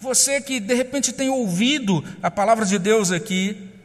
Você 0.00 0.40
que 0.40 0.60
de 0.60 0.72
repente 0.72 1.12
tem 1.12 1.28
ouvido 1.28 2.02
a 2.22 2.30
palavra 2.30 2.64
de 2.64 2.78
Deus 2.78 3.12
aqui, 3.12 3.76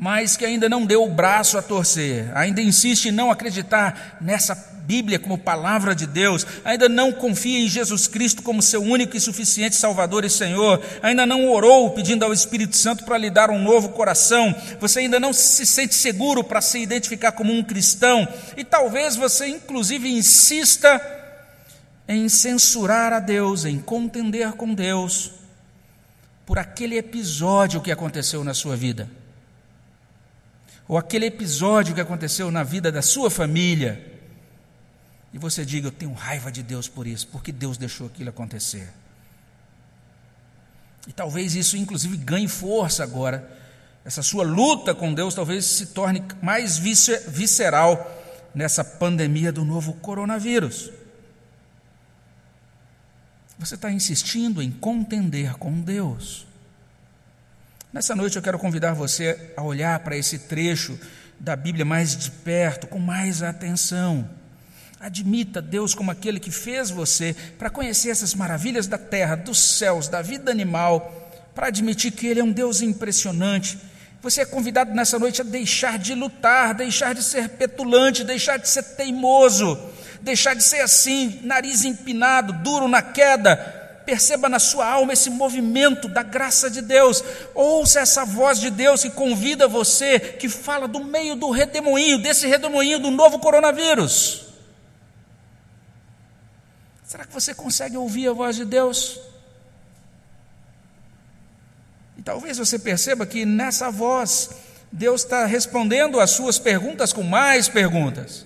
mas 0.00 0.34
que 0.34 0.46
ainda 0.46 0.66
não 0.66 0.86
deu 0.86 1.04
o 1.04 1.10
braço 1.10 1.58
a 1.58 1.62
torcer, 1.62 2.34
ainda 2.34 2.62
insiste 2.62 3.08
em 3.08 3.12
não 3.12 3.30
acreditar 3.30 4.16
nessa 4.18 4.54
Bíblia 4.86 5.18
como 5.18 5.36
palavra 5.36 5.94
de 5.94 6.06
Deus, 6.06 6.46
ainda 6.64 6.88
não 6.88 7.12
confia 7.12 7.60
em 7.60 7.68
Jesus 7.68 8.06
Cristo 8.06 8.42
como 8.42 8.62
seu 8.62 8.82
único 8.82 9.14
e 9.14 9.20
suficiente 9.20 9.76
Salvador 9.76 10.24
e 10.24 10.30
Senhor, 10.30 10.82
ainda 11.02 11.26
não 11.26 11.50
orou 11.50 11.90
pedindo 11.90 12.24
ao 12.24 12.32
Espírito 12.32 12.78
Santo 12.78 13.04
para 13.04 13.18
lhe 13.18 13.28
dar 13.28 13.50
um 13.50 13.62
novo 13.62 13.90
coração, 13.90 14.56
você 14.80 15.00
ainda 15.00 15.20
não 15.20 15.34
se 15.34 15.66
sente 15.66 15.94
seguro 15.94 16.42
para 16.42 16.62
se 16.62 16.78
identificar 16.78 17.32
como 17.32 17.52
um 17.52 17.62
cristão, 17.62 18.26
e 18.56 18.64
talvez 18.64 19.16
você 19.16 19.48
inclusive 19.48 20.10
insista 20.10 20.98
em 22.08 22.26
censurar 22.26 23.12
a 23.12 23.20
Deus, 23.20 23.66
em 23.66 23.78
contender 23.78 24.52
com 24.52 24.72
Deus, 24.72 25.32
por 26.46 26.58
aquele 26.58 26.96
episódio 26.96 27.82
que 27.82 27.92
aconteceu 27.92 28.42
na 28.42 28.54
sua 28.54 28.74
vida 28.74 29.19
ou 30.90 30.98
aquele 30.98 31.26
episódio 31.26 31.94
que 31.94 32.00
aconteceu 32.00 32.50
na 32.50 32.64
vida 32.64 32.90
da 32.90 33.00
sua 33.00 33.30
família, 33.30 34.04
e 35.32 35.38
você 35.38 35.64
diga: 35.64 35.86
Eu 35.86 35.92
tenho 35.92 36.12
raiva 36.12 36.50
de 36.50 36.64
Deus 36.64 36.88
por 36.88 37.06
isso, 37.06 37.28
porque 37.28 37.52
Deus 37.52 37.78
deixou 37.78 38.08
aquilo 38.08 38.30
acontecer. 38.30 38.88
E 41.06 41.12
talvez 41.12 41.54
isso, 41.54 41.76
inclusive, 41.76 42.16
ganhe 42.16 42.48
força 42.48 43.04
agora. 43.04 43.56
Essa 44.04 44.20
sua 44.20 44.42
luta 44.42 44.92
com 44.92 45.14
Deus 45.14 45.32
talvez 45.32 45.64
se 45.64 45.86
torne 45.86 46.24
mais 46.42 46.76
visceral 46.76 48.50
nessa 48.52 48.82
pandemia 48.82 49.52
do 49.52 49.64
novo 49.64 49.92
coronavírus. 49.92 50.90
Você 53.60 53.76
está 53.76 53.92
insistindo 53.92 54.60
em 54.60 54.72
contender 54.72 55.56
com 55.56 55.80
Deus. 55.80 56.49
Nessa 57.92 58.14
noite 58.14 58.36
eu 58.36 58.42
quero 58.42 58.58
convidar 58.58 58.94
você 58.94 59.52
a 59.56 59.62
olhar 59.62 59.98
para 60.00 60.16
esse 60.16 60.38
trecho 60.38 60.98
da 61.38 61.56
Bíblia 61.56 61.84
mais 61.84 62.16
de 62.16 62.30
perto, 62.30 62.86
com 62.86 62.98
mais 62.98 63.42
atenção, 63.42 64.28
Admita 65.00 65.62
Deus 65.62 65.94
como 65.94 66.10
aquele 66.10 66.38
que 66.38 66.50
fez 66.50 66.90
você 66.90 67.34
para 67.58 67.70
conhecer 67.70 68.10
essas 68.10 68.34
maravilhas 68.34 68.86
da 68.86 68.98
terra, 68.98 69.34
dos 69.34 69.78
céus, 69.78 70.08
da 70.08 70.20
vida 70.20 70.50
animal, 70.50 71.30
para 71.54 71.68
admitir 71.68 72.12
que 72.12 72.26
Ele 72.26 72.40
é 72.40 72.44
um 72.44 72.52
Deus 72.52 72.82
impressionante. 72.82 73.78
Você 74.20 74.42
é 74.42 74.44
convidado 74.44 74.94
nessa 74.94 75.18
noite 75.18 75.40
a 75.40 75.44
deixar 75.44 75.98
de 75.98 76.14
lutar, 76.14 76.74
deixar 76.74 77.14
de 77.14 77.22
ser 77.22 77.48
petulante, 77.48 78.22
deixar 78.22 78.58
de 78.58 78.68
ser 78.68 78.82
teimoso, 78.82 79.80
deixar 80.20 80.52
de 80.52 80.62
ser 80.62 80.82
assim, 80.82 81.40
nariz 81.44 81.82
empinado, 81.82 82.52
duro 82.52 82.86
na 82.86 83.00
queda. 83.00 83.79
Perceba 84.10 84.48
na 84.48 84.58
sua 84.58 84.88
alma 84.88 85.12
esse 85.12 85.30
movimento 85.30 86.08
da 86.08 86.24
graça 86.24 86.68
de 86.68 86.82
Deus. 86.82 87.22
Ouça 87.54 88.00
essa 88.00 88.24
voz 88.24 88.58
de 88.58 88.68
Deus 88.68 89.02
que 89.02 89.10
convida 89.10 89.68
você, 89.68 90.18
que 90.18 90.48
fala 90.48 90.88
do 90.88 91.04
meio 91.04 91.36
do 91.36 91.48
redemoinho, 91.48 92.20
desse 92.20 92.44
redemoinho 92.48 92.98
do 92.98 93.08
novo 93.08 93.38
coronavírus. 93.38 94.46
Será 97.04 97.24
que 97.24 97.32
você 97.32 97.54
consegue 97.54 97.96
ouvir 97.96 98.26
a 98.26 98.32
voz 98.32 98.56
de 98.56 98.64
Deus? 98.64 99.20
E 102.18 102.22
talvez 102.22 102.58
você 102.58 102.80
perceba 102.80 103.24
que 103.24 103.46
nessa 103.46 103.92
voz, 103.92 104.50
Deus 104.90 105.22
está 105.22 105.46
respondendo 105.46 106.18
às 106.18 106.32
suas 106.32 106.58
perguntas 106.58 107.12
com 107.12 107.22
mais 107.22 107.68
perguntas. 107.68 108.44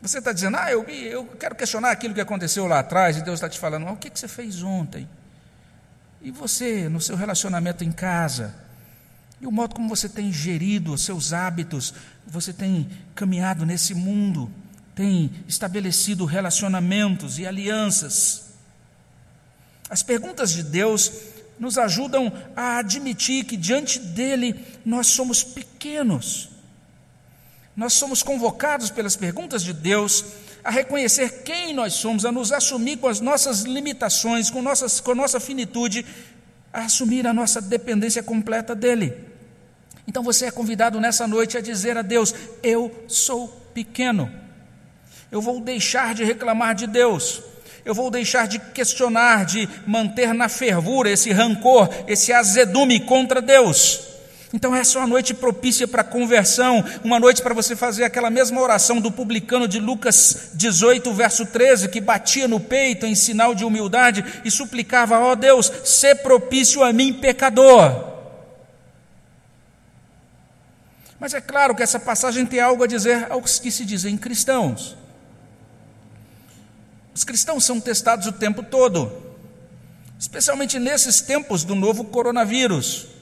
Você 0.00 0.18
está 0.18 0.32
dizendo, 0.32 0.56
ah, 0.56 0.70
eu, 0.70 0.82
eu 0.84 1.26
quero 1.26 1.54
questionar 1.54 1.90
aquilo 1.90 2.14
que 2.14 2.20
aconteceu 2.20 2.66
lá 2.66 2.78
atrás, 2.78 3.16
e 3.16 3.22
Deus 3.22 3.34
está 3.34 3.48
te 3.48 3.58
falando, 3.58 3.86
ah, 3.86 3.92
o 3.92 3.96
que, 3.96 4.08
que 4.08 4.18
você 4.18 4.28
fez 4.28 4.62
ontem? 4.62 5.08
E 6.22 6.30
você, 6.30 6.88
no 6.88 7.00
seu 7.00 7.16
relacionamento 7.16 7.84
em 7.84 7.92
casa, 7.92 8.54
e 9.40 9.46
o 9.46 9.52
modo 9.52 9.74
como 9.74 9.88
você 9.88 10.08
tem 10.08 10.32
gerido 10.32 10.92
os 10.92 11.02
seus 11.02 11.32
hábitos, 11.32 11.94
você 12.26 12.52
tem 12.52 12.88
caminhado 13.14 13.64
nesse 13.64 13.94
mundo, 13.94 14.50
tem 14.94 15.30
estabelecido 15.48 16.24
relacionamentos 16.24 17.38
e 17.38 17.46
alianças. 17.46 18.50
As 19.88 20.02
perguntas 20.02 20.50
de 20.50 20.62
Deus 20.62 21.10
nos 21.58 21.76
ajudam 21.78 22.32
a 22.54 22.78
admitir 22.78 23.44
que 23.44 23.56
diante 23.56 23.98
dele 23.98 24.64
nós 24.84 25.08
somos 25.08 25.42
pequenos. 25.42 26.50
Nós 27.76 27.94
somos 27.94 28.22
convocados 28.22 28.90
pelas 28.90 29.16
perguntas 29.16 29.62
de 29.62 29.72
Deus 29.72 30.24
a 30.62 30.70
reconhecer 30.70 31.42
quem 31.42 31.72
nós 31.72 31.94
somos, 31.94 32.24
a 32.24 32.32
nos 32.32 32.52
assumir 32.52 32.98
com 32.98 33.08
as 33.08 33.20
nossas 33.20 33.62
limitações, 33.62 34.50
com, 34.50 34.60
nossas, 34.60 35.00
com 35.00 35.12
a 35.12 35.14
nossa 35.14 35.40
finitude, 35.40 36.04
a 36.72 36.82
assumir 36.82 37.26
a 37.26 37.32
nossa 37.32 37.60
dependência 37.60 38.22
completa 38.22 38.74
dele. 38.74 39.14
Então 40.06 40.22
você 40.22 40.46
é 40.46 40.50
convidado 40.50 41.00
nessa 41.00 41.26
noite 41.26 41.56
a 41.56 41.60
dizer 41.60 41.96
a 41.96 42.02
Deus: 42.02 42.34
Eu 42.62 43.04
sou 43.06 43.48
pequeno. 43.72 44.30
Eu 45.30 45.40
vou 45.40 45.60
deixar 45.60 46.14
de 46.14 46.24
reclamar 46.24 46.74
de 46.74 46.86
Deus. 46.86 47.42
Eu 47.84 47.94
vou 47.94 48.10
deixar 48.10 48.46
de 48.46 48.58
questionar, 48.58 49.46
de 49.46 49.68
manter 49.86 50.34
na 50.34 50.48
fervura 50.48 51.10
esse 51.10 51.32
rancor, 51.32 51.88
esse 52.06 52.32
azedume 52.32 53.00
contra 53.00 53.40
Deus. 53.40 54.09
Então, 54.52 54.74
essa 54.74 54.98
é 54.98 55.00
uma 55.00 55.06
noite 55.06 55.32
propícia 55.32 55.86
para 55.86 56.02
conversão, 56.02 56.84
uma 57.04 57.20
noite 57.20 57.40
para 57.40 57.54
você 57.54 57.76
fazer 57.76 58.02
aquela 58.02 58.30
mesma 58.30 58.60
oração 58.60 59.00
do 59.00 59.10
publicano 59.10 59.68
de 59.68 59.78
Lucas 59.78 60.50
18, 60.54 61.12
verso 61.12 61.46
13, 61.46 61.88
que 61.88 62.00
batia 62.00 62.48
no 62.48 62.58
peito 62.58 63.06
em 63.06 63.14
sinal 63.14 63.54
de 63.54 63.64
humildade 63.64 64.24
e 64.44 64.50
suplicava: 64.50 65.20
Ó 65.20 65.32
oh 65.32 65.36
Deus, 65.36 65.70
sê 65.84 66.16
propício 66.16 66.82
a 66.82 66.92
mim, 66.92 67.12
pecador. 67.12 68.10
Mas 71.20 71.32
é 71.32 71.40
claro 71.40 71.76
que 71.76 71.82
essa 71.82 72.00
passagem 72.00 72.44
tem 72.44 72.58
algo 72.60 72.82
a 72.82 72.88
dizer 72.88 73.30
aos 73.30 73.60
que 73.60 73.70
se 73.70 73.84
dizem 73.84 74.16
cristãos. 74.16 74.96
Os 77.14 77.22
cristãos 77.22 77.64
são 77.64 77.78
testados 77.78 78.26
o 78.26 78.32
tempo 78.32 78.64
todo, 78.64 79.12
especialmente 80.18 80.78
nesses 80.80 81.20
tempos 81.20 81.62
do 81.62 81.76
novo 81.76 82.04
coronavírus. 82.04 83.19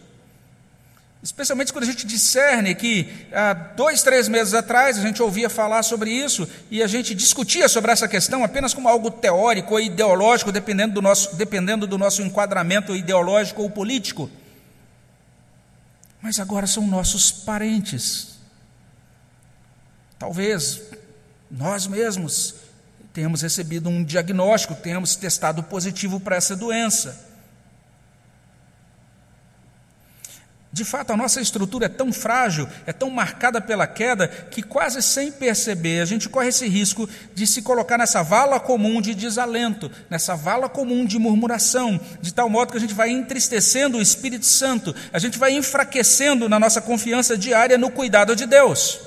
Especialmente 1.20 1.72
quando 1.72 1.82
a 1.82 1.88
gente 1.88 2.06
discerne 2.06 2.76
que 2.76 3.26
há 3.32 3.52
dois, 3.52 4.02
três 4.02 4.28
meses 4.28 4.54
atrás 4.54 4.96
a 4.96 5.02
gente 5.02 5.20
ouvia 5.20 5.50
falar 5.50 5.82
sobre 5.82 6.10
isso 6.10 6.48
e 6.70 6.80
a 6.80 6.86
gente 6.86 7.12
discutia 7.12 7.68
sobre 7.68 7.90
essa 7.90 8.06
questão 8.06 8.44
apenas 8.44 8.72
como 8.72 8.88
algo 8.88 9.10
teórico 9.10 9.74
ou 9.74 9.80
ideológico, 9.80 10.52
dependendo 10.52 10.94
do 10.94 11.02
nosso, 11.02 11.34
dependendo 11.34 11.88
do 11.88 11.98
nosso 11.98 12.22
enquadramento 12.22 12.94
ideológico 12.94 13.62
ou 13.62 13.70
político. 13.70 14.30
Mas 16.22 16.38
agora 16.38 16.68
são 16.68 16.86
nossos 16.86 17.32
parentes. 17.32 18.38
Talvez 20.20 20.80
nós 21.50 21.88
mesmos 21.88 22.54
tenhamos 23.12 23.42
recebido 23.42 23.88
um 23.88 24.04
diagnóstico, 24.04 24.74
tenhamos 24.76 25.16
testado 25.16 25.64
positivo 25.64 26.20
para 26.20 26.36
essa 26.36 26.54
doença. 26.54 27.27
De 30.70 30.84
fato, 30.84 31.12
a 31.12 31.16
nossa 31.16 31.40
estrutura 31.40 31.86
é 31.86 31.88
tão 31.88 32.12
frágil, 32.12 32.68
é 32.86 32.92
tão 32.92 33.08
marcada 33.08 33.58
pela 33.58 33.86
queda, 33.86 34.28
que 34.28 34.62
quase 34.62 35.02
sem 35.02 35.32
perceber 35.32 36.00
a 36.00 36.04
gente 36.04 36.28
corre 36.28 36.48
esse 36.48 36.68
risco 36.68 37.08
de 37.34 37.46
se 37.46 37.62
colocar 37.62 37.96
nessa 37.96 38.22
vala 38.22 38.60
comum 38.60 39.00
de 39.00 39.14
desalento, 39.14 39.90
nessa 40.10 40.36
vala 40.36 40.68
comum 40.68 41.06
de 41.06 41.18
murmuração, 41.18 41.98
de 42.20 42.34
tal 42.34 42.50
modo 42.50 42.72
que 42.72 42.76
a 42.76 42.80
gente 42.80 42.92
vai 42.92 43.08
entristecendo 43.08 43.96
o 43.96 44.02
Espírito 44.02 44.44
Santo, 44.44 44.94
a 45.10 45.18
gente 45.18 45.38
vai 45.38 45.52
enfraquecendo 45.52 46.48
na 46.50 46.60
nossa 46.60 46.82
confiança 46.82 47.36
diária 47.36 47.78
no 47.78 47.90
cuidado 47.90 48.36
de 48.36 48.44
Deus. 48.44 49.00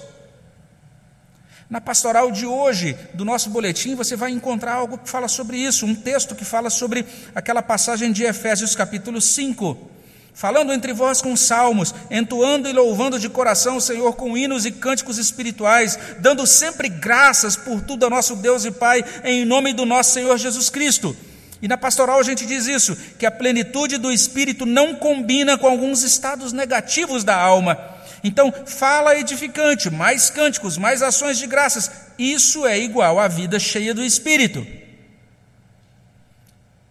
Na 1.69 1.79
pastoral 1.79 2.31
de 2.31 2.45
hoje, 2.45 2.97
do 3.13 3.23
nosso 3.23 3.51
boletim, 3.51 3.95
você 3.95 4.15
vai 4.15 4.31
encontrar 4.31 4.73
algo 4.73 4.97
que 4.97 5.09
fala 5.09 5.27
sobre 5.27 5.57
isso, 5.57 5.85
um 5.85 5.95
texto 5.95 6.35
que 6.35 6.43
fala 6.43 6.71
sobre 6.71 7.05
aquela 7.35 7.61
passagem 7.61 8.11
de 8.11 8.23
Efésios 8.23 8.75
capítulo 8.75 9.21
5. 9.21 10.00
Falando 10.33 10.73
entre 10.73 10.93
vós 10.93 11.21
com 11.21 11.35
salmos, 11.35 11.93
entoando 12.09 12.67
e 12.67 12.73
louvando 12.73 13.19
de 13.19 13.29
coração 13.29 13.77
o 13.77 13.81
Senhor 13.81 14.15
com 14.15 14.37
hinos 14.37 14.65
e 14.65 14.71
cânticos 14.71 15.17
espirituais, 15.17 15.99
dando 16.19 16.47
sempre 16.47 16.89
graças 16.89 17.55
por 17.55 17.81
tudo 17.81 18.05
a 18.05 18.09
nosso 18.09 18.35
Deus 18.35 18.65
e 18.65 18.71
Pai, 18.71 19.03
em 19.23 19.45
nome 19.45 19.73
do 19.73 19.85
nosso 19.85 20.13
Senhor 20.13 20.37
Jesus 20.37 20.69
Cristo. 20.69 21.15
E 21.61 21.67
na 21.67 21.77
pastoral 21.77 22.19
a 22.19 22.23
gente 22.23 22.45
diz 22.45 22.65
isso, 22.65 22.97
que 23.19 23.25
a 23.25 23.31
plenitude 23.31 23.97
do 23.97 24.11
Espírito 24.11 24.65
não 24.65 24.95
combina 24.95 25.57
com 25.57 25.67
alguns 25.67 26.01
estados 26.01 26.51
negativos 26.53 27.23
da 27.23 27.35
alma 27.35 27.91
então, 28.23 28.53
fala 28.65 29.17
edificante, 29.17 29.89
mais 29.89 30.29
cânticos, 30.29 30.77
mais 30.77 31.01
ações 31.01 31.37
de 31.37 31.47
graças. 31.47 31.89
Isso 32.17 32.65
é 32.65 32.79
igual 32.79 33.19
à 33.19 33.27
vida 33.27 33.59
cheia 33.59 33.93
do 33.93 34.03
Espírito. 34.03 34.65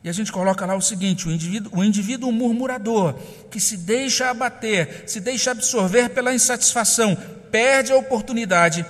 E 0.03 0.09
a 0.09 0.13
gente 0.13 0.33
coloca 0.33 0.65
lá 0.65 0.75
o 0.75 0.81
seguinte: 0.81 1.29
o 1.29 1.31
indivíduo, 1.31 1.79
o 1.79 1.85
indivíduo 1.85 2.33
murmurador, 2.33 3.15
que 3.51 3.61
se 3.61 3.77
deixa 3.77 4.31
abater, 4.31 5.05
se 5.07 5.21
deixa 5.21 5.51
absorver 5.51 6.11
pela 6.11 6.35
insatisfação, 6.35 7.17
perde 7.51 7.93
a 7.93 7.97
oportunidade 7.97 8.85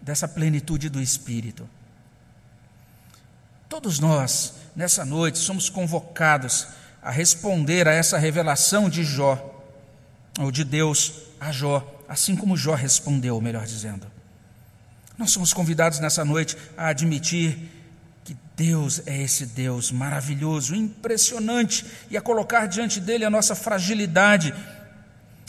dessa 0.00 0.26
plenitude 0.26 0.88
do 0.88 1.00
Espírito. 1.00 1.68
Todos 3.68 3.98
nós, 3.98 4.54
nessa 4.74 5.04
noite, 5.04 5.38
somos 5.38 5.68
convocados 5.68 6.66
a 7.02 7.10
responder 7.10 7.86
a 7.86 7.92
essa 7.92 8.18
revelação 8.18 8.88
de 8.88 9.04
Jó, 9.04 9.62
ou 10.38 10.50
de 10.50 10.64
Deus 10.64 11.12
a 11.38 11.52
Jó, 11.52 11.86
assim 12.08 12.34
como 12.34 12.56
Jó 12.56 12.74
respondeu, 12.74 13.40
melhor 13.40 13.66
dizendo. 13.66 14.06
Nós 15.16 15.30
somos 15.32 15.52
convidados 15.52 15.98
nessa 15.98 16.24
noite 16.24 16.56
a 16.76 16.88
admitir 16.88 17.79
Deus 18.60 19.00
é 19.06 19.22
esse 19.22 19.46
Deus 19.46 19.90
maravilhoso, 19.90 20.74
impressionante, 20.74 21.86
e 22.10 22.16
a 22.18 22.20
colocar 22.20 22.66
diante 22.66 23.00
dele 23.00 23.24
a 23.24 23.30
nossa 23.30 23.54
fragilidade. 23.54 24.54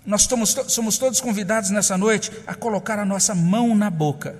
Nós 0.05 0.22
somos, 0.22 0.55
somos 0.70 0.97
todos 0.97 1.20
convidados 1.20 1.72
nessa 1.72 1.97
noite 1.97 2.32
a 2.47 2.55
colocar 2.55 2.97
a 2.97 3.03
nossa 3.03 3.36
mão 3.36 3.76
na 3.76 3.89
boca, 3.89 4.38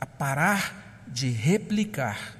a 0.00 0.06
parar 0.06 1.04
de 1.06 1.28
replicar, 1.28 2.34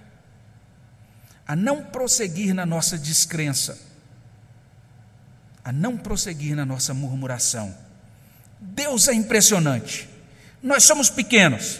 a 1.46 1.54
não 1.54 1.82
prosseguir 1.82 2.54
na 2.54 2.64
nossa 2.64 2.96
descrença 2.96 3.88
a 5.68 5.72
não 5.72 5.98
prosseguir 5.98 6.56
na 6.56 6.64
nossa 6.64 6.94
murmuração. 6.94 7.76
Deus 8.58 9.06
é 9.06 9.12
impressionante. 9.12 10.08
Nós 10.62 10.84
somos 10.84 11.10
pequenos, 11.10 11.78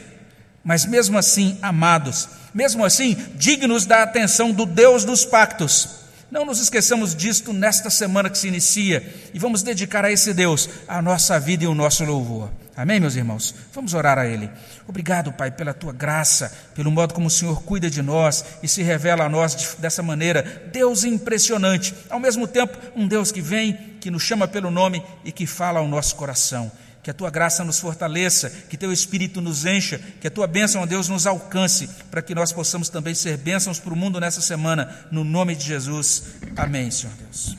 mas 0.63 0.85
mesmo 0.85 1.17
assim 1.17 1.59
amados, 1.63 2.29
mesmo 2.55 2.85
assim 2.85 3.17
dignos 3.37 3.87
da 3.87 4.03
atenção 4.03 4.53
do 4.53 4.67
Deus 4.67 5.05
dos 5.05 5.25
pactos. 5.25 5.99
Não 6.31 6.45
nos 6.45 6.61
esqueçamos 6.61 7.15
disto 7.15 7.53
nesta 7.55 7.89
semana 7.89 8.29
que 8.29 8.37
se 8.37 8.49
inicia 8.49 9.03
e 9.33 9.39
vamos 9.39 9.63
dedicar 9.63 10.05
a 10.05 10.13
esse 10.13 10.35
Deus 10.35 10.69
a 10.87 11.01
nossa 11.01 11.41
vida 11.41 11.65
e 11.65 11.67
o 11.67 11.75
nosso 11.75 12.05
louvor. 12.05 12.51
Amém, 12.77 13.01
meus 13.01 13.17
irmãos? 13.17 13.53
Vamos 13.73 13.93
orar 13.93 14.19
a 14.19 14.27
Ele. 14.27 14.49
Obrigado, 14.87 15.33
Pai, 15.33 15.51
pela 15.51 15.75
tua 15.75 15.93
graça, 15.93 16.53
pelo 16.75 16.93
modo 16.93 17.13
como 17.13 17.27
o 17.27 17.31
Senhor 17.31 17.63
cuida 17.65 17.91
de 17.91 18.01
nós 18.03 18.45
e 18.63 18.69
se 18.69 18.83
revela 18.83 19.25
a 19.25 19.29
nós 19.29 19.75
dessa 19.81 20.01
maneira. 20.01 20.69
Deus 20.71 21.03
impressionante, 21.03 21.93
ao 22.09 22.21
mesmo 22.21 22.47
tempo, 22.47 22.79
um 22.95 23.09
Deus 23.09 23.33
que 23.33 23.41
vem, 23.41 23.73
que 23.99 24.13
nos 24.13 24.23
chama 24.23 24.47
pelo 24.47 24.71
nome 24.71 25.03
e 25.25 25.33
que 25.33 25.45
fala 25.45 25.81
ao 25.81 25.89
nosso 25.89 26.15
coração. 26.15 26.71
Que 27.09 27.11
a 27.11 27.15
tua 27.15 27.31
graça 27.31 27.65
nos 27.65 27.81
fortaleça, 27.81 28.51
que 28.69 28.77
teu 28.77 28.93
espírito 28.93 29.41
nos 29.41 29.65
encha, 29.65 29.99
que 30.21 30.27
a 30.27 30.31
tua 30.31 30.47
bênção, 30.47 30.83
ó 30.83 30.85
Deus, 30.85 31.09
nos 31.09 31.27
alcance, 31.27 31.89
para 32.11 32.21
que 32.21 32.35
nós 32.35 32.53
possamos 32.53 32.91
também 32.91 33.15
ser 33.15 33.39
bênçãos 33.39 33.81
para 33.81 33.95
o 33.95 33.97
mundo 33.97 34.21
nessa 34.21 34.43
semana, 34.43 34.95
no 35.11 35.25
nome 35.25 35.57
de 35.57 35.65
Jesus. 35.65 36.25
Amém, 36.55 36.91
Senhor 36.91 37.15
Deus. 37.17 37.57